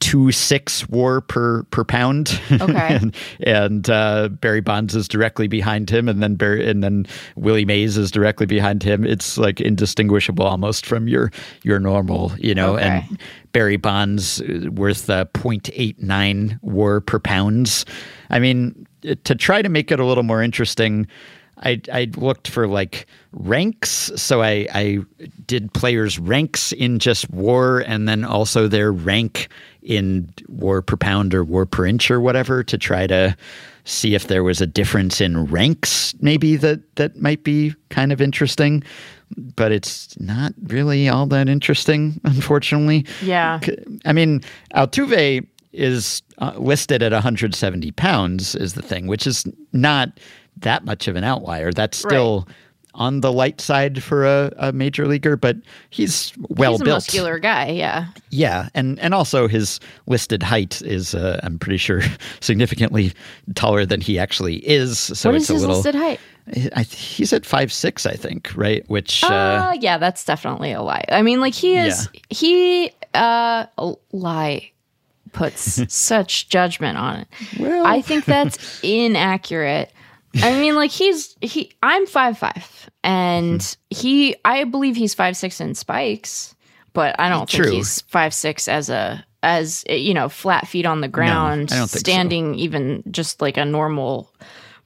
[0.00, 2.72] 2.26 war per per pound Okay.
[3.00, 7.06] and, and uh, Barry Bonds is directly behind him and then Barry and then
[7.36, 11.30] Willie Mays is directly behind him it's like indistinguishable almost from your
[11.62, 13.04] your normal you know Okay.
[13.08, 13.18] and
[13.52, 17.84] Barry Bonds uh, worth uh, 0.89 war per pounds.
[18.30, 18.86] I mean,
[19.24, 21.08] to try to make it a little more interesting,
[21.60, 24.10] I, I looked for like ranks.
[24.16, 24.98] So I, I
[25.46, 29.48] did players' ranks in just war and then also their rank
[29.82, 33.36] in war per pound or war per inch or whatever to try to
[33.84, 38.20] see if there was a difference in ranks maybe that that might be kind of
[38.20, 38.82] interesting
[39.56, 43.58] but it's not really all that interesting unfortunately Yeah.
[44.04, 44.42] I mean,
[44.74, 50.18] Altuve is uh, listed at 170 pounds, is the thing, which is not
[50.60, 51.72] that much of an outlier.
[51.72, 52.46] That's still
[52.94, 55.56] on the light side for a, a major leaguer, but
[55.90, 56.96] he's well He's a built.
[56.96, 57.68] muscular guy.
[57.70, 58.06] Yeah.
[58.30, 62.02] Yeah, and and also his listed height is, uh, I'm pretty sure,
[62.40, 63.12] significantly
[63.54, 64.98] taller than he actually is.
[64.98, 65.76] So what it's is a his little.
[65.76, 66.20] listed height?
[66.74, 68.82] I, he's at five six, I think, right?
[68.90, 71.04] Which Uh, uh, yeah, that's definitely a lie.
[71.10, 74.72] I mean, like he is he uh a lie
[75.32, 77.28] puts such judgment on it.
[77.60, 79.92] Well- I think that's inaccurate.
[80.42, 83.96] I mean, like he's he I'm five five and Hmm.
[83.96, 86.54] he I believe he's five six in spikes,
[86.92, 87.64] but I don't True.
[87.64, 91.78] think he's five six as a as you know flat feet on the ground, don't
[91.78, 91.98] think so.
[91.98, 94.32] standing even just like a normal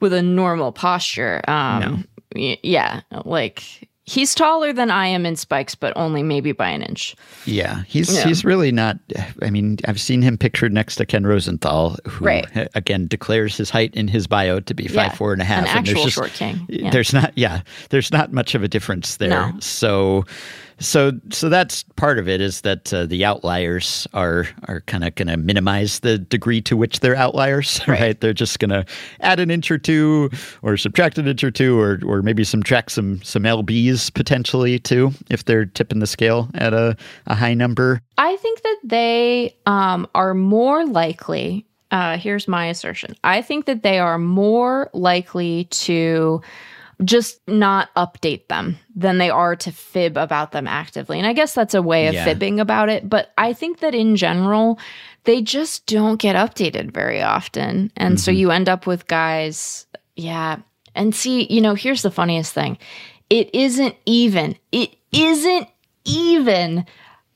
[0.01, 1.43] with a normal posture.
[1.49, 6.69] Um, y- yeah, like he's taller than I am in spikes, but only maybe by
[6.71, 7.17] an inch.
[7.47, 8.25] Yeah, he's Yeah.
[8.25, 8.99] he's really not.
[9.43, 12.57] I mean, I've seen him pictured next to Ken Rosenthal, who Right.
[12.57, 15.45] uh, again declares his height in his bio to be Yeah, five four and a
[15.45, 15.65] half.
[15.67, 16.67] an and there's actual just- short king.
[16.69, 16.91] Yeah.
[16.91, 17.61] There's not, yeah,
[17.91, 19.31] there's not much of a difference there.
[19.31, 19.53] No.
[19.61, 20.25] So,
[20.85, 25.15] so, so that's part of it is that uh, the outliers are are kind of
[25.15, 28.05] going to minimize the degree to which they're outliers, right?
[28.05, 28.20] Right.
[28.20, 28.85] They're just going to
[29.20, 30.31] add an inch or two,
[30.62, 35.12] or subtract an inch or two, or or maybe subtract some some lbs potentially too
[35.31, 36.97] if they're tipping the scale at a,
[37.27, 38.01] a high number.
[38.19, 41.66] I think that they um, are more likely.
[41.90, 43.15] Uh, here's my assertion.
[43.23, 46.43] I think that they are more likely to
[47.03, 51.19] just not update them than they are to fib about them actively.
[51.19, 52.25] And I guess that's a way of Yeah.
[52.25, 53.09] fibbing about it.
[53.09, 54.79] But I think that in general,
[55.25, 57.91] they just don't get updated very often.
[57.97, 58.39] And so mm-hmm.
[58.39, 60.59] you end up with guys, yeah.
[60.95, 62.79] And see, you know, here's the funniest thing
[63.31, 65.69] it isn't even, it isn't
[66.05, 66.85] even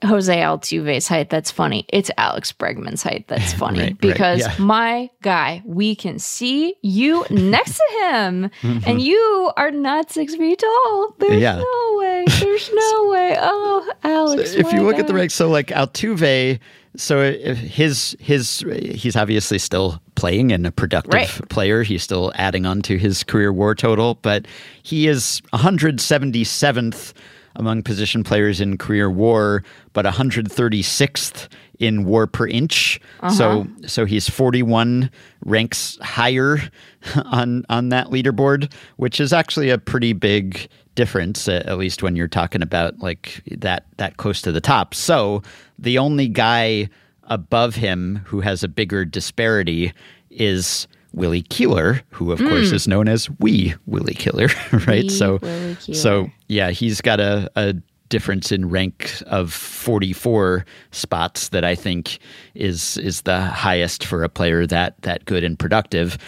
[0.05, 1.85] Jose Altuve's height that's funny.
[1.89, 4.55] It's Alex Bregman's height that's funny Right, right, because yeah.
[4.59, 8.79] my guy, we can see you next to him, mm-hmm.
[8.89, 11.15] and you are not six feet tall.
[11.19, 11.57] There's Yeah.
[11.59, 12.25] no way.
[12.41, 13.37] There's no way.
[13.41, 14.53] Oh, Alex.
[14.55, 16.61] if you look at the ranks, so like Altuve,
[16.97, 18.65] so his his
[18.95, 21.49] he's obviously still playing and a productive Right.
[21.49, 21.83] player.
[21.83, 24.47] He's still adding on to his career WAR total, but
[24.83, 27.13] he is 177th
[27.59, 29.63] among position players in career WAR,
[29.93, 31.49] but 136th
[31.79, 33.01] in WAR per inch.
[33.31, 35.11] So so he's 41
[35.45, 36.59] ranks higher
[37.27, 42.17] on on that leaderboard, which is actually a pretty big difference uh, at least when
[42.17, 44.95] you're talking about like that that close to the top.
[44.95, 45.43] So
[45.79, 46.89] the only guy
[47.25, 49.93] above him who has a bigger disparity
[50.31, 52.75] is Willie Keeler, who of course mm.
[52.75, 54.49] is known as Wee Willie Keeler,
[54.87, 55.05] right?
[55.05, 55.39] Wee so
[55.79, 57.75] so yeah, he's got a, a
[58.09, 62.19] difference in rank of 44 spots that I think
[62.55, 66.19] is is the highest for a player that that good and productive.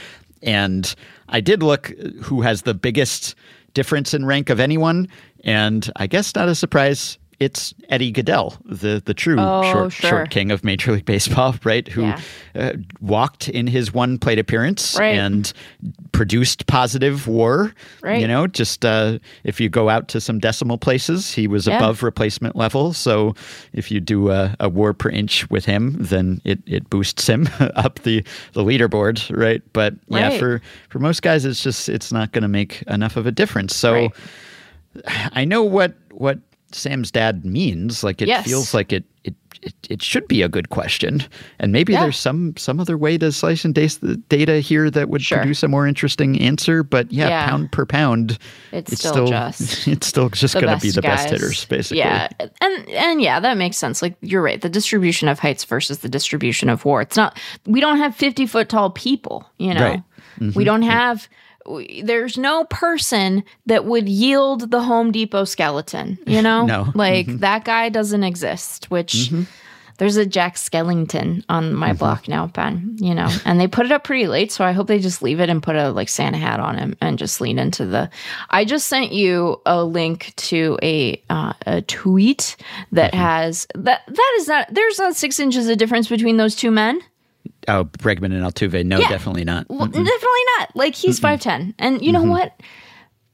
[0.42, 0.94] And
[1.28, 1.88] I did look
[2.22, 3.34] who has the biggest
[3.74, 5.08] difference in rank of anyone,
[5.44, 7.18] and I guess not a surprise.
[7.40, 10.10] It's Eddie Gaedel, the the true Oh, short sure.
[10.10, 11.88] short king of Major League Baseball, right?
[11.88, 12.20] Who Yeah.
[12.54, 15.16] uh, walked in his one plate appearance Right.
[15.16, 15.50] and
[16.12, 17.72] produced positive WAR.
[18.02, 18.20] Right.
[18.20, 21.78] You know, just uh, if you go out to some decimal places, he was Yeah.
[21.78, 22.92] above replacement level.
[22.92, 23.34] So
[23.72, 27.48] if you do a, a WAR per inch with him, then it, it boosts him
[27.74, 28.22] up the,
[28.52, 29.62] the leaderboard, right?
[29.72, 30.38] But yeah, Right.
[30.38, 30.60] for
[30.90, 33.74] for most guys, it's just it's not going to make enough of a difference.
[33.74, 34.12] So Right.
[35.32, 36.38] I know what what
[36.72, 38.02] Sam's dad means.
[38.04, 38.44] Like it Yes.
[38.46, 41.22] feels like it, it it it should be a good question,
[41.58, 42.02] and maybe Yeah.
[42.02, 45.38] there's some some other way to slice and dice the data here that would Sure.
[45.38, 46.82] produce a more interesting answer.
[46.82, 47.48] But yeah, Yeah.
[47.50, 48.38] pound per pound,
[48.72, 51.98] It's still just it's still just going to be the best hitters, basically.
[51.98, 52.28] Yeah,
[52.60, 54.00] and and yeah, that makes sense.
[54.00, 54.60] Like you're right.
[54.60, 57.02] The distribution of heights versus the distribution of war.
[57.02, 57.38] It's not.
[57.66, 59.44] We don't have fifty foot tall people.
[59.58, 59.80] You know.
[59.82, 60.02] Right.
[60.40, 60.56] Mm-hmm.
[60.58, 61.28] We don't have.
[62.02, 66.18] There's no person that would yield the Home Depot skeleton.
[66.26, 66.84] You know, No.
[66.84, 66.98] Mm-hmm.
[66.98, 68.90] like that guy doesn't exist.
[68.90, 69.30] Which
[69.98, 71.74] there's a Jack Skellington on Mm-hmm.
[71.74, 72.96] my block now, Ben.
[72.98, 75.40] You know, and they put it up pretty late, so I hope they just leave
[75.40, 78.08] it and put a like Santa hat on him and just lean into the.
[78.48, 82.56] I just sent you a link to a uh, a tweet
[82.92, 83.20] that Mm-hmm.
[83.20, 87.00] has that that is not there's not six inches of difference between those two men.
[87.68, 88.84] Oh, Bregman and Altuve.
[88.84, 89.08] No, Yeah.
[89.08, 89.66] definitely not.
[89.68, 90.74] Well, definitely not.
[90.74, 92.58] Like he's five ten, and you know what,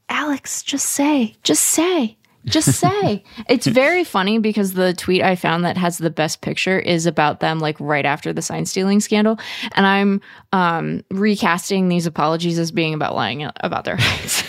[0.09, 3.23] Alex, just say, just say, just say.
[3.49, 7.39] it's very funny because the tweet I found that has the best picture is about
[7.39, 9.39] them like right after the sign stealing scandal,
[9.75, 10.21] and I'm
[10.53, 14.43] um, recasting these apologies as being about lying about their heights.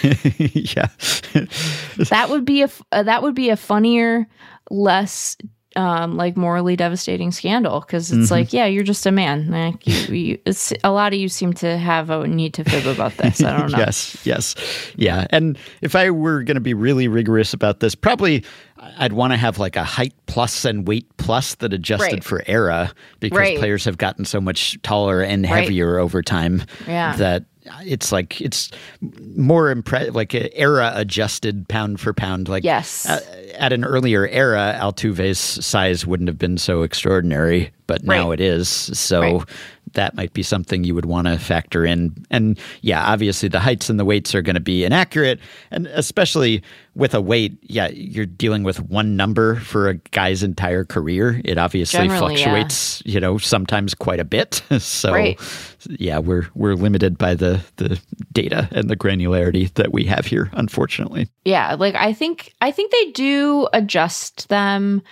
[0.74, 0.88] yeah.
[2.10, 4.26] that would be a uh, that would be a funnier,
[4.70, 5.36] less.
[5.76, 9.50] Um, like morally devastating scandal because it's like, yeah, you're just a man.
[9.50, 12.86] Like you, you, it's a lot of you seem to have a need to fib
[12.86, 13.42] about this.
[13.42, 13.78] I don't know.
[13.78, 14.54] Yes, yes.
[14.96, 15.26] Yeah.
[15.30, 18.44] And if I were going to be really rigorous about this, probably
[18.96, 22.24] I'd want to have like a height plus and weight plus that adjusted Right.
[22.24, 22.90] for era
[23.20, 23.58] because Right.
[23.58, 25.64] players have gotten so much taller and Right.
[25.64, 27.14] heavier over time Yeah.
[27.16, 27.44] that
[27.82, 28.70] it's like it's
[29.36, 33.06] more impressive, like era adjusted pound for pound like Yes.
[33.08, 33.20] uh,
[33.58, 38.40] at an earlier era Altuve's size wouldn't have been so extraordinary but now Right.
[38.40, 39.48] it is so Right.
[39.98, 42.14] That might be something you would want to factor in.
[42.30, 45.40] And yeah, obviously the heights and the weights are going to be inaccurate.
[45.72, 46.62] And especially
[46.94, 51.40] with a weight, yeah, you're dealing with one number for a guy's entire career.
[51.44, 52.44] It obviously Generally, yeah.
[52.44, 54.62] fluctuates, you know, sometimes quite a bit.
[54.78, 55.38] so Right.
[55.88, 58.00] yeah, we're we're limited by the the
[58.32, 61.28] data and the granularity that we have here, unfortunately.
[61.44, 65.02] yeah like i think i think they do adjust them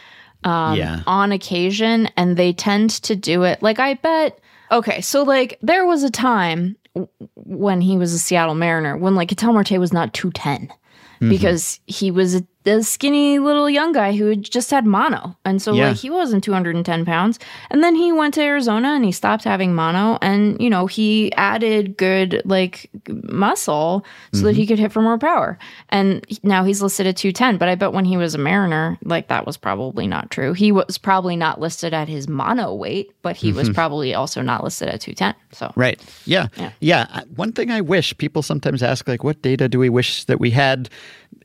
[0.44, 1.02] um Yeah.
[1.06, 4.38] on occasion and they tend to do it like i bet
[4.70, 9.14] okay so like there was a time w- when he was a seattle mariner when
[9.14, 10.72] like Ketel marte was not 210
[11.16, 11.30] Mm-hmm.
[11.30, 15.60] because he was a, a skinny little young guy who had just had mono and
[15.62, 15.88] so Yeah.
[15.88, 17.38] like he wasn't 210 pounds
[17.70, 21.32] and then he went to arizona and he stopped having mono and you know he
[21.34, 22.90] added good like
[23.30, 24.56] muscle so that Mm-hmm.
[24.56, 25.58] he could hit for more power
[25.90, 29.28] and now he's listed at 210 but i bet when he was a mariner like
[29.28, 33.36] that was probably not true he was probably not listed at his mono weight but
[33.36, 35.98] he was probably also not listed at 210 so Right.
[36.26, 36.48] Yeah.
[36.56, 36.70] Yeah.
[36.80, 37.22] Yeah.
[37.34, 40.50] One thing I wish people sometimes ask, like, what data do we wish that we
[40.50, 40.90] had?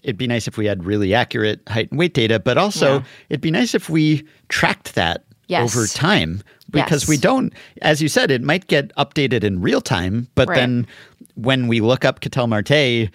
[0.03, 3.03] It'd be nice if we had really accurate height and weight data, but also Yeah.
[3.30, 5.64] it'd be nice if we tracked that Yes.
[5.76, 6.41] over time
[6.72, 7.10] because Yes.
[7.10, 10.56] we don't, as you said, it might get updated in real time, but Right.
[10.56, 10.88] then
[11.36, 13.10] when we look up Ketel Marte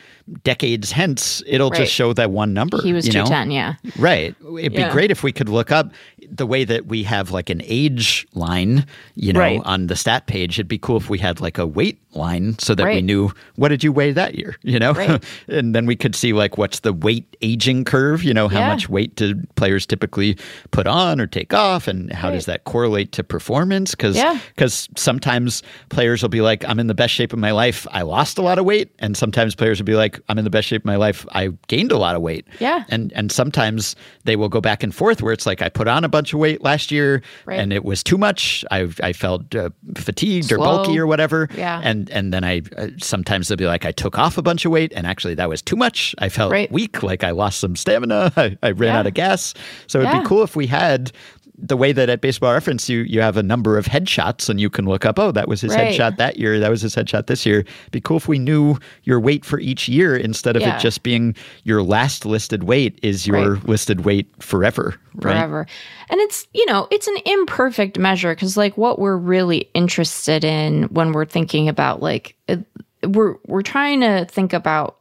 [0.44, 1.80] decades hence, it'll Right.
[1.80, 2.80] just show that one number.
[2.82, 3.24] he was you know?
[3.24, 4.34] 210 yeah Right.
[4.58, 4.86] It'd Yeah.
[4.88, 5.92] be great if we could look up
[6.30, 8.84] the way that we have like an age line,
[9.14, 9.60] you know, Right.
[9.64, 10.58] on the stat page.
[10.58, 13.68] It'd be cool if we had like a weight line so that we knew what
[13.68, 14.92] did you weigh that year, you know?
[14.92, 15.22] Right.
[15.48, 18.68] and then we could see like what's the weight aging curve, you know, how Yeah.
[18.68, 20.36] much weight do players typically
[20.70, 23.94] put on or take off and how does that correlate to performance?
[23.94, 24.38] Cuz Yeah.
[24.56, 27.86] cuz sometimes players will be like I'm in the best shape of my life.
[27.92, 30.50] I lost a lot of weight and sometimes players will be like I'm in the
[30.50, 31.26] best shape of my life.
[31.32, 32.46] I gained a lot of weight.
[32.60, 32.84] Yeah.
[32.88, 33.94] And and sometimes
[34.24, 36.38] they will go back and forth where it's like I put on a bunch of
[36.40, 37.60] weight last year Right.
[37.60, 38.64] and it was too much.
[38.70, 41.48] I I felt uh, fatigued or bulky or whatever.
[41.56, 41.80] Yeah.
[41.82, 44.72] And and then I uh, sometimes they'll be like I took off a bunch of
[44.72, 46.14] weight and actually that was too much.
[46.18, 46.70] I felt Right.
[46.72, 48.32] weak, like I lost some stamina.
[48.36, 48.98] I, I ran Yeah.
[49.00, 49.54] out of gas.
[49.86, 50.20] So it'd Yeah.
[50.22, 51.12] be cool if we had
[51.58, 54.68] the way that at baseball reference you you have a number of headshots and you
[54.68, 55.88] can look up oh that was his Right.
[55.92, 59.18] headshot that year that was his headshot this year be cool if we knew your
[59.20, 60.76] weight for each year instead of Yeah.
[60.76, 61.34] it just being
[61.64, 63.68] your last listed weight is your Right.
[63.68, 65.66] listed weight forever right forever.
[66.10, 70.84] And it's, you know, it's an imperfect measure because like what we're really interested in
[70.84, 72.56] when we're thinking about like uh,
[73.02, 74.98] we're we're trying to think about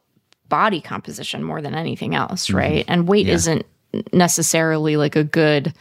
[0.48, 2.86] body composition more than anything else, right?
[2.88, 3.65] And weight isn't
[4.14, 5.73] necessarily like a good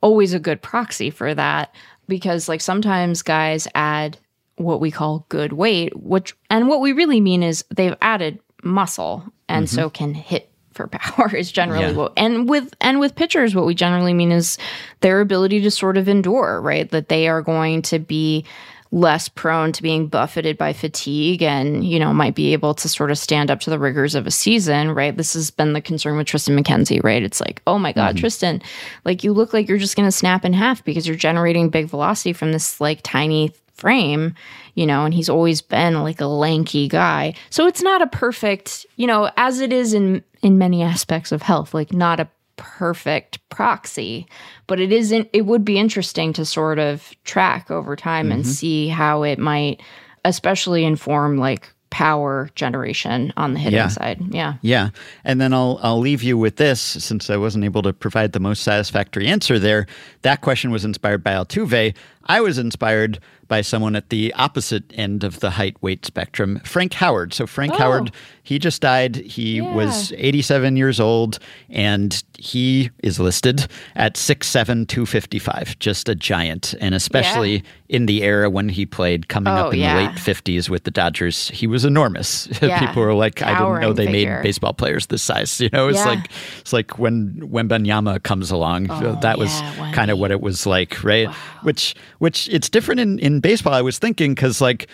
[0.00, 1.74] always a good proxy for that
[2.06, 4.18] because like sometimes guys add
[4.56, 9.24] what we call good weight, which and what we really mean is they've added muscle
[9.48, 9.94] and so mm-hmm.
[9.94, 11.92] can hit for power is generally Yeah.
[11.92, 14.58] what and with and with pitchers what we generally mean is
[15.00, 16.88] their ability to sort of endure, right?
[16.90, 18.44] That they are going to be
[18.90, 23.10] less prone to being buffeted by fatigue and you know might be able to sort
[23.10, 25.16] of stand up to the rigors of a season right?
[25.16, 27.22] This has been the concern with Triston McKenzie right?
[27.22, 28.24] It's like oh my god mm-hmm.
[28.24, 28.62] Triston
[29.04, 31.86] like you look like you're just going to snap in half because you're generating big
[31.86, 34.34] velocity from this like tiny frame
[34.74, 37.34] you know and he's always been like a lanky guy.
[37.50, 41.42] So it's not a perfect you know as it is in in many aspects of
[41.42, 42.28] health like not a
[42.58, 44.26] perfect proxy
[44.66, 48.50] but it isn't it would be interesting to sort of track over time and mm-hmm.
[48.50, 49.80] see how it might
[50.24, 53.88] especially inform like power generation on the hitting Yeah.
[53.88, 54.20] side.
[54.30, 54.54] Yeah.
[54.60, 54.90] Yeah,
[55.24, 58.40] and then I'll I'll leave you with this since I wasn't able to provide the
[58.40, 59.86] most satisfactory answer there.
[60.22, 61.94] That question was inspired by Altuve.
[62.28, 63.18] I was inspired
[63.48, 67.32] by someone at the opposite end of the height weight spectrum, Frank Howard.
[67.32, 67.78] So Frank Oh.
[67.78, 68.10] Howard,
[68.42, 69.16] he just died.
[69.16, 69.72] He Yeah.
[69.74, 71.38] was 87 years old,
[71.70, 76.74] and he is listed at 6'7", 255, just a giant.
[76.78, 79.94] And especially in the era when he played, coming Oh, up in yeah.
[79.94, 82.48] the late 50s with the Dodgers, he was enormous.
[82.60, 82.80] Yeah.
[82.86, 84.36] People were like, I didn't know they figure.
[84.36, 85.58] made baseball players this size.
[85.68, 86.04] You know, it's Yeah.
[86.04, 86.28] like
[86.60, 88.88] it's like when Wembanyama comes along.
[88.90, 91.28] Oh, that was yeah, kind of what it was like, right?
[91.62, 93.74] Which which it's different in in baseball.
[93.74, 94.88] I was thinking because like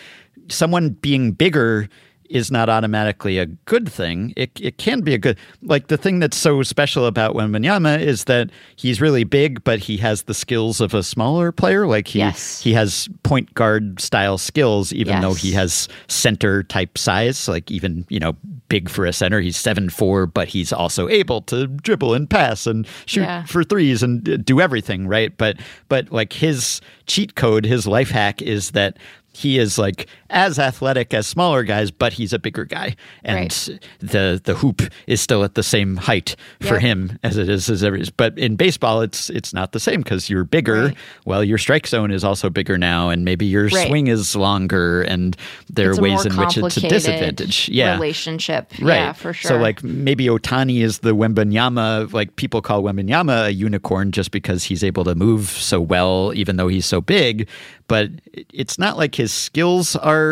[0.49, 1.89] someone being bigger
[2.31, 4.33] is not automatically a good thing.
[4.37, 8.25] It, it can be a good like the thing that's so special about Wembanyama is
[8.25, 11.87] that he's really big, but he has the skills of a smaller player.
[11.87, 12.61] Like he Yes.
[12.61, 17.47] he has point guard style skills, even though he has center type size.
[17.49, 18.37] Like even you know
[18.69, 22.67] big for a center, he's seven four, but he's also able to dribble and pass
[22.67, 23.45] and shoot Yeah.
[23.45, 25.37] for threes and do everything right.
[25.37, 28.99] But but like his cheat code, his life hack is that
[29.37, 33.69] he is like as athletic as smaller guys, but he's a bigger guy, and Right.
[34.01, 36.81] the the hoop is still at the same height for Yep.
[36.83, 38.05] him as it is as every.
[38.17, 40.87] But in baseball, it's it's not the same because you're bigger.
[40.89, 40.97] Right.
[41.25, 43.87] Well, your strike zone is also bigger now, and maybe your Right.
[43.89, 45.37] swing is longer, and
[45.73, 47.69] there It's are ways in which it's a disadvantage.
[47.69, 48.73] Yeah, Relationship.
[48.81, 48.97] Right.
[48.97, 49.49] Yeah, for sure.
[49.51, 54.65] So like maybe Ohtani is the Wembanyama, like people call Wembanyama a unicorn just because
[54.65, 57.47] he's able to move so well, even though he's so big.
[57.87, 58.09] But
[58.53, 60.24] it's not like his skills are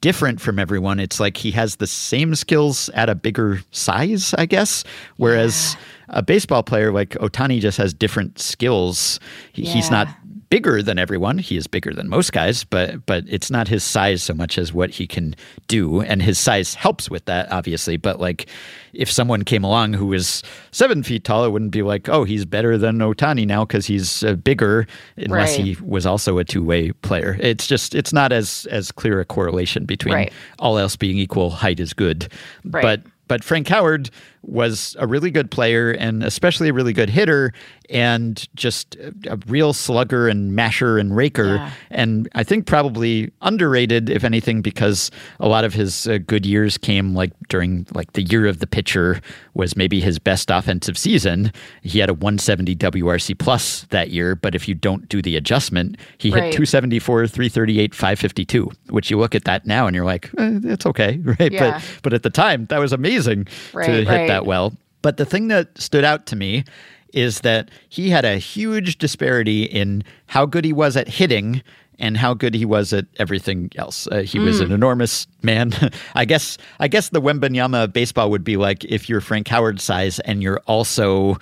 [0.00, 1.00] different from everyone.
[1.00, 4.84] It's like he has the same skills at a bigger size, I guess.
[5.16, 5.76] Whereas
[6.08, 9.20] a baseball player like Ohtani just has different skills.
[9.52, 10.08] He, He's not
[10.50, 11.38] bigger than everyone.
[11.38, 14.72] He is bigger than most guys, but but it's not his size so much as
[14.72, 15.34] what he can
[15.68, 17.96] do, and his size helps with that, obviously.
[17.96, 18.46] But like,
[18.92, 22.44] if someone came along who was seven feet tall, it wouldn't be like, oh, he's
[22.44, 24.86] better than Ohtani now because he's uh, bigger,
[25.16, 25.64] unless Right.
[25.66, 27.36] he was also a two way player.
[27.40, 30.32] It's just it's not as as clear a correlation between Right.
[30.58, 32.28] all else being equal, height is good,
[32.64, 32.82] Right.
[32.82, 34.10] but but Frank Howard
[34.42, 37.52] was a really good player and especially a really good hitter
[37.90, 38.96] and just
[39.26, 41.56] a, real slugger and masher and raker.
[41.56, 41.70] Yeah.
[41.90, 45.10] And I think probably underrated, if anything, because
[45.40, 48.66] a lot of his uh, good years came like during like the year of the
[48.66, 49.20] pitcher
[49.54, 51.52] was maybe his best offensive season.
[51.82, 55.96] He had a 170 WRC plus that year, but if you don't do the adjustment,
[56.18, 60.60] he hit 274, 338, 552, which you look at that now and you're like, eh,
[60.64, 61.52] it's okay, right?
[61.52, 61.80] Yeah.
[62.02, 64.26] But but at the time, that was amazing to hit right.
[64.30, 64.72] That well.
[65.02, 66.64] But the thing that stood out to me
[67.12, 71.62] is that he had a huge disparity in how good he was at hitting
[71.98, 74.06] and how good he was at everything else.
[74.06, 74.66] Uh, he was Hmm.
[74.66, 75.72] an enormous man.
[76.14, 80.18] I guess I guess the Wembanyama baseball would be like if you're Frank Howard size
[80.20, 81.36] and you're also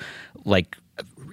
[0.45, 0.77] like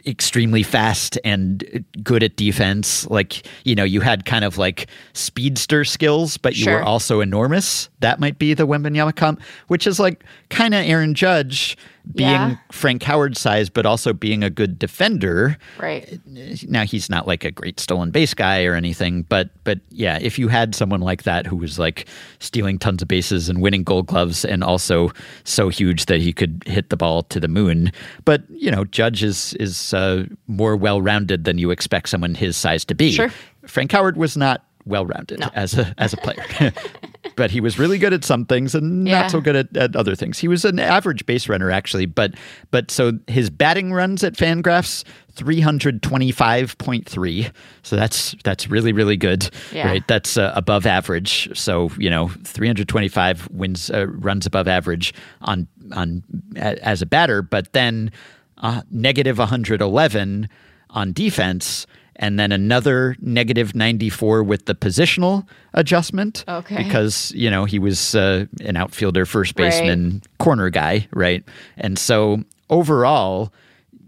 [0.07, 3.07] extremely fast and good at defense.
[3.09, 6.75] Like, you know, you had kind of like speedster skills, but you Sure.
[6.75, 7.89] were also enormous.
[8.01, 11.77] That might be the Wembanyama comp, which is like kind of Aaron Judge
[12.13, 12.55] being Yeah.
[12.71, 15.57] Frank Howard size, but also being a good defender.
[15.79, 16.19] right.
[16.67, 20.37] Now he's not like a great stolen base guy or anything, but but yeah, if
[20.37, 22.05] you had someone like that who was like
[22.39, 25.11] stealing tons of bases and winning gold gloves and also
[25.43, 27.91] so huge that he could hit the ball to the moon.
[28.25, 32.85] But, you know, Judge is is uh, more well-rounded than you expect someone his size
[32.85, 33.11] to be.
[33.11, 33.31] Sure.
[33.65, 36.43] Frank Howard was not well-rounded as a as a player.
[37.35, 39.21] but he was really good at some things and Yeah.
[39.23, 40.39] not so good at, at other things.
[40.39, 42.33] He was an average base runner actually, but
[42.71, 45.03] but so his batting runs at Fangraphs
[45.35, 47.51] 325.3.
[47.83, 49.49] So that's that's really really good.
[49.71, 49.87] Yeah.
[49.87, 50.07] Right?
[50.07, 51.49] That's uh, above average.
[51.57, 56.23] So, you know, 325 wins uh, runs above average on on
[56.55, 58.11] a, as a batter, but then
[58.59, 60.49] uh, negative 111
[60.91, 61.85] on defense
[62.17, 66.77] and then another negative 94 with the positional adjustment Okay.
[66.83, 69.69] because you know he was uh, an outfielder first Right.
[69.71, 71.43] baseman corner guy right
[71.77, 73.51] and so overall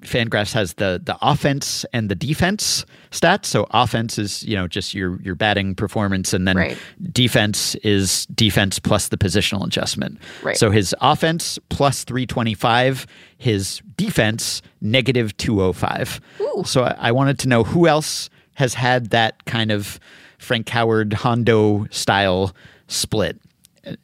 [0.01, 3.45] Fangraphs has the the offense and the defense stats.
[3.45, 6.77] So offense is you know just your your batting performance, and then Right.
[7.11, 10.19] defense is defense plus the positional adjustment.
[10.43, 10.55] Right.
[10.57, 13.07] So his offense plus three twenty five,
[13.37, 16.21] his defense negative two oh five.
[16.65, 19.99] So I, I wanted to know who else has had that kind of
[20.37, 22.55] Frank Howard Hondo style
[22.87, 23.39] split.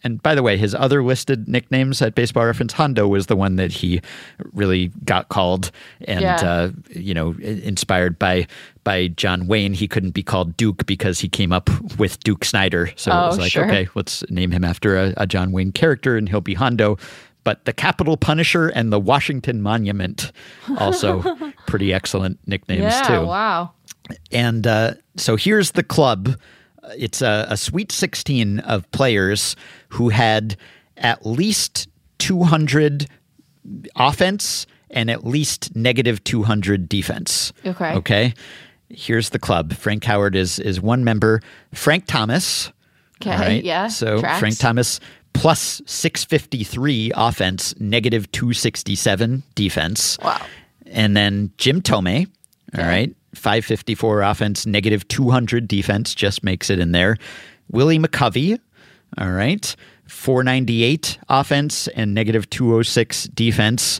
[0.03, 3.55] And by the way, his other listed nicknames at Baseball Reference, Hondo was the one
[3.57, 4.01] that he
[4.53, 5.71] really got called,
[6.07, 6.35] and Yeah.
[6.35, 8.47] uh, you know, inspired by
[8.83, 9.73] by John Wayne.
[9.73, 12.91] He couldn't be called Duke because he came up with Duke Snider.
[12.97, 13.65] So it Oh, was like, sure.
[13.65, 16.97] okay, let's name him after a, a John Wayne character, and he'll be Hondo.
[17.45, 20.31] But the Capital Punisher and the Washington Monument,
[20.77, 21.21] also
[21.67, 23.25] pretty excellent nicknames yeah, too.
[23.25, 23.71] wow.
[24.31, 26.37] And uh, so here's the club.
[26.97, 29.55] It's a, a sweet 16 of players
[29.89, 30.57] who had
[30.97, 31.87] at least
[32.19, 33.07] 200
[33.95, 37.53] offense and at least negative 200 defense.
[37.65, 37.93] Okay.
[37.95, 38.33] Okay.
[38.89, 39.73] Here's the club.
[39.73, 41.41] Frank Howard is is one member.
[41.73, 42.71] Frank Thomas.
[43.21, 43.63] Okay, right?
[43.63, 44.39] yeah, So tracks.
[44.39, 44.99] Frank Thomas
[45.33, 50.17] plus 653 offense, negative 267 defense.
[50.21, 50.45] Wow.
[50.87, 52.27] And then Jim Thome,
[52.75, 52.87] all Okay.
[52.87, 57.17] right, 554 offense, negative 200 defense, just makes it in there.
[57.71, 58.59] Willie McCovey,
[59.17, 59.75] all right,
[60.07, 63.99] 498 offense and negative 206 defense.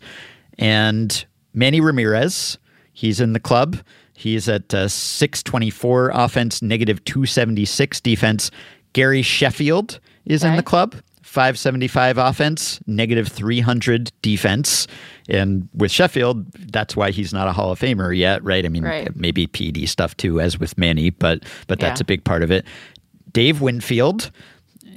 [0.57, 2.57] And Manny Ramirez,
[2.93, 3.77] he's in the club.
[4.15, 8.51] He's at uh, 624 offense, negative 276 defense.
[8.93, 10.95] Gary Sheffield is in the club.
[11.33, 14.87] 575 offense, negative 300 defense.
[15.27, 18.63] And with Sheffield, that's why he's not a Hall of Famer yet, right?
[18.63, 19.13] I mean, Right.
[19.15, 22.03] maybe PD stuff too, as with Manny, but but that's Yeah.
[22.03, 22.65] a big part of it.
[23.31, 24.29] Dave Winfield,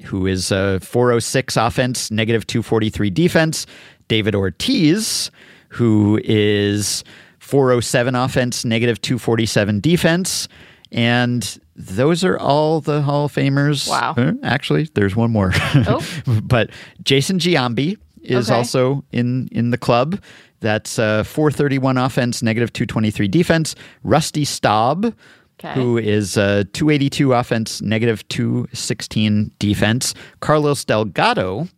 [0.05, 3.67] who is uh, 406 offense, negative 243 defense.
[4.09, 5.31] David Ortiz,
[5.71, 7.03] who is
[7.39, 10.49] 407 offense, negative 247 defense.
[10.93, 13.89] And those are all the Hall of Famers.
[13.89, 14.15] Wow.
[14.17, 15.53] Uh, actually, there's one more.
[15.75, 16.03] Oh.
[16.43, 16.71] but
[17.03, 18.57] Jason Giambi is Okay.
[18.59, 20.21] also in in the club.
[20.61, 23.75] That's uh, 431 offense, negative 223 defense.
[24.05, 25.13] Rusty Staub,
[25.59, 25.75] Okay.
[25.75, 30.15] who is uh, 282 offense, negative 216 defense.
[30.41, 31.69] Carlos Delgado,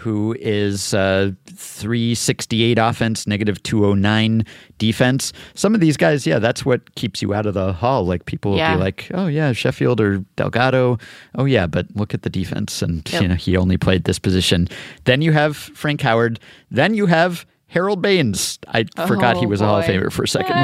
[0.00, 4.44] who is uh, 368 offense, negative 209
[4.78, 5.32] defense.
[5.54, 8.04] Some of these guys, yeah, that's what keeps you out of the hall.
[8.06, 10.98] Like people will be like, oh, yeah, Sheffield or Delgado.
[11.34, 12.82] Oh, yeah, but look at the defense.
[12.82, 13.22] And, Yep.
[13.22, 14.68] you know, he only played this position.
[15.04, 16.40] Then you have Frank Howard.
[16.70, 18.58] Then you have Harold Baines.
[18.68, 19.84] I forgot he Oh, was a Hall of.
[19.84, 20.56] Famer for a second.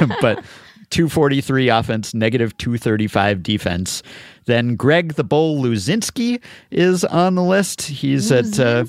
[0.20, 0.42] but
[0.94, 4.00] 243 offense, negative 235 defense.
[4.44, 6.40] Then Greg the Bull Luzinski
[6.70, 7.82] is on the list.
[7.82, 8.84] He's at uh,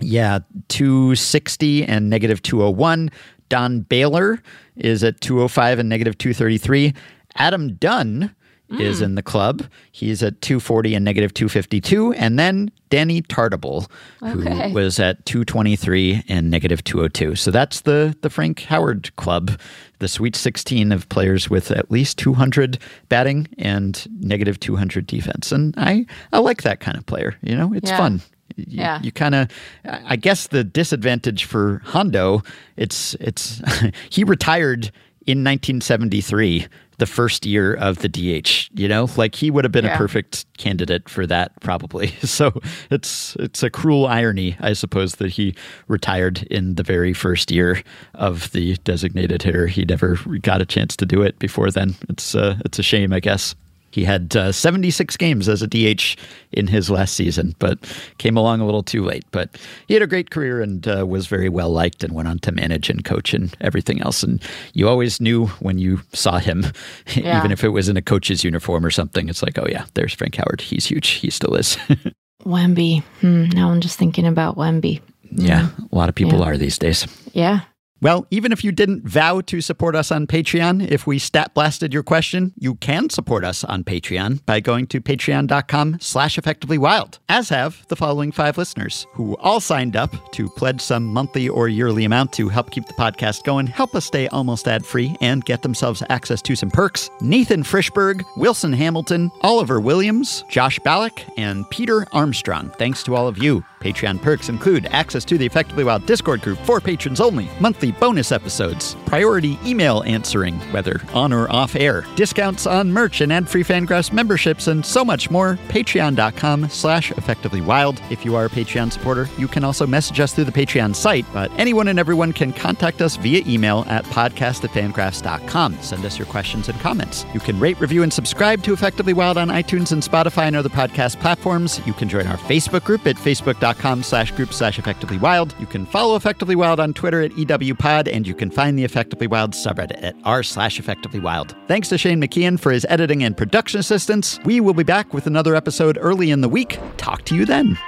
[0.00, 0.38] yeah,
[0.68, 3.10] 260 and negative 201.
[3.50, 4.40] Don Baylor
[4.76, 6.94] is at 205 and negative 233.
[7.36, 8.34] Adam Dunn
[8.70, 9.04] is mm.
[9.04, 9.64] in the club.
[9.92, 12.12] He's at 240 and negative 252.
[12.14, 13.88] And then Danny Tartabull,
[14.22, 14.68] Okay.
[14.68, 17.34] who was at 223 and negative 202.
[17.36, 19.58] So that's the, the Frank Howard club,
[19.98, 22.78] the Sweet 16 of players with at least 200
[23.08, 25.52] batting and negative 200 defense.
[25.52, 27.36] And I, I like that kind of player.
[27.42, 27.98] You know, it's Yeah.
[27.98, 28.22] fun
[28.56, 29.00] you, Yeah.
[29.02, 29.48] you kind of
[29.84, 32.42] i guess the disadvantage for hondo
[32.76, 33.62] it's it's
[34.10, 34.86] he retired
[35.26, 36.66] in 1973
[36.98, 39.08] the first year of the dh you know?
[39.16, 42.08] Like he would have been a perfect candidate for that probably.
[42.28, 42.52] So
[42.90, 45.54] it's it's a cruel irony i suppose that he
[45.88, 47.82] retired in the very first year
[48.14, 49.66] of the designated hitter.
[49.66, 51.96] He never got a chance to do it before then.
[52.08, 53.54] It's uh, it's a shame i guess
[53.90, 56.16] he had uh, 76 games as a DH
[56.52, 57.78] in his last season, but
[58.18, 59.24] came along a little too late.
[59.30, 59.56] But
[59.86, 62.52] he had a great career and uh, was very well liked and went on to
[62.52, 64.22] manage and coach and everything else.
[64.22, 64.42] And
[64.74, 66.66] you always knew when you saw him,
[67.16, 67.38] Yeah.
[67.38, 70.12] even if it was in a coach's uniform or something, it's like, oh, yeah, there's
[70.14, 70.60] Frank Howard.
[70.60, 71.08] He's huge.
[71.08, 71.76] He still is.
[72.44, 73.02] Wemby.
[73.20, 75.00] Hmm, now I'm just thinking about Wemby.
[75.30, 76.44] yeah, a lot of people Yeah.
[76.46, 77.06] are these days.
[77.32, 77.60] Yeah.
[78.00, 81.92] Well, even if you didn't vow to support us on Patreon, if we stat blasted
[81.92, 87.48] your question, you can support us on Patreon by going to patreon.com slash effectivelywild, as
[87.48, 92.04] have the following five listeners who all signed up to pledge some monthly or yearly
[92.04, 95.62] amount to help keep the podcast going, help us stay almost ad free, and get
[95.62, 97.10] themselves access to some perks.
[97.20, 102.70] Nathan Frischberg, Wilson Hamilton, Oliver Williams, Josh Ballack, and Peter Armstrong.
[102.78, 103.64] Thanks to all of you.
[103.80, 108.32] Patreon perks include access to the Effectively Wild Discord group for patrons only, monthly bonus
[108.32, 114.12] episodes, priority email answering, whether on or off air, discounts on merch and ad-free Fangraphs
[114.12, 115.56] memberships, and so much more.
[115.68, 118.00] Patreon.com slash effectively wild.
[118.10, 121.26] If you are a Patreon supporter, you can also message us through the Patreon site,
[121.32, 125.80] but anyone and everyone can contact us via email at podcast at fangraphs.com.
[125.82, 127.24] Send us your questions and comments.
[127.34, 130.68] You can rate, review, and subscribe to Effectively Wild on iTunes and Spotify and other
[130.68, 131.80] podcast platforms.
[131.86, 135.54] You can join our Facebook group at facebook.com slash group slash effectively wild.
[135.58, 137.32] You can follow Effectively Wild on Twitter at
[137.78, 141.56] EWPod, and you can find the Effectively Wild subreddit at r slash effectively wild.
[141.66, 144.38] Thanks to Shane McKeon for his editing and production assistance.
[144.44, 146.78] We will be back with another episode early in the week.
[146.96, 147.78] Talk to you then.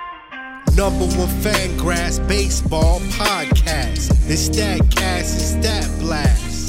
[0.77, 4.09] Number one FanGraphs baseball podcast.
[4.29, 6.69] The Statcast and Stat Blast.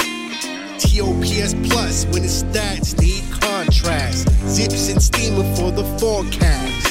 [0.79, 4.27] TOPS Plus when the stats need contrast.
[4.45, 6.87] ZiPS and steamer for the forecast.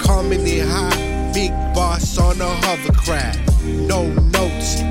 [0.00, 3.40] Coming in high, big boss on a hovercraft.
[3.64, 4.82] No notes,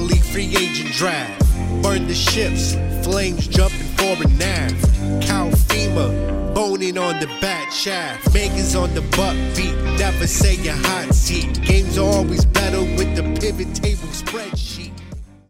[0.00, 1.40] league free agent draft.
[1.82, 2.74] Burn the ships,
[3.04, 4.72] flames jumping for a nav.
[5.22, 8.26] Cow FEMA, boning on the bat shaft.
[8.74, 11.60] On the buck beat, never say your hot seat.
[11.62, 14.95] Games are always better with the pivot table spreadsheet.